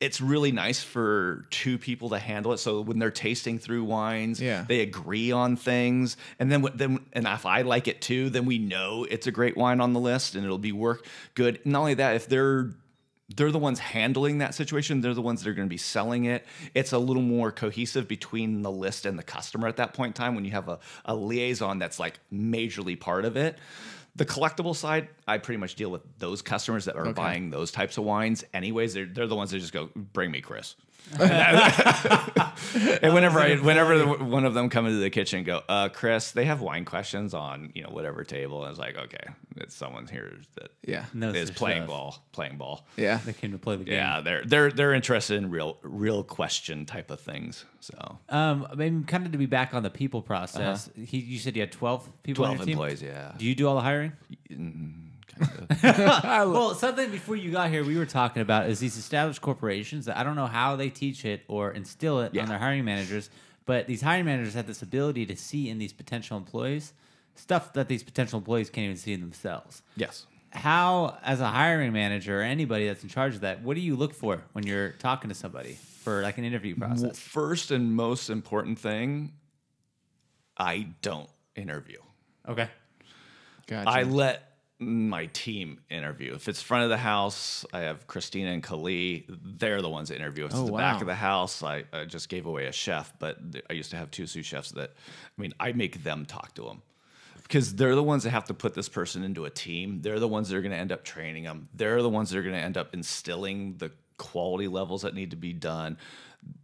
It's 0.04 0.20
really 0.22 0.52
nice 0.52 0.84
for 0.84 1.46
two 1.50 1.78
people 1.78 2.10
to 2.10 2.20
handle 2.20 2.52
it. 2.54 2.58
So 2.58 2.82
when 2.82 3.00
they're 3.00 3.12
tasting 3.28 3.58
through 3.60 3.84
wines, 3.86 4.42
Yeah. 4.42 4.66
they 4.68 4.82
agree 4.82 5.32
on 5.32 5.56
things, 5.56 6.18
and 6.40 6.52
then 6.52 6.66
then 6.76 7.00
and 7.14 7.26
if 7.28 7.46
I 7.46 7.62
like 7.62 7.88
it 7.88 8.02
too, 8.02 8.30
then 8.30 8.46
we 8.46 8.58
know 8.58 9.06
it's 9.10 9.28
a 9.28 9.32
great 9.32 9.56
wine 9.58 9.80
on 9.82 9.94
the 9.94 10.00
list, 10.00 10.36
and 10.36 10.44
it'll 10.44 10.58
be 10.58 10.72
work 10.74 11.06
good. 11.36 11.60
Not 11.66 11.80
only 11.80 11.94
that, 11.96 12.16
if 12.16 12.28
they're 12.28 12.72
they're 13.36 13.52
the 13.52 13.58
ones 13.60 13.80
handling 13.80 14.40
that 14.40 14.54
situation. 14.54 15.02
They're 15.02 15.14
the 15.16 15.22
ones 15.22 15.42
that 15.42 15.50
are 15.50 15.54
going 15.54 15.68
to 15.68 15.74
be 15.74 15.78
selling 15.78 16.26
it. 16.26 16.46
It's 16.76 16.92
a 16.92 17.00
little 17.00 17.24
more 17.24 17.52
cohesive 17.52 18.08
between 18.08 18.62
the 18.62 18.70
list 18.70 19.06
and 19.08 19.18
the 19.18 19.24
customer 19.24 19.68
at 19.68 19.78
that 19.78 19.94
point 19.94 20.10
in 20.10 20.14
time 20.14 20.36
when 20.36 20.46
you 20.46 20.52
have 20.52 20.68
a, 20.68 20.78
a 21.06 21.16
liaison 21.16 21.80
that's 21.80 22.00
like 22.00 22.20
majorly 22.32 23.00
part 23.00 23.24
of 23.26 23.36
it. 23.38 23.58
The 24.16 24.26
collectible 24.26 24.76
side, 24.76 25.10
I 25.28 25.40
pretty 25.40 25.58
much 25.58 25.76
deal 25.76 25.90
with 25.90 26.02
those 26.20 26.42
customers 26.44 26.86
that 26.86 26.96
are 26.96 27.12
buying 27.14 27.50
those 27.50 27.72
types 27.72 27.98
of 27.98 28.04
wines. 28.04 28.44
Anyways, 28.54 28.94
they're, 28.94 29.06
they're 29.06 29.28
the 29.28 29.36
ones 29.36 29.50
that 29.52 29.60
just 29.60 29.74
go, 29.74 29.90
bring 29.96 30.30
me 30.30 30.40
Chris. 30.40 30.76
And 31.20 33.14
whenever 33.14 33.40
I, 33.40 33.56
whenever 33.56 33.98
the- 33.98 34.08
one 34.24 34.46
of 34.46 34.54
them 34.54 34.70
come 34.70 34.86
into 34.86 35.00
the 35.00 35.10
kitchen 35.10 35.38
and 35.40 35.46
go, 35.46 35.62
uh, 35.70 35.90
Chris, 35.90 36.32
they 36.32 36.46
have 36.46 36.62
wine 36.62 36.86
questions 36.86 37.34
on 37.34 37.72
you 37.76 37.84
know 37.84 37.90
whatever 37.90 38.24
table, 38.24 38.64
and 38.64 38.72
it's 38.72 38.80
like, 38.80 38.98
okay, 38.98 39.34
it's 39.58 39.76
someone 39.76 40.08
here 40.08 40.34
that 40.56 40.72
Yeah. 40.86 41.06
Knows 41.14 41.36
is 41.36 41.50
their 41.50 41.56
playing 41.56 41.84
stuff. 41.84 41.90
ball, 41.90 42.24
playing 42.32 42.58
ball. 42.58 42.86
Yeah. 42.98 43.20
They 43.26 43.34
came 43.34 43.52
to 43.52 43.58
play 43.58 43.76
the 43.76 43.84
game. 43.84 43.96
Yeah, 43.96 44.22
they're 44.22 44.44
they're 44.44 44.72
they're 44.72 44.94
interested 44.94 45.38
in 45.38 45.50
real 45.50 45.78
real 45.84 46.24
question 46.24 46.86
type 46.86 47.12
of 47.12 47.20
things. 47.20 47.66
So 47.80 48.20
Um, 48.30 48.68
I 48.72 48.76
mean, 48.76 49.04
kind 49.04 49.26
of 49.26 49.32
to 49.34 49.38
be 49.38 49.46
back 49.46 49.74
on 49.74 49.84
the 49.84 49.90
people 49.90 50.22
process. 50.22 50.90
He, 50.96 51.18
you 51.20 51.38
said 51.40 51.56
you 51.56 51.62
had 51.62 51.72
twelve 51.72 52.10
people. 52.24 52.46
on 52.46 52.56
12 52.56 52.58
your 52.60 52.66
team? 52.66 52.72
employees, 52.74 53.02
yeah. 53.02 53.34
Do 53.38 53.46
you 53.46 53.56
do 53.56 53.68
all 53.68 53.76
the 53.76 53.82
hiring? 53.82 54.14
Kinda. 54.48 54.94
well, 55.84 56.76
something 56.76 57.10
before 57.12 57.36
you 57.36 57.52
got 57.52 57.70
here, 57.70 57.84
we 57.84 57.98
were 57.98 58.06
talking 58.06 58.42
about 58.42 58.70
is 58.70 58.80
these 58.80 58.98
established 58.98 59.42
corporations 59.42 60.06
that 60.06 60.18
I 60.18 60.24
don't 60.24 60.36
know 60.36 60.48
how 60.48 60.76
they 60.76 60.90
teach 60.90 61.26
it 61.26 61.42
or 61.48 61.72
instill 61.72 62.22
it 62.22 62.34
Yeah. 62.34 62.44
on 62.44 62.50
their 62.50 62.60
hiring 62.60 62.86
managers, 62.86 63.30
but 63.66 63.88
these 63.88 64.02
hiring 64.02 64.26
managers 64.26 64.54
have 64.54 64.68
this 64.68 64.82
ability 64.82 65.26
to 65.28 65.36
see 65.36 65.70
in 65.70 65.78
these 65.78 65.94
potential 65.94 66.38
employees 66.38 66.94
stuff 67.36 67.74
that 67.74 67.88
these 67.88 68.04
potential 68.04 68.38
employees 68.38 68.70
can't 68.70 68.86
even 68.86 68.98
see 68.98 69.14
in 69.14 69.22
themselves. 69.22 69.82
yes. 69.96 70.26
How, 70.52 71.18
as 71.24 71.42
a 71.42 71.48
hiring 71.48 71.94
manager 71.94 72.40
or 72.40 72.44
anybody 72.44 72.86
that's 72.88 73.02
in 73.02 73.10
charge 73.10 73.34
of 73.34 73.42
that, 73.42 73.64
what 73.64 73.74
do 73.74 73.82
you 73.82 73.96
look 73.96 74.14
for 74.14 74.44
when 74.52 74.68
you're 74.68 74.90
talking 75.00 75.30
to 75.30 75.34
somebody 75.36 75.80
for 76.04 76.22
like 76.22 76.38
an 76.38 76.44
interview 76.44 76.76
Well, 76.78 76.90
process? 76.90 77.18
first 77.18 77.72
and 77.72 77.96
most 77.96 78.30
important 78.30 78.78
thing, 78.78 79.32
I 80.56 80.90
don't 81.02 81.28
interview. 81.56 81.98
Okay. 82.48 82.70
Gotcha. 83.66 83.90
I 83.90 84.04
let 84.04 84.53
my 84.86 85.28
team 85.28 85.80
interview. 85.90 86.34
If 86.34 86.48
it's 86.48 86.62
front 86.62 86.84
of 86.84 86.90
the 86.90 86.98
house, 86.98 87.66
I 87.74 87.82
have 87.82 88.08
Christina 88.08 88.52
and 88.52 88.62
Kali. 88.64 89.26
They're 89.30 89.82
the 89.82 89.90
ones 89.90 90.10
that 90.10 90.16
interview. 90.16 90.46
If 90.46 90.52
it's 90.52 90.60
Oh, 90.60 90.66
the 90.68 90.72
back 90.74 91.02
of 91.02 91.08
the 91.08 91.16
house, 91.16 91.64
I, 91.64 91.84
I 91.92 92.06
just 92.06 92.30
gave 92.30 92.46
away 92.46 92.66
a 92.68 92.72
chef, 92.72 93.14
but 93.20 93.38
I 93.70 93.74
used 93.74 93.92
to 93.92 93.98
have 93.98 94.12
two 94.12 94.28
sous 94.28 94.46
chefs 94.46 94.72
that, 94.72 94.92
I 95.38 95.42
mean, 95.42 95.54
I 95.60 95.72
make 95.74 96.04
them 96.04 96.26
talk 96.26 96.54
to 96.56 96.64
them 96.64 96.82
because 97.44 97.76
they're 97.76 97.96
the 97.96 98.04
ones 98.04 98.24
that 98.24 98.32
have 98.32 98.46
to 98.46 98.54
put 98.54 98.74
this 98.74 98.90
person 98.90 99.24
into 99.24 99.46
a 99.46 99.50
team. 99.50 100.02
They're 100.02 100.20
the 100.20 100.28
ones 100.28 100.50
that 100.50 100.58
are 100.58 100.62
going 100.62 100.72
to 100.72 100.78
end 100.78 100.92
up 100.92 101.04
training 101.04 101.44
them. 101.44 101.68
They're 101.74 102.02
the 102.02 102.10
ones 102.10 102.30
that 102.30 102.38
are 102.40 102.44
going 102.44 102.56
to 102.56 102.62
end 102.62 102.78
up 102.78 102.94
instilling 102.94 103.76
the 103.78 103.92
quality 104.18 104.68
levels 104.68 105.02
that 105.02 105.14
need 105.14 105.32
to 105.32 105.36
be 105.36 105.54
done, 105.54 105.98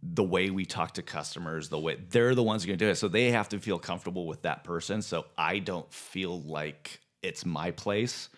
the 0.02 0.22
way 0.24 0.50
we 0.50 0.64
talk 0.64 0.94
to 0.94 1.02
customers, 1.02 1.68
the 1.68 1.78
way 1.78 1.96
they're 2.10 2.34
the 2.34 2.42
ones 2.42 2.64
going 2.64 2.78
to 2.78 2.84
do 2.84 2.90
it. 2.90 2.96
So 2.96 3.08
they 3.08 3.30
have 3.32 3.48
to 3.50 3.58
feel 3.58 3.78
comfortable 3.78 4.26
with 4.26 4.42
that 4.42 4.64
person. 4.64 5.02
So 5.02 5.26
I 5.36 5.58
don't 5.58 5.90
feel 5.92 6.40
like 6.40 7.00
it's 7.22 7.44
my 7.44 7.70
place 7.70 8.28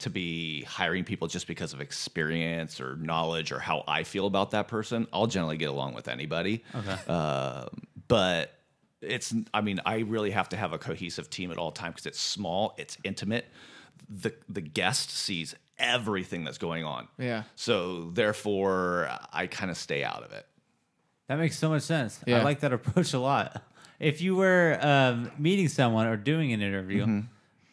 to 0.00 0.10
be 0.10 0.62
hiring 0.64 1.04
people 1.04 1.28
just 1.28 1.46
because 1.46 1.72
of 1.72 1.80
experience 1.80 2.80
or 2.80 2.96
knowledge 2.96 3.52
or 3.52 3.58
how 3.60 3.84
I 3.86 4.02
feel 4.02 4.26
about 4.26 4.50
that 4.50 4.66
person. 4.68 5.06
I'll 5.12 5.28
generally 5.28 5.56
get 5.56 5.68
along 5.68 5.94
with 5.94 6.08
anybody. 6.08 6.64
Okay. 6.74 6.96
Uh, 7.06 7.66
but 8.08 8.52
it's 9.00 9.34
i 9.52 9.60
mean 9.60 9.80
i 9.84 9.98
really 9.98 10.30
have 10.30 10.48
to 10.48 10.56
have 10.56 10.72
a 10.72 10.78
cohesive 10.78 11.28
team 11.28 11.50
at 11.50 11.58
all 11.58 11.72
times 11.72 11.94
because 11.94 12.06
it's 12.06 12.20
small 12.20 12.72
it's 12.78 12.96
intimate 13.02 13.46
the 14.08 14.32
the 14.48 14.60
guest 14.60 15.10
sees 15.10 15.56
everything 15.76 16.44
that's 16.44 16.58
going 16.58 16.84
on 16.84 17.08
Yeah. 17.18 17.42
so 17.56 18.10
therefore 18.12 19.10
i 19.32 19.48
kind 19.48 19.72
of 19.72 19.76
stay 19.76 20.04
out 20.04 20.22
of 20.22 20.30
it 20.30 20.46
That 21.26 21.38
makes 21.40 21.58
so 21.58 21.68
much 21.70 21.82
sense. 21.82 22.20
I 22.28 22.42
like 22.44 22.60
that 22.60 22.72
approach 22.72 23.12
a 23.12 23.18
lot. 23.18 23.60
If 23.98 24.20
you 24.20 24.36
were 24.36 24.78
um, 24.80 25.32
meeting 25.36 25.66
someone 25.68 26.06
or 26.06 26.16
doing 26.16 26.52
an 26.52 26.62
interview, 26.62 27.02
Mm-hmm. 27.02 27.26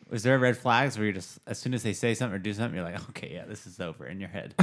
Was 0.10 0.24
there 0.24 0.38
red 0.40 0.58
flags 0.58 0.98
where 0.98 1.08
you 1.08 1.14
just, 1.14 1.40
as 1.46 1.60
soon 1.60 1.74
as 1.74 1.84
they 1.84 1.94
say 1.94 2.14
something 2.14 2.36
or 2.36 2.40
do 2.40 2.54
something, 2.54 2.76
you're 2.76 2.84
like, 2.84 3.10
okay, 3.10 3.32
yeah, 3.34 3.46
this 3.46 3.68
is 3.68 3.80
over 3.80 4.06
in 4.08 4.20
your 4.20 4.30
head? 4.30 4.56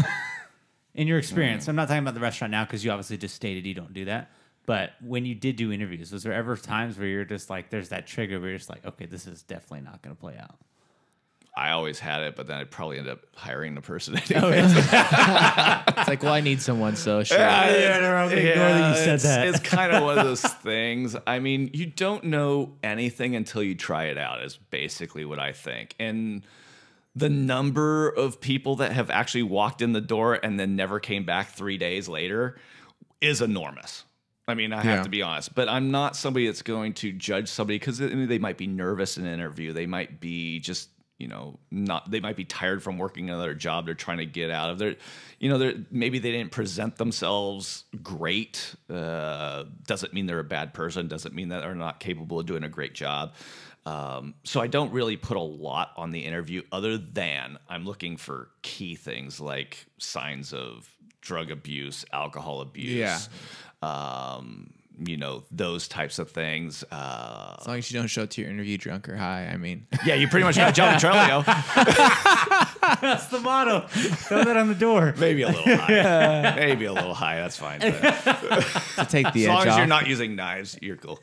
in 0.95 1.07
your 1.07 1.19
experience, 1.19 1.69
I'm 1.69 1.77
not 1.77 1.89
talking 1.89 2.03
about 2.03 2.15
the 2.15 2.21
restaurant 2.21 2.51
now 2.51 2.65
because 2.65 2.85
you 2.85 2.91
obviously 2.91 3.17
just 3.17 3.35
stated 3.35 3.67
you 3.67 3.75
don't 3.75 3.93
do 3.93 4.07
that. 4.07 4.31
But 4.67 4.95
when 5.01 5.25
you 5.25 5.35
did 5.37 5.55
do 5.55 5.71
interviews, 5.71 6.11
was 6.11 6.25
there 6.25 6.33
ever 6.33 6.57
times 6.57 6.99
where 6.99 7.07
you're 7.07 7.25
just 7.25 7.49
like, 7.49 7.71
there's 7.71 7.91
that 7.91 8.07
trigger 8.07 8.41
where 8.41 8.49
you're 8.49 8.59
just 8.59 8.71
like, 8.71 8.85
okay, 8.85 9.07
this 9.07 9.27
is 9.27 9.43
definitely 9.43 9.83
not 9.83 10.03
going 10.03 10.17
to 10.17 10.21
play 10.21 10.37
out? 10.37 10.57
I 11.57 11.71
always 11.71 11.99
had 11.99 12.23
it 12.23 12.37
but 12.37 12.47
then 12.47 12.59
i'd 12.59 12.71
probably 12.71 12.99
end 12.99 13.09
up 13.09 13.21
hiring 13.35 13.75
the 13.75 13.81
person 13.81 14.15
Oh, 14.35 14.49
anyway. 14.49 14.83
It's 15.99 16.09
like, 16.09 16.23
well, 16.23 16.35
I 16.35 16.41
need 16.41 16.61
someone, 16.61 16.95
so 16.95 17.25
sure. 17.25 17.39
Yeah, 17.39 17.99
no, 18.01 18.15
I'm 18.15 18.29
gonna 18.29 18.41
ignore 18.43 18.69
that 18.69 18.91
you 18.99 19.05
said 19.05 19.15
it's, 19.15 19.23
that. 19.25 19.49
It's 19.49 19.61
kind 19.61 19.93
of 19.93 20.03
one 20.03 20.19
of 20.19 20.25
those 20.27 20.43
things. 20.63 21.17
I 21.27 21.39
mean, 21.39 21.71
you 21.73 21.87
don't 21.87 22.25
know 22.25 22.75
anything 22.83 23.35
until 23.35 23.63
you 23.63 23.75
try 23.75 24.05
it 24.05 24.19
out, 24.19 24.43
is 24.45 24.57
basically 24.57 25.25
what 25.25 25.39
I 25.39 25.53
think. 25.53 25.95
And 25.99 26.43
the 27.15 27.31
number 27.31 28.11
of 28.11 28.41
people 28.43 28.77
that 28.77 28.93
have 28.93 29.11
actually 29.11 29.45
walked 29.45 29.81
in 29.81 29.93
the 29.95 30.01
door 30.03 30.35
and 30.35 30.61
then 30.61 30.77
never 30.77 31.01
came 31.01 31.25
back 31.25 31.49
three 31.49 31.79
days 31.79 32.09
later 32.09 32.59
is 33.23 33.41
enormous. 33.41 34.05
I 34.47 34.55
mean, 34.55 34.73
I 34.75 34.83
have 34.83 34.99
Yeah. 34.99 35.03
to 35.05 35.09
be 35.09 35.23
honest, 35.23 35.55
but 35.55 35.69
I'm 35.69 35.91
not 35.91 36.15
somebody 36.15 36.47
that's 36.47 36.63
going 36.63 36.93
to 36.95 37.11
judge 37.13 37.49
somebody 37.49 37.79
because 37.79 37.99
they 37.99 38.39
might 38.39 38.59
be 38.59 38.67
nervous 38.67 39.17
in 39.17 39.25
an 39.27 39.33
interview. 39.33 39.73
They 39.73 39.87
might 39.87 40.21
be 40.21 40.61
just, 40.61 40.91
you 41.19 41.29
know, 41.29 41.59
not. 41.71 42.11
They 42.11 42.21
might 42.21 42.37
be 42.37 42.45
tired 42.45 42.83
from 42.83 42.99
working 42.99 43.31
another 43.31 43.55
job. 43.55 43.87
They're 43.87 43.95
trying 43.95 44.19
to 44.19 44.27
get 44.27 44.51
out 44.51 44.71
of 44.71 44.79
there. 44.79 44.97
You 45.39 45.49
know, 45.49 45.59
they're, 45.59 45.75
maybe 45.91 46.19
they 46.19 46.33
didn't 46.33 46.53
present 46.53 46.97
themselves 46.97 47.85
great. 48.03 48.75
Uh, 48.91 49.65
doesn't 49.87 50.13
mean 50.13 50.27
they're 50.27 50.41
a 50.41 50.45
bad 50.45 50.75
person. 50.75 51.09
Doesn't 51.09 51.35
mean 51.35 51.49
that 51.49 51.61
they're 51.61 51.75
not 51.75 52.01
capable 52.01 52.41
of 52.41 52.47
doing 52.47 52.65
a 52.65 52.69
great 52.69 52.95
job. 52.95 53.35
Um, 53.87 54.35
so 54.43 54.61
I 54.61 54.67
don't 54.67 54.93
really 54.93 55.17
put 55.17 55.37
a 55.37 55.43
lot 55.43 55.93
on 55.97 56.11
the 56.11 56.21
interview, 56.21 56.63
other 56.73 56.99
than 56.99 57.57
I'm 57.69 57.85
looking 57.85 58.17
for 58.17 58.51
key 58.63 58.97
things 58.97 59.41
like 59.41 59.87
signs 59.99 60.53
of 60.53 60.91
drug 61.21 61.51
abuse, 61.51 62.05
alcohol 62.13 62.61
abuse. 62.61 62.91
Yeah. 62.91 63.19
Um, 63.83 64.73
you 64.99 65.17
know 65.17 65.45
those 65.51 65.89
types 65.89 66.19
of 66.19 66.31
things. 66.31 66.85
Uh, 66.91 67.57
As 67.61 67.67
long 67.67 67.79
as 67.79 67.91
you 67.91 67.99
don't 67.99 68.09
show 68.09 68.23
up 68.23 68.31
to 68.31 68.41
your 68.43 68.51
interview 68.51 68.79
drunk 68.79 69.09
or 69.09 69.17
high, 69.17 69.47
I 69.53 69.57
mean, 69.57 69.87
yeah, 70.05 70.15
you 70.15 70.29
pretty 70.29 70.45
much 70.45 70.57
got 70.57 70.75
John 70.75 70.95
Petrolio. 70.95 71.45
That's 73.01 73.27
the 73.27 73.41
motto. 73.41 73.87
Throw 73.89 74.45
that 74.45 74.57
on 74.57 74.69
the 74.69 74.75
door. 74.75 75.15
Maybe 75.19 75.43
a 75.43 75.49
little 75.49 75.77
high. 75.77 76.55
Maybe 76.57 76.85
a 76.87 76.93
little 76.93 77.15
high. 77.15 77.37
That's 77.37 77.57
fine. 77.57 77.81
But 77.81 77.93
to 78.97 79.07
take 79.09 79.33
the 79.33 79.45
as 79.45 79.49
edge 79.49 79.55
long 79.55 79.67
as 79.67 79.73
off. 79.73 79.79
you're 79.79 79.87
not 79.87 80.07
using 80.07 80.37
knives, 80.37 80.79
you're 80.81 80.97
cool. 80.97 81.21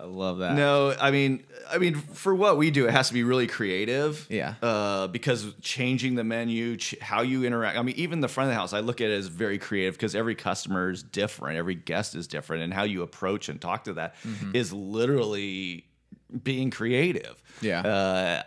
I 0.00 0.04
love 0.04 0.38
that. 0.38 0.54
No, 0.54 0.94
I 0.98 1.10
mean, 1.10 1.44
I 1.70 1.78
mean, 1.78 1.94
for 1.94 2.34
what 2.34 2.56
we 2.56 2.70
do, 2.70 2.86
it 2.86 2.90
has 2.92 3.08
to 3.08 3.14
be 3.14 3.22
really 3.22 3.46
creative. 3.46 4.26
Yeah. 4.30 4.54
Uh, 4.62 5.08
because 5.08 5.52
changing 5.60 6.14
the 6.14 6.24
menu, 6.24 6.76
ch- 6.76 6.96
how 7.00 7.22
you 7.22 7.44
interact. 7.44 7.78
I 7.78 7.82
mean, 7.82 7.96
even 7.96 8.20
the 8.20 8.28
front 8.28 8.48
of 8.48 8.52
the 8.54 8.58
house, 8.58 8.72
I 8.72 8.80
look 8.80 9.00
at 9.00 9.10
it 9.10 9.14
as 9.14 9.26
very 9.26 9.58
creative 9.58 9.94
because 9.94 10.14
every 10.14 10.34
customer 10.34 10.90
is 10.90 11.02
different, 11.02 11.58
every 11.58 11.74
guest 11.74 12.14
is 12.14 12.26
different, 12.26 12.62
and 12.62 12.72
how 12.72 12.84
you 12.84 13.02
approach 13.02 13.48
and 13.48 13.60
talk 13.60 13.84
to 13.84 13.92
that 13.94 14.14
is 14.54 14.72
literally 14.72 15.84
being 16.42 16.70
creative. 16.70 17.42
Yeah. 17.60 17.80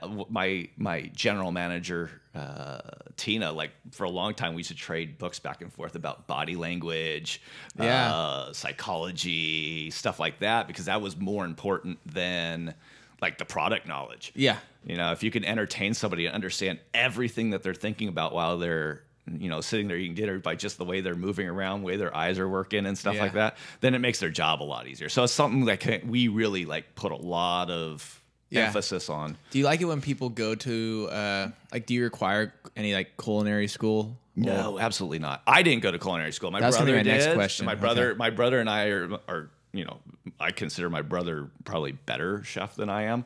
Uh, 0.02 0.26
my 0.30 0.70
my 0.78 1.12
general 1.16 1.52
manager 1.52 2.10
uh, 2.36 2.80
Tina, 3.16 3.52
like 3.52 3.72
for 3.92 4.06
a 4.06 4.10
long 4.10 4.34
time, 4.34 4.56
we 4.56 4.62
used 4.62 4.70
to 4.72 4.76
trade 4.76 5.18
books 5.20 5.38
back 5.40 5.62
and 5.62 5.72
forth 5.72 5.96
about 5.96 6.26
body 6.26 6.56
language, 6.56 7.42
Yeah. 7.78 8.12
uh, 8.12 8.54
psychology, 8.54 9.92
stuff 9.92 10.20
like 10.20 10.40
that, 10.40 10.68
because 10.68 10.86
that 10.86 11.02
was 11.02 11.16
more 11.18 11.46
important 11.46 12.00
than 12.12 12.74
like 13.22 13.38
the 13.38 13.46
product 13.46 13.88
knowledge. 13.88 14.32
Yeah. 14.36 14.58
You 14.86 14.98
know, 14.98 15.12
if 15.12 15.22
you 15.24 15.32
can 15.32 15.46
entertain 15.46 15.94
somebody 15.94 16.26
and 16.26 16.34
understand 16.34 16.80
everything 16.94 17.52
that 17.52 17.62
they're 17.64 17.74
thinking 17.74 18.08
about 18.08 18.34
while 18.34 18.58
they're, 18.58 19.04
you 19.32 19.50
know, 19.50 19.62
sitting 19.62 19.88
there 19.88 19.98
eating 19.98 20.16
dinner 20.16 20.38
by 20.40 20.56
just 20.56 20.78
the 20.78 20.86
way 20.86 21.02
they're 21.02 21.16
moving 21.16 21.48
around, 21.48 21.84
way 21.84 21.96
their 21.96 22.16
eyes 22.16 22.40
are 22.40 22.50
working 22.50 22.86
and 22.86 22.98
stuff 22.98 23.16
Yeah. 23.16 23.22
like 23.22 23.34
that, 23.34 23.58
then 23.82 23.94
it 23.96 24.00
makes 24.00 24.20
their 24.20 24.30
job 24.30 24.62
a 24.62 24.66
lot 24.66 24.88
easier. 24.88 25.08
So 25.10 25.24
it's 25.24 25.34
something 25.34 25.66
that 25.66 25.80
can, 25.80 26.08
we 26.10 26.28
really 26.28 26.66
like 26.66 26.96
put 26.96 27.12
a 27.12 27.16
lot 27.18 27.70
of 27.72 28.22
Yeah. 28.50 28.68
emphasis 28.68 29.10
on. 29.10 29.38
Do 29.52 29.60
you 29.60 29.66
like 29.66 29.80
it 29.82 29.86
when 29.86 30.02
people 30.02 30.30
go 30.30 30.56
to 30.56 31.08
uh 31.12 31.48
like 31.72 31.86
do 31.86 31.94
you 31.94 32.04
require 32.04 32.54
any 32.76 32.94
like 32.94 33.18
culinary 33.18 33.68
school? 33.68 34.18
No, 34.36 34.80
absolutely 34.80 35.20
not. 35.20 35.42
I 35.46 35.62
didn't 35.64 35.84
go 35.84 35.92
to 35.92 36.00
culinary 36.00 36.32
school. 36.34 36.50
My 36.52 36.60
That's 36.60 36.76
brother 36.76 36.96
my 36.96 37.04
next 37.04 37.34
question. 37.34 37.66
My 37.68 37.76
brother, 37.76 38.10
Okay. 38.10 38.18
my 38.18 38.32
brother 38.32 38.60
and 38.60 38.68
I 38.70 38.86
are, 38.88 39.10
are, 39.28 39.50
you 39.74 39.86
know, 39.86 39.98
I 40.40 40.52
consider 40.52 40.90
my 40.90 41.02
brother 41.02 41.50
probably 41.66 41.94
better 41.94 42.44
chef 42.44 42.76
than 42.76 42.90
I 42.90 43.04
am. 43.04 43.26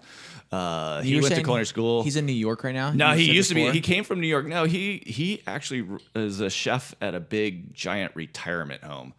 Uh, 0.50 1.02
he 1.02 1.20
went 1.20 1.36
to 1.36 1.44
culinary 1.44 1.66
school. 1.66 2.04
He's 2.04 2.16
in 2.16 2.26
New 2.26 2.32
York 2.32 2.64
right 2.64 2.74
now. 2.74 2.92
No, 2.92 3.12
he 3.14 3.32
used 3.32 3.50
to 3.50 3.56
be. 3.56 3.70
He 3.72 3.82
came 3.82 4.06
from 4.06 4.22
New 4.22 4.28
York. 4.28 4.48
No, 4.48 4.64
he 4.64 5.04
he 5.06 5.44
actually 5.46 5.86
is 6.16 6.40
a 6.40 6.50
chef 6.50 6.96
at 7.02 7.14
a 7.14 7.20
big 7.20 7.74
giant 7.74 8.16
retirement 8.16 8.84
home. 8.84 9.14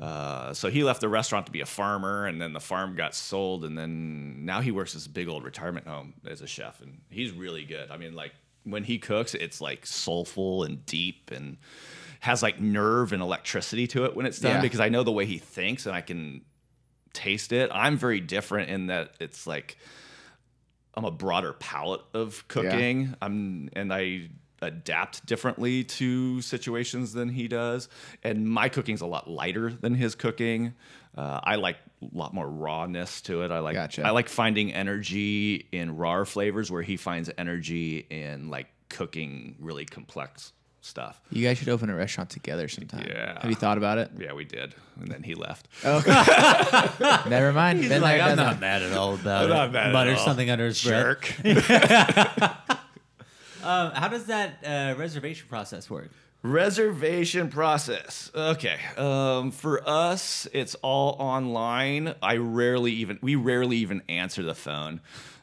Uh, 0.00 0.54
so 0.54 0.70
he 0.70 0.82
left 0.82 1.02
the 1.02 1.08
restaurant 1.10 1.44
to 1.44 1.52
be 1.52 1.60
a 1.60 1.66
farmer, 1.66 2.26
and 2.26 2.40
then 2.40 2.54
the 2.54 2.60
farm 2.60 2.96
got 2.96 3.14
sold, 3.14 3.66
and 3.66 3.76
then 3.76 4.46
now 4.46 4.62
he 4.62 4.70
works 4.70 4.94
this 4.94 5.06
big 5.06 5.28
old 5.28 5.44
retirement 5.44 5.86
home 5.86 6.14
as 6.26 6.40
a 6.40 6.46
chef, 6.46 6.80
and 6.80 7.02
he's 7.10 7.32
really 7.32 7.64
good. 7.64 7.90
I 7.90 7.98
mean, 7.98 8.14
like 8.14 8.32
when 8.64 8.84
he 8.84 8.98
cooks, 8.98 9.34
it's 9.34 9.60
like 9.60 9.84
soulful 9.84 10.64
and 10.64 10.86
deep, 10.86 11.30
and 11.30 11.58
has 12.20 12.42
like 12.42 12.58
nerve 12.58 13.12
and 13.12 13.20
electricity 13.20 13.86
to 13.88 14.06
it 14.06 14.16
when 14.16 14.24
it's 14.24 14.38
done. 14.38 14.56
Yeah. 14.56 14.60
Because 14.62 14.80
I 14.80 14.88
know 14.88 15.02
the 15.02 15.12
way 15.12 15.26
he 15.26 15.36
thinks, 15.36 15.84
and 15.84 15.94
I 15.94 16.00
can 16.00 16.40
taste 17.12 17.52
it. 17.52 17.70
I'm 17.72 17.96
very 17.96 18.20
different 18.20 18.70
in 18.70 18.86
that 18.86 19.14
it's 19.20 19.46
like 19.46 19.76
I'm 20.94 21.04
a 21.04 21.10
broader 21.10 21.52
palette 21.52 22.02
of 22.14 22.46
cooking. 22.48 23.14
I'm 23.22 23.70
and 23.74 23.92
I 23.92 24.30
adapt 24.62 25.24
differently 25.24 25.84
to 25.84 26.42
situations 26.42 27.12
than 27.12 27.28
he 27.28 27.48
does. 27.48 27.88
And 28.22 28.48
my 28.48 28.68
cooking's 28.68 29.00
a 29.00 29.06
lot 29.06 29.28
lighter 29.28 29.72
than 29.72 29.94
his 29.94 30.14
cooking. 30.14 30.74
Uh, 31.16 31.40
I 31.42 31.56
like 31.56 31.76
a 32.02 32.16
lot 32.16 32.34
more 32.34 32.48
rawness 32.48 33.20
to 33.22 33.42
it. 33.42 33.50
I 33.50 33.60
like 33.60 33.74
Gotcha. 33.74 34.06
I 34.06 34.10
like 34.10 34.28
finding 34.28 34.72
energy 34.72 35.66
in 35.72 35.96
raw 35.96 36.24
flavors 36.24 36.70
where 36.70 36.82
he 36.82 36.96
finds 36.96 37.30
energy 37.38 38.06
in 38.10 38.50
like 38.50 38.68
cooking 38.88 39.56
really 39.58 39.86
complex 39.86 40.52
stuff. 40.80 41.20
You 41.30 41.46
guys 41.46 41.58
should 41.58 41.68
open 41.68 41.90
a 41.90 41.94
restaurant 41.94 42.30
together 42.30 42.68
sometime. 42.68 43.06
Yeah. 43.08 43.38
Have 43.40 43.50
you 43.50 43.56
thought 43.56 43.78
about 43.78 43.98
it? 43.98 44.10
Yeah, 44.18 44.32
we 44.32 44.44
did. 44.44 44.74
And 45.00 45.08
then 45.10 45.22
he 45.22 45.34
left. 45.34 45.68
Never 45.84 47.52
mind. 47.52 47.80
Been 47.80 48.02
like, 48.02 48.18
there, 48.18 48.22
I'm 48.28 48.36
done 48.36 48.46
not 48.46 48.54
that. 48.54 48.60
mad 48.60 48.82
at 48.82 48.92
all 48.92 49.14
about 49.14 49.44
I'm 49.44 49.50
it. 49.50 49.54
not 49.54 49.72
mad 49.72 49.86
at 49.88 49.92
Mutters 49.92 50.18
all. 50.18 50.24
something 50.24 50.50
under 50.50 50.66
his 50.66 50.82
breath. 50.82 51.42
Jerk. 51.42 52.56
Um, 53.62 53.92
how 53.92 54.08
does 54.08 54.24
that 54.24 54.54
uh, 54.64 54.98
reservation 54.98 55.46
process 55.48 55.90
work? 55.90 56.10
Reservation 56.42 57.50
process. 57.50 58.30
Okay. 58.34 58.78
Um, 58.96 59.50
for 59.50 59.86
us, 59.86 60.48
it's 60.54 60.74
all 60.76 61.16
online. 61.18 62.14
I 62.22 62.36
rarely 62.38 62.92
even 62.92 63.18
we 63.20 63.34
rarely 63.34 63.76
even 63.76 64.00
answer 64.08 64.42
the 64.42 64.54
phone. 64.54 65.02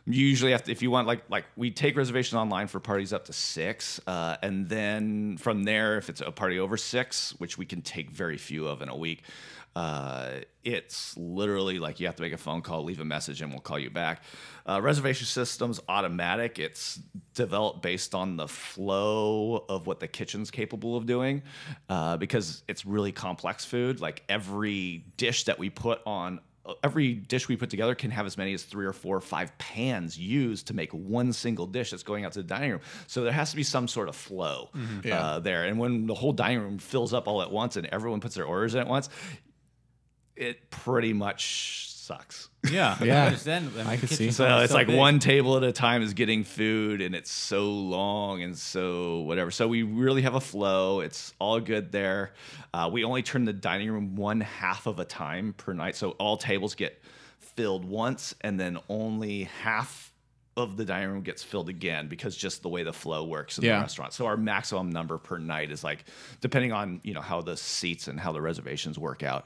Usually 0.09 0.53
have 0.53 0.63
to 0.63 0.71
if 0.71 0.81
you 0.81 0.89
want 0.89 1.05
like 1.05 1.23
like 1.29 1.43
we 1.57 1.69
take 1.69 1.97
reservations 1.97 2.35
online 2.35 2.67
for 2.67 2.79
parties 2.79 3.11
up 3.11 3.25
to 3.25 3.33
six, 3.33 3.99
uh, 4.07 4.37
and 4.41 4.69
then 4.69 5.35
from 5.35 5.63
there, 5.63 5.97
if 5.97 6.07
it's 6.07 6.21
a 6.21 6.31
party 6.31 6.59
over 6.59 6.77
six, 6.77 7.31
which 7.39 7.57
we 7.57 7.65
can 7.65 7.81
take 7.81 8.09
very 8.09 8.37
few 8.37 8.67
of 8.67 8.81
in 8.81 8.87
a 8.87 8.95
week, 8.95 9.23
uh, 9.77 10.39
it's 10.63 11.15
literally 11.17 11.77
like 11.77 11.99
you 11.99 12.07
have 12.07 12.15
to 12.15 12.23
make 12.23 12.33
a 12.33 12.37
phone 12.37 12.61
call, 12.61 12.83
leave 12.83 12.99
a 12.99 13.05
message, 13.05 13.41
and 13.41 13.51
we'll 13.51 13.59
call 13.59 13.77
you 13.77 13.91
back. 13.91 14.23
Uh, 14.67 14.81
reservation 14.81 15.27
system's 15.27 15.79
automatic. 15.87 16.57
It's 16.57 16.99
developed 17.35 17.83
based 17.83 18.15
on 18.15 18.37
the 18.37 18.47
flow 18.47 19.65
of 19.69 19.85
what 19.85 19.99
the 19.99 20.07
kitchen's 20.07 20.49
capable 20.49 20.97
of 20.97 21.05
doing, 21.05 21.43
uh, 21.89 22.17
because 22.17 22.63
it's 22.67 22.85
really 22.85 23.11
complex 23.11 23.65
food. 23.65 24.01
Like 24.01 24.23
every 24.29 25.05
dish 25.17 25.43
that 25.43 25.59
we 25.59 25.69
put 25.69 26.01
on. 26.07 26.39
Every 26.83 27.13
dish 27.13 27.47
we 27.47 27.55
put 27.55 27.69
together 27.69 27.95
can 27.95 28.11
have 28.11 28.25
as 28.25 28.37
many 28.37 28.53
as 28.53 28.63
three 28.63 28.85
or 28.85 28.93
four 28.93 29.15
or 29.15 29.21
five 29.21 29.57
pans 29.57 30.17
used 30.17 30.67
to 30.67 30.73
make 30.73 30.91
one 30.91 31.33
single 31.33 31.65
dish 31.65 31.91
that's 31.91 32.03
going 32.03 32.25
out 32.25 32.33
to 32.33 32.39
the 32.41 32.47
dining 32.47 32.71
room. 32.71 32.81
So 33.07 33.23
there 33.23 33.31
has 33.31 33.51
to 33.51 33.55
be 33.55 33.63
some 33.63 33.87
sort 33.87 34.09
of 34.09 34.15
flow 34.15 34.69
uh, 35.13 35.39
there. 35.39 35.63
And 35.65 35.79
when 35.79 36.07
the 36.07 36.13
whole 36.13 36.33
dining 36.33 36.59
room 36.59 36.77
fills 36.77 37.13
up 37.13 37.27
all 37.27 37.41
at 37.41 37.51
once 37.51 37.77
and 37.77 37.87
everyone 37.87 38.19
puts 38.19 38.35
their 38.35 38.45
orders 38.45 38.75
in 38.75 38.81
at 38.81 38.87
once, 38.87 39.09
it 40.35 40.69
pretty 40.69 41.13
much 41.13 41.93
sucks. 42.07 42.49
Yeah, 42.71 42.97
Yeah. 43.03 43.23
I 43.23 43.25
understand. 43.27 43.71
I, 43.75 43.77
mean, 43.77 43.87
I 43.87 43.97
could 43.97 44.09
see. 44.09 44.31
So 44.31 44.45
only 44.47 44.63
it's 44.63 44.73
like 44.73 44.87
big. 44.87 44.97
one 44.97 45.19
table 45.19 45.57
at 45.57 45.63
a 45.63 45.71
time 45.71 46.01
is 46.01 46.13
getting 46.13 46.43
food, 46.43 47.01
and 47.01 47.13
it's 47.13 47.31
so 47.31 47.65
long 47.69 48.41
and 48.41 48.57
so 48.57 49.19
whatever. 49.21 49.51
So 49.51 49.67
we 49.67 49.83
really 49.83 50.21
have 50.23 50.33
a 50.35 50.39
flow. 50.39 51.01
It's 51.01 51.33
all 51.39 51.59
good 51.59 51.91
there. 51.91 52.33
Uh, 52.73 52.89
we 52.91 53.03
only 53.03 53.23
turn 53.23 53.45
the 53.45 53.53
dining 53.53 53.91
room 53.91 54.15
one 54.15 54.41
half 54.41 54.87
of 54.87 54.99
a 54.99 55.05
time 55.05 55.53
per 55.53 55.73
night, 55.73 55.95
so 55.95 56.11
all 56.11 56.37
tables 56.37 56.75
get 56.75 57.01
filled 57.39 57.85
once, 57.85 58.33
and 58.41 58.59
then 58.59 58.77
only 58.89 59.43
half 59.63 60.06
of 60.57 60.75
the 60.77 60.83
dining 60.85 61.09
room 61.09 61.21
gets 61.21 61.43
filled 61.43 61.69
again 61.69 62.07
because 62.07 62.35
just 62.35 62.61
the 62.63 62.69
way 62.69 62.83
the 62.83 62.91
flow 62.93 63.23
works 63.23 63.57
in 63.57 63.63
Yeah. 63.63 63.75
the 63.77 63.81
restaurant. 63.81 64.13
So 64.13 64.25
our 64.25 64.35
maximum 64.37 64.89
number 64.89 65.17
per 65.17 65.37
night 65.37 65.71
is 65.71 65.83
like, 65.83 66.05
depending 66.41 66.71
on 66.73 66.99
you 67.03 67.13
know 67.13 67.21
how 67.21 67.41
the 67.41 67.55
seats 67.55 68.07
and 68.07 68.19
how 68.19 68.31
the 68.31 68.41
reservations 68.41 68.97
work 68.99 69.23
out, 69.23 69.45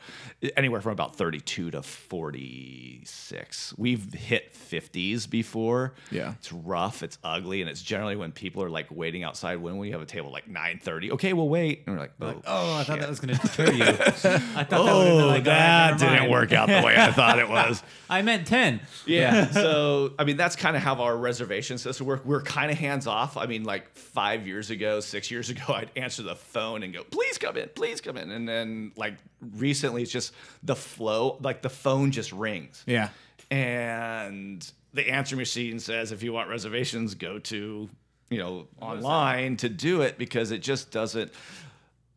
anywhere 0.58 0.82
from 0.82 0.94
about 0.94 1.16
thirty-two 1.16 1.72
to 1.72 1.82
forty-six. 1.82 3.74
We've 3.78 4.14
hit 4.14 4.56
fifties 4.56 5.28
before. 5.28 5.94
Yeah. 6.12 6.34
it's 6.40 6.52
rough, 6.52 7.04
it's 7.04 7.18
ugly, 7.24 7.62
and 7.62 7.70
it's 7.70 7.82
generally 7.82 8.16
when 8.16 8.32
people 8.32 8.64
are 8.64 8.70
like 8.70 8.88
waiting 8.90 9.24
outside 9.24 9.58
when 9.58 9.78
we 9.78 9.92
have 9.92 10.02
a 10.02 10.06
table 10.06 10.32
like 10.32 10.48
nine 10.48 10.80
thirty. 10.82 11.12
Okay, 11.12 11.34
we'll 11.34 11.50
wait, 11.50 11.84
and 11.86 11.96
we're 11.96 12.02
like, 12.02 12.14
oh, 12.22 12.42
Oh, 12.46 12.76
I 12.78 12.84
thought 12.84 13.00
that 13.00 13.10
was 13.10 13.20
going 13.20 13.36
to 13.36 13.42
deter 13.42 13.72
you. 13.72 13.84
I 13.86 13.92
thought 13.94 14.70
that 14.70 14.80
would 14.80 14.90
Oh, 14.90 15.28
like, 15.28 15.44
that 15.46 15.92
never 15.92 16.06
didn't 16.06 16.20
mind. 16.20 16.32
work 16.32 16.52
out 16.54 16.68
the 16.68 16.82
way 16.86 16.96
I 16.98 17.12
thought 17.12 17.40
it 17.40 17.50
was. 17.58 17.82
I 18.10 18.22
meant 18.22 18.48
ten. 18.48 18.80
Yeah. 19.06 19.50
so 19.52 20.14
I 20.20 20.24
mean, 20.24 20.38
that's 20.38 20.56
kind 20.56 20.76
of 20.76 20.82
how 20.84 20.96
our 21.02 21.18
reservation 21.18 21.78
system 21.78 22.08
work. 22.08 22.26
We're 22.26 22.42
kind 22.42 22.72
of 22.72 22.78
hands 22.78 23.08
off. 23.08 23.38
I 23.38 23.46
mean, 23.46 23.64
like 23.64 23.94
five 23.96 24.48
years 24.48 24.70
ago, 24.70 25.00
six 25.00 25.30
years 25.30 25.50
ago, 25.50 25.64
I'd 25.70 25.92
answer 25.96 26.24
the 26.24 26.36
phone 26.36 26.84
and 26.84 26.94
go, 26.94 27.04
"Please 27.04 27.38
come 27.38 27.58
in, 27.58 27.70
please 27.76 28.02
come 28.02 28.18
in," 28.18 28.32
and 28.32 28.48
then 28.48 28.92
like 28.96 29.16
recently, 29.56 30.04
it's 30.04 30.12
just 30.12 30.34
the 30.64 30.76
flow. 30.76 31.38
Like 31.42 31.62
the 31.62 31.70
phone 31.70 32.12
just 32.12 32.32
rings. 32.32 32.84
Yeah. 32.86 33.10
And 33.50 34.66
the 34.94 35.10
answer 35.10 35.36
machine 35.36 35.80
says, 35.80 36.12
if 36.12 36.24
you 36.24 36.34
want 36.34 36.50
reservations, 36.50 37.16
go 37.16 37.40
to 37.40 37.90
you 38.30 38.38
know 38.38 38.68
online 38.80 39.58
to 39.58 39.70
do 39.70 40.02
it 40.02 40.18
because 40.18 40.52
it 40.52 40.62
just 40.62 40.92
doesn't. 40.92 41.32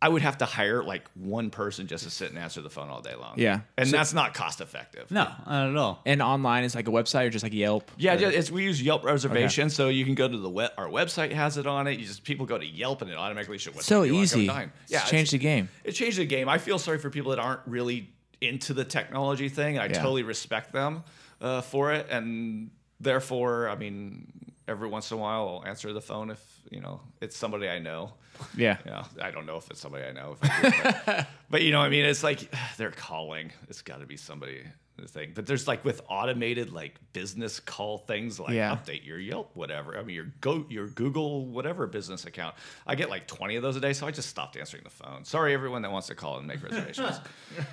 I 0.03 0.09
would 0.09 0.21
have 0.21 0.39
to 0.39 0.45
hire 0.45 0.83
like 0.83 1.09
one 1.15 1.49
person 1.49 1.87
just 1.87 2.05
to 2.05 2.11
sit 2.11 2.29
and 2.29 2.39
answer 2.39 2.61
the 2.61 2.69
phone 2.69 2.91
all 2.91 3.01
day 3.01 3.15
long. 3.15 3.35
Yeah. 3.39 3.61
and 3.79 3.89
So- 3.89 3.97
that's 3.97 4.13
not 4.13 4.35
cost 4.35 4.61
effective. 4.61 5.11
No, 5.11 5.25
not 5.47 5.69
at 5.71 5.77
all. 5.77 6.03
And 6.05 6.21
online 6.21 6.65
is 6.65 6.75
like 6.75 6.89
a 6.89 6.91
website 6.91 7.27
or 7.27 7.31
just 7.31 7.43
like 7.43 7.55
Yelp. 7.55 7.91
Yeah, 7.97 8.15
Or- 8.15 8.31
it's, 8.31 8.51
we 8.51 8.65
use 8.65 8.83
Yelp 8.83 9.03
reservation, 9.05 9.71
so 9.71 9.89
you 9.89 10.05
can 10.05 10.15
go 10.15 10.29
to 10.29 10.37
the 10.37 10.51
web. 10.51 10.73
Our 10.77 10.89
website 10.89 11.33
has 11.33 11.57
it 11.57 11.67
on 11.67 11.87
it. 11.87 11.99
You 11.99 12.05
just 12.07 12.23
people 12.23 12.45
go 12.45 12.59
to 12.59 12.67
Yelp 12.67 13.01
and 13.01 13.11
it 13.11 13.17
automatically 13.17 13.57
shows. 13.57 13.75
what 13.77 13.85
so 13.85 14.01
time 14.01 14.07
you 14.09 14.15
wanna 14.15 14.29
come 14.29 14.39
easy. 14.41 14.47
dine. 14.47 14.73
It's 14.83 14.93
Yeah, 14.93 15.01
changed 15.05 15.33
the 15.33 15.39
game. 15.39 15.69
It 15.85 15.93
changed 15.93 16.19
the 16.19 16.27
game. 16.27 16.49
I 16.51 16.59
feel 16.59 16.79
sorry 16.79 16.99
for 16.99 17.09
people 17.09 17.31
that 17.31 17.39
aren't 17.41 17.61
really 17.67 18.11
into 18.43 18.75
the 18.75 18.85
technology 18.85 19.49
thing. 19.49 19.79
I 19.79 19.87
Yeah. 19.87 19.93
totally 19.95 20.23
respect 20.23 20.73
them 20.73 21.03
uh, 21.41 21.63
for 21.63 21.93
it, 21.93 22.09
and 22.11 22.71
therefore, 23.01 23.69
I 23.71 23.77
mean, 23.77 24.27
every 24.69 24.89
once 24.89 25.11
in 25.11 25.17
a 25.19 25.21
while, 25.21 25.61
I'll 25.63 25.69
answer 25.69 25.93
the 25.95 26.01
phone 26.03 26.31
if 26.31 26.41
you 26.71 26.81
know 26.81 27.01
it's 27.23 27.37
somebody 27.37 27.69
I 27.69 27.79
know. 27.79 28.13
Yeah. 28.57 28.79
Yeah, 28.87 29.05
I 29.23 29.31
don't 29.31 29.47
know 29.47 29.57
if 29.57 29.71
it's 29.71 29.81
somebody 29.81 30.05
I 30.05 30.13
know. 30.13 30.37
If 30.41 30.51
I 30.51 30.71
do, 30.71 31.01
but, 31.07 31.27
but 31.51 31.63
you 31.63 31.73
know, 31.73 31.79
what 31.81 31.87
I 31.87 31.91
mean, 31.91 32.05
it's 32.05 32.23
like 32.23 32.53
they're 32.77 32.91
calling. 32.91 33.53
It's 33.69 33.83
got 33.83 34.01
to 34.01 34.07
be 34.07 34.17
somebody. 34.17 34.63
The 34.97 35.09
thing, 35.09 35.33
but 35.35 35.45
there's 35.45 35.67
like 35.67 35.85
with 35.85 36.03
automated 36.09 36.73
like 36.73 36.95
business 37.13 37.59
call 37.59 37.99
things 37.99 38.39
like 38.39 38.53
Yeah. 38.55 38.77
update 38.77 39.05
your 39.05 39.19
Yelp, 39.19 39.51
whatever. 39.55 39.99
I 39.99 40.05
mean, 40.05 40.15
your 40.15 40.27
go 40.41 40.65
your 40.69 40.87
Google 40.87 41.47
whatever 41.47 41.89
business 41.89 42.27
account. 42.27 42.55
I 42.87 42.95
get 42.95 43.11
like 43.11 43.27
20 43.27 43.57
of 43.57 43.65
those 43.65 43.75
a 43.75 43.81
day, 43.81 43.93
so 43.93 44.07
I 44.07 44.13
just 44.13 44.29
stopped 44.29 44.57
answering 44.57 44.85
the 44.85 44.91
phone. 44.91 45.25
Sorry, 45.25 45.53
everyone 45.53 45.83
that 45.83 45.91
wants 45.91 46.07
to 46.07 46.15
call 46.15 46.39
and 46.39 46.47
make 46.47 46.63
reservations. 46.63 47.17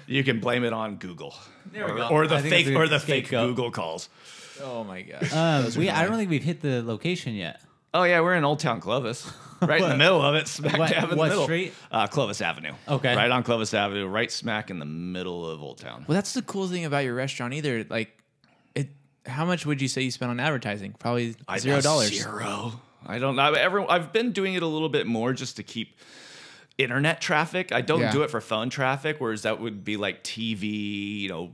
you 0.08 0.24
can 0.24 0.40
blame 0.40 0.64
it 0.64 0.74
on 0.74 0.96
Google 0.96 1.36
There 1.72 1.86
we 1.86 1.92
or, 1.92 1.98
go. 1.98 2.08
or 2.08 2.26
the 2.26 2.38
I 2.38 2.42
fake 2.42 2.68
or 2.76 2.88
the 2.88 3.00
fake 3.00 3.28
scapegoat. 3.28 3.50
Google 3.50 3.70
calls. 3.70 4.10
Oh 4.64 4.84
my 4.84 5.04
gosh. 5.04 5.32
Um, 5.32 5.72
we, 5.78 5.92
I 5.92 6.08
don't 6.08 6.18
think 6.18 6.32
we've 6.32 6.44
hit 6.44 6.62
the 6.62 6.82
location 6.82 7.36
yet. 7.36 7.62
Oh 7.94 8.04
yeah, 8.04 8.22
we're 8.22 8.36
in 8.36 8.44
Old 8.46 8.60
Town 8.60 8.80
Clovis, 8.80 9.30
right 9.62 9.82
in 9.82 9.90
the 9.90 9.98
middle 9.98 10.22
of 10.22 10.36
it, 10.36 10.48
smack 10.48 10.78
What- 10.78 10.92
dab 10.92 11.12
in 11.12 11.18
what 11.18 11.26
the 11.26 11.30
middle. 11.30 11.44
street? 11.44 11.74
Uh, 11.92 12.08
Clovis 12.08 12.42
Avenue. 12.42 12.72
Okay. 12.88 13.16
right 13.16 13.30
on 13.32 13.44
Clovis 13.44 13.74
Avenue, 13.74 14.08
right 14.08 14.32
smack 14.32 14.70
in 14.70 14.80
the 14.80 14.86
middle 14.86 15.46
of 15.48 15.62
Old 15.62 15.78
Town. 15.78 16.06
well, 16.08 16.16
that's 16.16 16.34
the 16.34 16.42
cool 16.42 16.68
thing 16.68 16.86
about 16.86 17.04
your 17.04 17.16
restaurant. 17.16 17.54
Either 17.54 17.84
like, 17.90 18.18
it. 18.76 18.90
How 19.26 19.44
much 19.46 19.66
would 19.66 19.82
you 19.82 19.88
say 19.90 20.02
you 20.04 20.12
spent 20.12 20.32
on 20.32 20.40
advertising? 20.40 20.96
Probably 21.00 21.36
zero 21.60 21.78
I- 21.78 21.82
dollars. 21.82 22.14
Zero. 22.14 22.82
I 23.06 23.18
don't 23.20 23.36
know. 23.36 23.54
Everyone, 23.54 23.90
I've 23.90 24.14
been 24.14 24.32
doing 24.32 24.54
it 24.54 24.62
a 24.64 24.68
little 24.68 24.88
bit 24.90 25.06
more 25.08 25.34
just 25.34 25.58
to 25.58 25.64
keep 25.64 25.98
internet 26.78 27.20
traffic. 27.20 27.72
I 27.74 27.82
don't 27.82 28.00
Yeah. 28.02 28.12
do 28.12 28.22
it 28.24 28.30
for 28.32 28.40
phone 28.40 28.70
traffic, 28.70 29.18
whereas 29.20 29.42
that 29.42 29.60
would 29.60 29.84
be 29.84 29.98
like 29.98 30.24
TV, 30.24 31.20
you 31.22 31.30
know, 31.30 31.52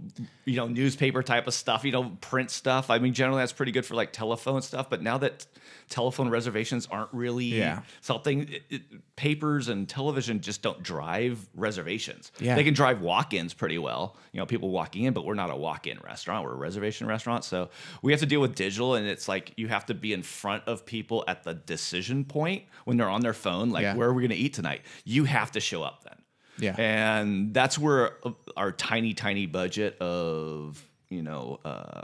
you 0.47 0.55
know, 0.55 0.67
newspaper 0.67 1.21
type 1.21 1.45
of 1.45 1.53
stuff, 1.53 1.83
you 1.83 1.91
know, 1.91 2.17
print 2.21 2.49
stuff. 2.49 2.89
I 2.89 2.99
mean, 2.99 3.13
generally 3.13 3.41
that's 3.41 3.51
pretty 3.51 3.73
good 3.73 3.85
for 3.85 3.95
like 3.95 4.13
telephone 4.13 4.61
stuff. 4.61 4.89
But 4.89 5.01
now 5.03 5.17
that 5.17 5.45
telephone 5.89 6.29
reservations 6.29 6.87
aren't 6.89 7.13
really 7.13 7.45
Yeah. 7.45 7.81
something, 8.01 8.47
it, 8.49 8.63
it- 8.69 8.81
papers 9.17 9.67
and 9.67 9.89
television 9.89 10.39
just 10.41 10.61
don't 10.61 10.81
drive 10.83 11.49
reservations. 11.55 12.31
Yeah. 12.39 12.55
They 12.55 12.63
can 12.63 12.73
drive 12.75 13.01
walk-ins 13.01 13.53
pretty 13.53 13.77
well. 13.77 14.15
You 14.31 14.39
know, 14.39 14.45
people 14.45 14.69
walking 14.69 15.03
in, 15.05 15.13
but 15.13 15.25
we're 15.25 15.33
not 15.33 15.49
a 15.51 15.55
walk-in 15.55 15.99
restaurant. 16.03 16.45
We're 16.45 16.53
a 16.53 16.55
reservation 16.55 17.07
restaurant. 17.07 17.43
So 17.43 17.69
we 18.01 18.11
have 18.13 18.19
to 18.21 18.25
deal 18.27 18.39
with 18.39 18.55
digital, 18.55 18.95
and 18.95 19.05
it's 19.07 19.27
like 19.27 19.51
you 19.57 19.67
have 19.67 19.85
to 19.87 19.93
be 19.93 20.13
in 20.13 20.23
front 20.23 20.63
of 20.67 20.85
people 20.85 21.23
at 21.27 21.43
the 21.43 21.55
decision 21.55 22.23
point 22.25 22.63
when 22.85 22.95
they're 22.97 23.09
on 23.09 23.21
their 23.21 23.33
phone. 23.33 23.69
Like, 23.71 23.81
Yeah. 23.83 23.95
where 23.95 24.07
are 24.07 24.13
we 24.13 24.21
going 24.21 24.29
to 24.37 24.37
eat 24.37 24.53
tonight? 24.53 24.81
You 25.03 25.25
have 25.25 25.51
to 25.53 25.59
show 25.59 25.83
up 25.83 26.03
then. 26.03 26.13
Yeah. 26.59 26.75
And 26.77 27.53
that's 27.53 27.77
where 27.77 28.13
uh, 28.25 28.31
our 28.55 28.71
tiny, 28.71 29.13
tiny 29.13 29.45
budget 29.45 29.97
of, 29.99 30.83
you 31.09 31.21
know, 31.21 31.59
uh, 31.65 32.01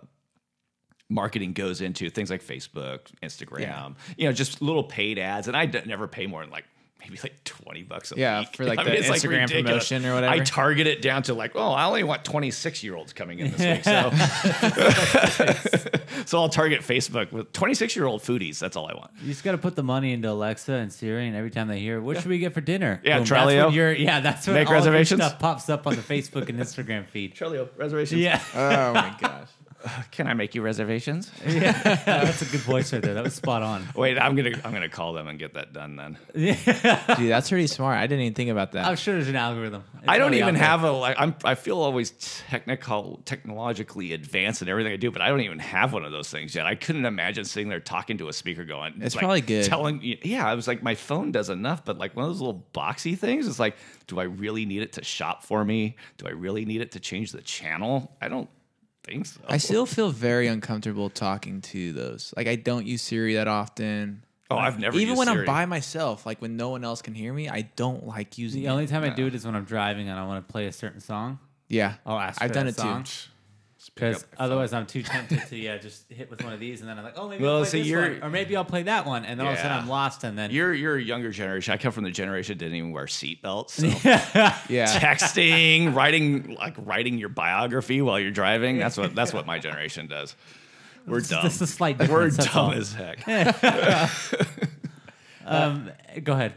marketing 1.09 1.53
goes 1.53 1.81
into 1.81 2.09
things 2.09 2.29
like 2.29 2.41
Facebook, 2.43 2.99
Instagram, 3.21 3.59
Yeah. 3.59 3.89
you 4.17 4.25
know, 4.27 4.33
just 4.33 4.61
little 4.61 4.83
paid 4.83 5.19
ads. 5.19 5.47
And 5.47 5.55
I 5.55 5.65
d- 5.65 5.81
never 5.85 6.07
pay 6.07 6.27
more 6.27 6.41
than 6.41 6.49
like 6.49 6.65
maybe 7.03 7.17
like 7.23 7.43
20 7.43 7.83
bucks 7.83 8.11
a 8.11 8.15
Yeah, 8.17 8.39
week. 8.41 8.55
for, 8.55 8.65
like, 8.65 8.79
the 8.83 8.97
it's, 8.97 9.07
Instagram 9.07 9.41
ridiculous. 9.43 9.65
promotion 9.89 10.05
or 10.05 10.15
whatever. 10.15 10.33
I 10.33 10.39
target 10.39 10.87
it 10.87 11.01
down 11.01 11.23
to 11.23 11.33
like, 11.33 11.51
oh, 11.55 11.71
I 11.71 11.85
only 11.85 12.03
want 12.03 12.23
26 12.25 12.83
year 12.83 12.95
olds 12.95 13.13
coming 13.13 13.39
in 13.39 13.51
this 13.51 13.59
week. 13.59 13.83
So, 13.83 14.11
so 16.25 16.39
I'll 16.41 16.49
target 16.49 16.81
Facebook 16.81 17.31
with 17.31 17.51
26 17.53 17.95
year 17.95 18.05
old 18.05 18.21
foodies. 18.21 18.59
That's 18.59 18.75
all 18.75 18.87
I 18.87 18.93
want. 18.93 19.11
You 19.21 19.27
just 19.29 19.43
got 19.43 19.51
to 19.53 19.57
put 19.57 19.75
the 19.75 19.83
money 19.83 20.13
into 20.13 20.29
Alexa 20.29 20.71
and 20.73 20.91
Siri, 20.91 21.27
and 21.27 21.35
every 21.35 21.51
time 21.51 21.67
they 21.67 21.79
hear, 21.79 22.01
"What 22.01 22.17
should 22.17 22.27
we 22.27 22.39
get 22.39 22.53
for 22.53 22.61
dinner?" 22.61 23.01
Yeah, 23.03 23.17
Boom, 23.19 23.25
that's 23.27 23.31
Trelio. 23.51 23.65
when 23.65 23.73
you're- 23.73 24.03
yeah, 24.03 24.19
that's 24.19 24.47
when 24.47 24.55
Make 24.55 24.67
all 24.67 24.73
of 24.75 24.79
reservations. 24.79 25.21
stuff 25.23 25.39
pops 25.39 25.69
up 25.69 25.87
on 25.87 25.95
the 25.95 26.01
Facebook 26.01 26.49
and 26.49 26.59
Instagram 26.59 27.07
feed. 27.07 27.35
Trelio 27.35 27.69
reservations. 27.77 28.21
Yeah, 28.21 28.41
oh 28.55 28.93
my 28.93 29.15
gosh. 29.19 29.47
Can 30.11 30.27
I 30.27 30.33
make 30.33 30.55
you 30.55 30.61
reservations? 30.61 31.31
Yeah, 31.53 31.71
that's 32.05 32.41
a 32.41 32.45
good 32.45 32.61
voice 32.61 32.91
right 32.91 33.01
there. 33.01 33.13
That 33.13 33.23
was 33.23 33.35
spot 33.35 33.61
on. 33.61 33.87
Wait, 33.95 34.17
I'm 34.17 34.35
gonna 34.35 34.59
I'm 34.63 34.73
gonna 34.73 34.89
call 34.89 35.13
them 35.13 35.27
and 35.27 35.37
get 35.37 35.53
that 35.53 35.71
done 35.71 35.95
then. 35.95 36.17
Yeah, 36.33 37.15
Dude, 37.15 37.29
that's 37.29 37.49
pretty 37.49 37.67
smart. 37.67 37.97
I 37.97 38.07
didn't 38.07 38.23
even 38.23 38.33
think 38.33 38.49
about 38.49 38.71
that. 38.71 38.85
I'm 38.85 38.95
sure 38.95 39.13
there's 39.13 39.27
an 39.27 39.35
algorithm. 39.35 39.83
It's 39.95 40.05
I 40.07 40.17
don't 40.17 40.33
even 40.33 40.55
have 40.55 40.83
a 40.83 40.91
like 40.91 41.15
I'm 41.19 41.35
I 41.43 41.55
feel 41.55 41.77
always 41.77 42.11
technical 42.49 43.21
technologically 43.25 44.13
advanced 44.13 44.61
in 44.61 44.67
everything 44.67 44.93
I 44.93 44.95
do, 44.95 45.11
but 45.11 45.21
I 45.21 45.29
don't 45.29 45.41
even 45.41 45.59
have 45.59 45.93
one 45.93 46.03
of 46.03 46.11
those 46.11 46.29
things 46.29 46.55
yet. 46.55 46.65
I 46.65 46.75
couldn't 46.75 47.05
imagine 47.05 47.45
sitting 47.45 47.69
there 47.69 47.79
talking 47.79 48.17
to 48.17 48.29
a 48.29 48.33
speaker 48.33 48.65
going 48.65 48.95
It's 49.01 49.15
like, 49.15 49.21
probably 49.21 49.41
good. 49.41 49.65
Telling 49.65 49.99
yeah, 50.23 50.47
I 50.47 50.55
was 50.55 50.67
like 50.67 50.81
my 50.81 50.95
phone 50.95 51.31
does 51.31 51.49
enough, 51.49 51.85
but 51.85 51.97
like 51.97 52.15
one 52.15 52.25
of 52.25 52.31
those 52.31 52.41
little 52.41 52.65
boxy 52.73 53.17
things 53.17 53.47
is 53.47 53.59
like, 53.59 53.75
do 54.07 54.19
I 54.19 54.23
really 54.23 54.65
need 54.65 54.81
it 54.81 54.93
to 54.93 55.03
shop 55.03 55.43
for 55.43 55.63
me? 55.63 55.97
Do 56.17 56.27
I 56.27 56.31
really 56.31 56.65
need 56.65 56.81
it 56.81 56.91
to 56.93 56.99
change 56.99 57.31
the 57.31 57.41
channel? 57.41 58.15
I 58.21 58.27
don't 58.27 58.49
think 59.03 59.25
so. 59.25 59.41
I 59.47 59.57
still 59.57 59.85
feel 59.85 60.09
very 60.09 60.47
uncomfortable 60.47 61.09
talking 61.09 61.61
to 61.61 61.93
those. 61.93 62.33
Like 62.37 62.47
I 62.47 62.55
don't 62.55 62.85
use 62.85 63.01
Siri 63.01 63.35
that 63.35 63.47
often. 63.47 64.23
Oh, 64.51 64.57
I've 64.57 64.77
never 64.79 64.95
Even 64.97 65.09
used 65.09 65.19
when 65.19 65.29
I'm 65.29 65.45
by 65.45 65.65
myself, 65.65 66.25
like 66.25 66.41
when 66.41 66.57
no 66.57 66.69
one 66.69 66.83
else 66.83 67.01
can 67.01 67.13
hear 67.15 67.33
me, 67.33 67.49
I 67.49 67.69
don't 67.75 68.05
like 68.05 68.37
using 68.37 68.61
The 68.61 68.67
it. 68.67 68.71
only 68.71 68.87
time 68.87 69.03
I 69.03 69.09
do 69.09 69.25
it 69.25 69.33
is 69.33 69.45
when 69.45 69.55
I'm 69.55 69.63
driving 69.65 70.09
and 70.09 70.19
I 70.19 70.25
want 70.25 70.45
to 70.47 70.51
play 70.51 70.67
a 70.67 70.71
certain 70.71 70.99
song. 70.99 71.39
Yeah. 71.69 71.95
I'll 72.05 72.19
ask. 72.19 72.41
I've 72.41 72.49
for 72.49 72.53
done 72.53 72.65
that 72.67 72.71
it 72.73 72.75
song. 72.77 73.03
too. 73.03 73.29
Because 73.93 74.25
otherwise, 74.37 74.71
I'm 74.73 74.85
too 74.85 75.03
tempted 75.03 75.41
to 75.49 75.57
yeah, 75.57 75.77
just 75.77 76.09
hit 76.11 76.29
with 76.29 76.43
one 76.43 76.53
of 76.53 76.59
these, 76.59 76.81
and 76.81 76.89
then 76.89 76.97
I'm 76.97 77.03
like, 77.03 77.13
oh, 77.17 77.27
maybe 77.27 77.43
Well, 77.43 77.55
I'll 77.57 77.61
play 77.61 77.69
see, 77.69 77.79
this 77.79 77.87
you're- 77.87 78.13
one, 78.15 78.23
or 78.23 78.29
maybe 78.29 78.55
I'll 78.55 78.63
play 78.65 78.83
that 78.83 79.05
one, 79.05 79.25
and 79.25 79.39
then 79.39 79.45
all 79.45 79.53
of 79.53 79.59
a 79.59 79.61
sudden 79.61 79.75
Yeah. 79.77 79.81
I'm 79.83 79.89
lost, 79.89 80.23
and 80.23 80.37
then 80.37 80.51
You're 80.51 80.73
you're 80.73 80.95
a 80.95 81.01
younger 81.01 81.31
generation. 81.31 81.73
I 81.73 81.77
come 81.77 81.91
from 81.91 82.03
the 82.03 82.11
generation 82.11 82.57
that 82.57 82.63
didn't 82.63 82.77
even 82.77 82.91
wear 82.91 83.05
seatbelts. 83.05 83.71
So 83.83 83.87
Yeah. 84.73 84.87
texting, 84.99 85.93
writing 85.93 86.55
like 86.59 86.75
writing 86.77 87.17
your 87.17 87.29
biography 87.29 88.01
while 88.01 88.19
you're 88.19 88.31
driving. 88.31 88.77
That's 88.77 88.97
what 88.97 89.13
that's 89.15 89.33
what 89.33 89.45
my 89.45 89.59
generation 89.67 90.07
does. 90.07 90.35
We're 91.05 91.19
dumb. 91.19 91.41
just 91.43 91.61
a 91.61 91.67
slight 91.67 91.99
We're 91.99 92.05
difference. 92.29 92.37
that's 92.37 92.53
dumb 92.53 92.65
all. 92.65 92.73
as 92.73 92.93
heck. 92.93 93.27
Um, 95.45 95.91
go 96.23 96.33
ahead. 96.33 96.53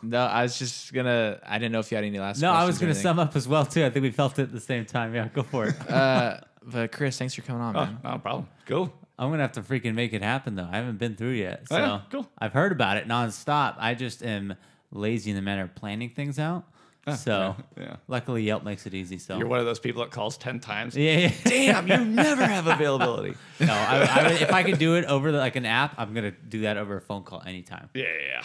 No, 0.00 0.20
I 0.20 0.42
was 0.44 0.56
just 0.58 0.92
gonna. 0.92 1.40
I 1.44 1.58
didn't 1.58 1.72
know 1.72 1.80
if 1.80 1.90
you 1.90 1.96
had 1.96 2.04
any 2.04 2.20
last. 2.20 2.40
No, 2.40 2.52
I 2.52 2.64
was 2.64 2.78
going 2.78 2.92
to 2.92 2.98
sum 2.98 3.18
up 3.18 3.34
as 3.34 3.48
well 3.48 3.66
too. 3.66 3.84
I 3.84 3.90
think 3.90 4.04
we 4.04 4.12
felt 4.12 4.38
it 4.38 4.42
at 4.42 4.52
the 4.52 4.60
same 4.60 4.84
time. 4.86 5.12
Yeah, 5.12 5.26
go 5.26 5.42
for 5.42 5.66
it. 5.66 5.90
Uh, 5.90 6.38
but 6.70 6.92
Chris, 6.92 7.18
thanks 7.18 7.34
for 7.34 7.42
coming 7.42 7.62
on, 7.62 7.76
Oh, 7.76 7.84
man. 7.86 7.98
no 8.04 8.18
problem. 8.18 8.48
Cool. 8.66 8.92
I'm 9.18 9.30
gonna 9.30 9.42
have 9.42 9.52
to 9.52 9.62
freaking 9.62 9.94
make 9.94 10.12
it 10.12 10.22
happen 10.22 10.54
though. 10.54 10.68
I 10.70 10.76
haven't 10.76 10.98
been 10.98 11.16
through 11.16 11.32
yet, 11.32 11.66
so 11.68 11.76
Oh, 11.76 11.80
yeah, 11.80 12.00
cool. 12.10 12.30
I've 12.38 12.52
heard 12.52 12.70
about 12.70 12.98
it 12.98 13.08
nonstop. 13.08 13.74
I 13.78 13.94
just 13.94 14.22
am 14.22 14.54
lazy 14.92 15.30
in 15.30 15.36
the 15.36 15.42
manner 15.42 15.64
of 15.64 15.74
planning 15.74 16.10
things 16.10 16.38
out. 16.38 16.64
Ah, 17.06 17.14
so 17.14 17.56
yeah, 17.76 17.82
yeah. 17.84 17.96
luckily 18.06 18.42
Yelp 18.44 18.62
makes 18.64 18.86
it 18.86 18.94
easy. 18.94 19.18
So 19.18 19.36
You're 19.38 19.48
one 19.48 19.58
of 19.58 19.64
those 19.64 19.80
people 19.80 20.02
that 20.02 20.12
calls 20.12 20.36
ten 20.36 20.60
times. 20.60 20.96
yeah, 20.96 21.18
yeah. 21.18 21.32
Damn, 21.44 21.88
you 21.88 21.96
never 22.04 22.44
have 22.46 22.66
availability. 22.68 23.34
no, 23.60 23.72
I, 23.72 24.06
I, 24.08 24.28
if 24.34 24.52
I 24.52 24.62
could 24.62 24.78
do 24.78 24.94
it 24.96 25.04
over 25.06 25.32
the, 25.32 25.38
like 25.38 25.56
an 25.56 25.66
app, 25.66 25.94
I'm 25.98 26.14
gonna 26.14 26.30
do 26.30 26.60
that 26.62 26.76
over 26.76 26.96
a 26.96 27.00
phone 27.00 27.24
call 27.24 27.42
anytime. 27.44 27.88
Yeah, 27.94 28.04
yeah, 28.04 28.26
yeah. 28.26 28.42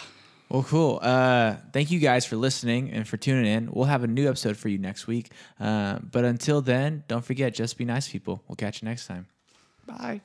Well, 0.54 0.62
cool. 0.62 1.00
Uh, 1.02 1.56
thank 1.72 1.90
you 1.90 1.98
guys 1.98 2.24
for 2.24 2.36
listening 2.36 2.92
and 2.92 3.08
for 3.08 3.16
tuning 3.16 3.44
in. 3.44 3.72
We'll 3.72 3.86
have 3.86 4.04
a 4.04 4.06
new 4.06 4.28
episode 4.28 4.56
for 4.56 4.68
you 4.68 4.78
next 4.78 5.08
week. 5.08 5.32
Uh, 5.58 5.98
but 5.98 6.24
until 6.24 6.60
then, 6.60 7.02
don't 7.08 7.24
forget, 7.24 7.52
just 7.52 7.76
be 7.76 7.84
nice 7.84 8.08
people. 8.08 8.40
We'll 8.46 8.54
catch 8.54 8.80
you 8.80 8.86
next 8.86 9.08
time. 9.08 9.26
Bye. 9.84 10.20